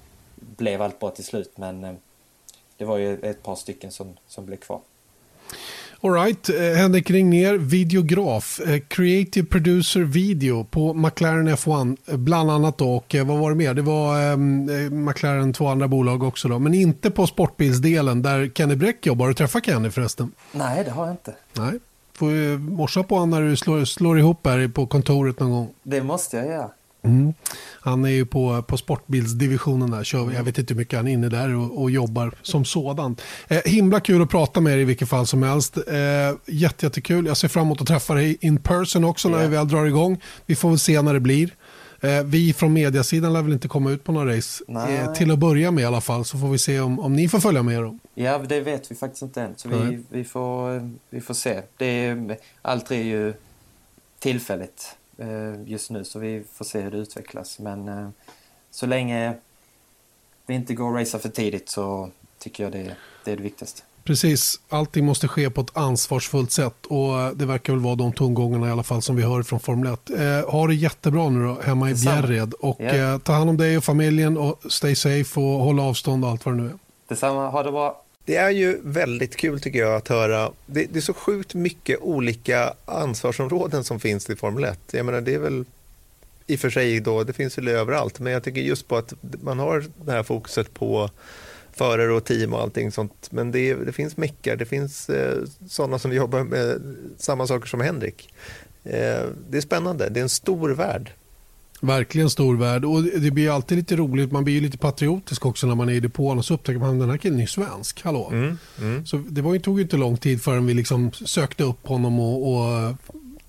[0.57, 1.95] blev allt bra till slut, men eh,
[2.77, 4.81] det var ju ett par stycken som, som blev kvar.
[6.03, 12.81] Alright, eh, Henrik Ringner, videograf, eh, creative producer video på McLaren F1 eh, bland annat
[12.81, 13.75] och vad var det mer?
[13.75, 14.37] Det var eh,
[14.91, 19.25] McLaren två andra bolag också då, men inte på sportbilsdelen där Kenny Bräck jobbar.
[19.25, 20.33] Har du träffat Kenny förresten?
[20.53, 21.35] Nej, det har jag inte.
[21.53, 21.79] Nej,
[22.21, 25.69] får morsa på honom när du slår, slår ihop här på kontoret någon gång.
[25.83, 26.71] Det måste jag göra.
[27.03, 27.35] Mm.
[27.81, 30.05] Han är ju på, på sportbilsdivisionen där.
[30.05, 33.23] Kör, jag vet inte hur mycket han är inne där och, och jobbar som sådant.
[33.49, 35.77] Eh, himla kul att prata med er i vilket fall som helst.
[35.77, 37.27] Eh, jätte, jättekul.
[37.27, 39.51] Jag ser fram emot att träffa dig in person också när yeah.
[39.51, 40.21] vi väl drar igång.
[40.47, 41.51] Vi får väl se när det blir.
[42.01, 44.65] Eh, vi från mediasidan lär väl inte komma ut på några race.
[44.69, 47.29] Eh, till att börja med i alla fall så får vi se om, om ni
[47.29, 48.01] får följa med dem.
[48.15, 49.57] Ja, det vet vi faktiskt inte än.
[49.57, 51.63] Så vi, vi, får, vi får se.
[51.77, 53.35] Det är, allt är ju
[54.19, 54.97] tillfälligt.
[55.19, 57.59] Eh, just nu så vi får se hur det utvecklas.
[57.59, 58.09] Men eh,
[58.71, 59.35] så länge
[60.47, 63.83] vi inte går och racea för tidigt så tycker jag det, det är det viktigaste.
[64.05, 68.69] Precis, allting måste ske på ett ansvarsfullt sätt och det verkar väl vara de tongångarna
[68.69, 70.11] i alla fall som vi hör från Formel 1.
[70.11, 72.87] Eh, ha det jättebra nu då, hemma i Bjärred och Ja.
[72.95, 76.47] eh, ta hand om dig och familjen och stay safe och hålla avstånd och allt
[76.47, 76.75] vad det nu är.
[77.09, 78.03] Detsamma, ha det bra.
[78.25, 80.51] Det är ju väldigt kul tycker jag att höra.
[80.67, 84.79] Det, det är så sjukt mycket olika ansvarsområden som finns i Formel 1.
[84.91, 85.65] Jag menar det är väl
[86.47, 89.13] i och för sig då, det finns väl överallt, men jag tycker just på att
[89.43, 91.11] man har det här fokuset på
[91.81, 93.29] förare och team och allting sånt.
[93.31, 95.39] Men det, det finns meckar, det finns eh,
[95.69, 96.81] sådana som jobbar med
[97.19, 98.35] samma saker som Henrik.
[98.85, 101.11] Eh, det är spännande, det är en stor värld.
[101.81, 105.75] Verkligen stor värld och det blir alltid lite roligt, man blir lite patriotisk också när
[105.75, 108.31] man är i depån och så upptäcker man att den här killen är svensk, hallå.
[108.33, 109.07] Mm.
[109.07, 112.21] Så det var ju, tog ju inte lång tid förrän vi liksom sökte upp honom
[112.21, 112.95] och, och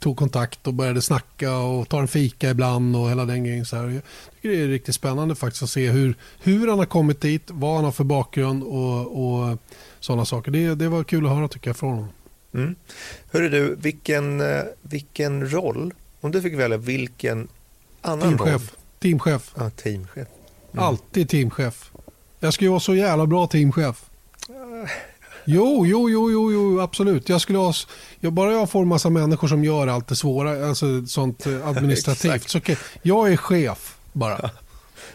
[0.01, 3.65] tog kontakt och började snacka och ta en fika ibland och hela den grejen.
[3.65, 3.83] Så här.
[3.83, 4.01] Jag
[4.35, 7.75] tycker det är riktigt spännande faktiskt att se hur, hur han har kommit dit, vad
[7.75, 9.57] han har för bakgrund och, och
[9.99, 10.51] sådana saker.
[10.51, 12.09] Det, det var kul att höra tycker jag från honom.
[12.53, 12.75] Mm.
[13.31, 17.47] Hörru du, vilken, eh, vilken roll, om du fick välja vilken
[18.01, 18.47] annan roll?
[18.47, 18.75] Teamchef.
[18.99, 19.53] Teamchef.
[19.57, 20.27] Ja, teamchef.
[20.73, 20.85] Mm.
[20.85, 21.91] Alltid teamchef.
[22.39, 24.05] Jag ska ju vara så jävla bra teamchef.
[25.45, 27.29] Jo, jo, jo, jo, jo absolut.
[27.29, 27.73] Jag skulle ha,
[28.19, 31.67] jag, bara jag får en massa människor som gör allt det svåra, alltså sånt eh,
[31.67, 32.49] administrativt.
[32.49, 34.49] Så okej, jag är chef bara.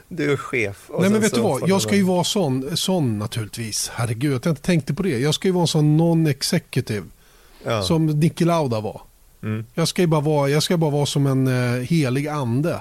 [0.09, 0.91] Du är chef.
[1.01, 3.91] Nej men vet du vad, jag ska ju vara sån, sån naturligtvis.
[3.95, 5.19] Herregud, att jag inte tänkte på det.
[5.19, 7.05] Jag ska ju vara en sån non-executive
[7.65, 7.83] Ja.
[7.83, 9.01] som Niki Lauda var.
[9.43, 9.65] Mm.
[9.75, 12.81] Jag ska ju bara vara, jag ska bara vara som en eh, helig ande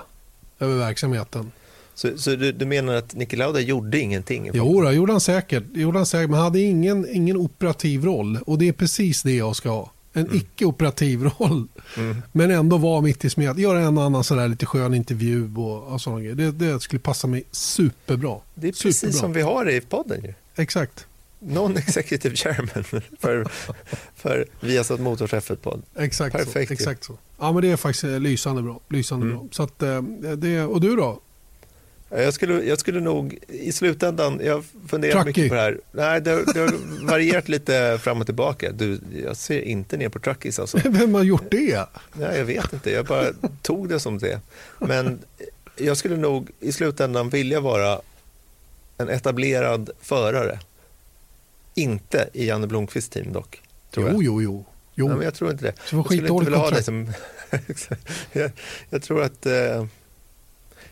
[0.59, 1.51] över verksamheten.
[1.95, 4.49] Så, så du, du menar att Niki Lauda gjorde ingenting?
[4.53, 5.63] Jo, det gjorde han säkert.
[5.73, 8.39] Det gjorde han säkert men han hade ingen, ingen operativ roll.
[8.45, 9.91] Och det är precis det jag ska ha.
[10.13, 11.67] En icke-operativ roll.
[11.97, 12.22] Mm.
[12.31, 13.57] Men ändå vara mitt i smedet.
[13.57, 16.35] Göra en och annan sådär lite skön intervju och, och sådana grejer.
[16.35, 18.38] Det, det skulle passa mig superbra.
[18.55, 19.19] Det är precis Superbra.
[19.19, 20.34] som vi har i podden ju.
[20.55, 21.07] Exakt.
[21.39, 22.84] Non-executive chairman
[23.19, 23.47] för,
[24.15, 25.81] för Viasat Motors F1-podd.
[25.95, 26.73] Exakt Perfekt så.
[26.73, 27.17] Exakt så.
[27.39, 28.80] Ja, men det är faktiskt eh, lysande bra.
[28.89, 29.38] Lysande Mm.
[29.38, 29.47] bra.
[29.51, 30.01] Så att, eh,
[30.38, 31.19] det, och du då?
[32.10, 35.23] Jag skulle, jag skulle nog i slutändan, jag Truckee.
[35.26, 35.80] mycket på det här.
[35.91, 38.72] Nej, det, har- det har varierat lite fram och tillbaka.
[38.72, 40.77] Du, jag ser inte ner på truckies alltså.
[40.86, 41.86] Vem har gjort det?
[42.14, 43.26] Nej, jag vet inte, jag bara
[43.61, 44.40] tog det som det.
[44.80, 45.19] Men
[45.77, 48.02] jag skulle nog i slutändan vilja vara
[48.98, 50.60] en etablerad förare.
[51.76, 53.61] Inte i Janne Blomqvists team dock.
[53.91, 54.15] Tror jag.
[54.15, 54.65] Jo, jo, jo.
[54.95, 55.07] jo.
[55.07, 55.73] Nej, men jag tror inte det.
[55.86, 56.86] Så det Jag skulle inte vilja ha kontrakt.
[56.86, 57.14] som...
[58.32, 58.52] jag,
[58.90, 59.86] jag, tror att, eh,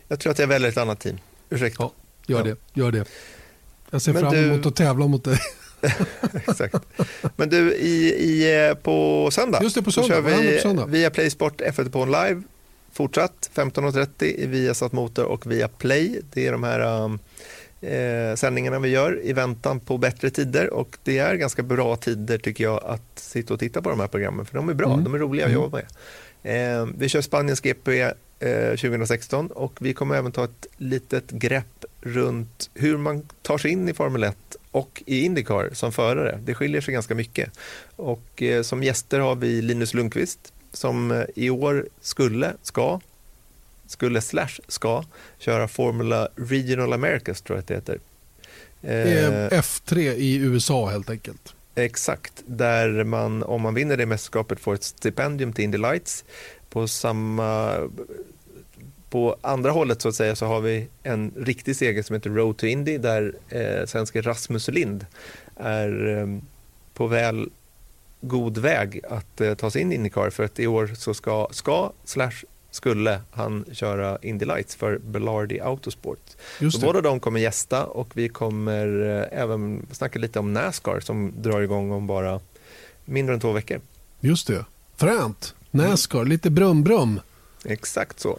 [0.08, 1.18] jag tror att jag väljer ett annat team.
[1.50, 1.82] Ursäkta.
[1.82, 1.92] Ja.
[2.26, 3.04] Gör det, gör det.
[3.90, 5.38] Jag ser Men fram du- emot att tävla mot dig.
[6.48, 6.74] Exakt.
[7.36, 10.08] Men du, i, i, eh, på söndag, Just det, på söndag.
[10.14, 10.86] kör vi söndag?
[10.86, 12.42] via Playsport F1 på live.
[12.92, 16.20] Fortsatt 15.30 i Viasat Motor och via Play.
[16.32, 17.18] Det är de här um,
[17.80, 22.38] eh, sändningarna vi gör i väntan på bättre tider och det är ganska bra tider
[22.38, 25.04] tycker jag att sitta och titta på de här programmen för de är bra, Mm.
[25.04, 25.62] de är roliga att Mm.
[25.62, 25.78] jobba
[26.42, 26.80] med.
[26.80, 28.10] Eh, vi kör Spaniens GP eh,
[28.70, 33.88] 2016 och vi kommer även ta ett litet grepp runt hur man tar sig in
[33.88, 34.36] i Formel 1
[34.70, 36.40] och i Indycar som förare.
[36.44, 37.50] Det skiljer sig ganska mycket.
[37.96, 43.00] Och eh, som gäster har vi Linus Lundqvist som eh, i år skulle, ska,
[43.86, 45.04] skulle slash ska
[45.38, 47.98] köra Formula Regional Americas tror jag att det heter.
[48.80, 51.54] Det Eh, är F3 i USA helt enkelt.
[51.74, 56.24] Exakt, där man om man vinner det mästerskapet får ett stipendium till Indy Lights.
[56.70, 57.76] På samma
[59.14, 62.56] på andra hållet så att säga så har vi en riktig seger som heter Road
[62.56, 65.06] to Indy där eh, svenska Rasmus Lind
[65.56, 66.38] är eh,
[66.94, 67.50] på väl
[68.20, 71.48] god väg att eh, ta sig in i Indycar för att i år så ska,
[71.50, 76.30] ska slash skulle han köra Indy Lights för Belardi Autosport.
[76.60, 81.00] Just Så båda de kommer gästa och vi kommer eh, även snacka lite om Nascar
[81.00, 82.40] som drar igång om bara
[83.04, 83.80] mindre än två veckor.
[84.20, 84.64] Just det.
[84.96, 85.54] Fränt.
[85.70, 87.20] Nascar, lite brum-brum.
[87.64, 88.38] Exakt så.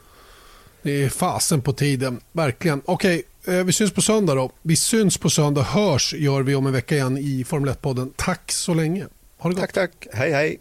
[0.85, 2.81] Det är fasen på tiden, verkligen.
[2.85, 4.51] Okej, eh, vi syns på söndag då.
[4.61, 8.13] Vi syns på söndag, hörs gör vi om en vecka igen i Formel 1-podden.
[8.15, 9.05] Tack så länge.
[9.37, 9.61] Ha det gott.
[9.61, 10.07] Tack, tack.
[10.13, 10.59] Hej, hej.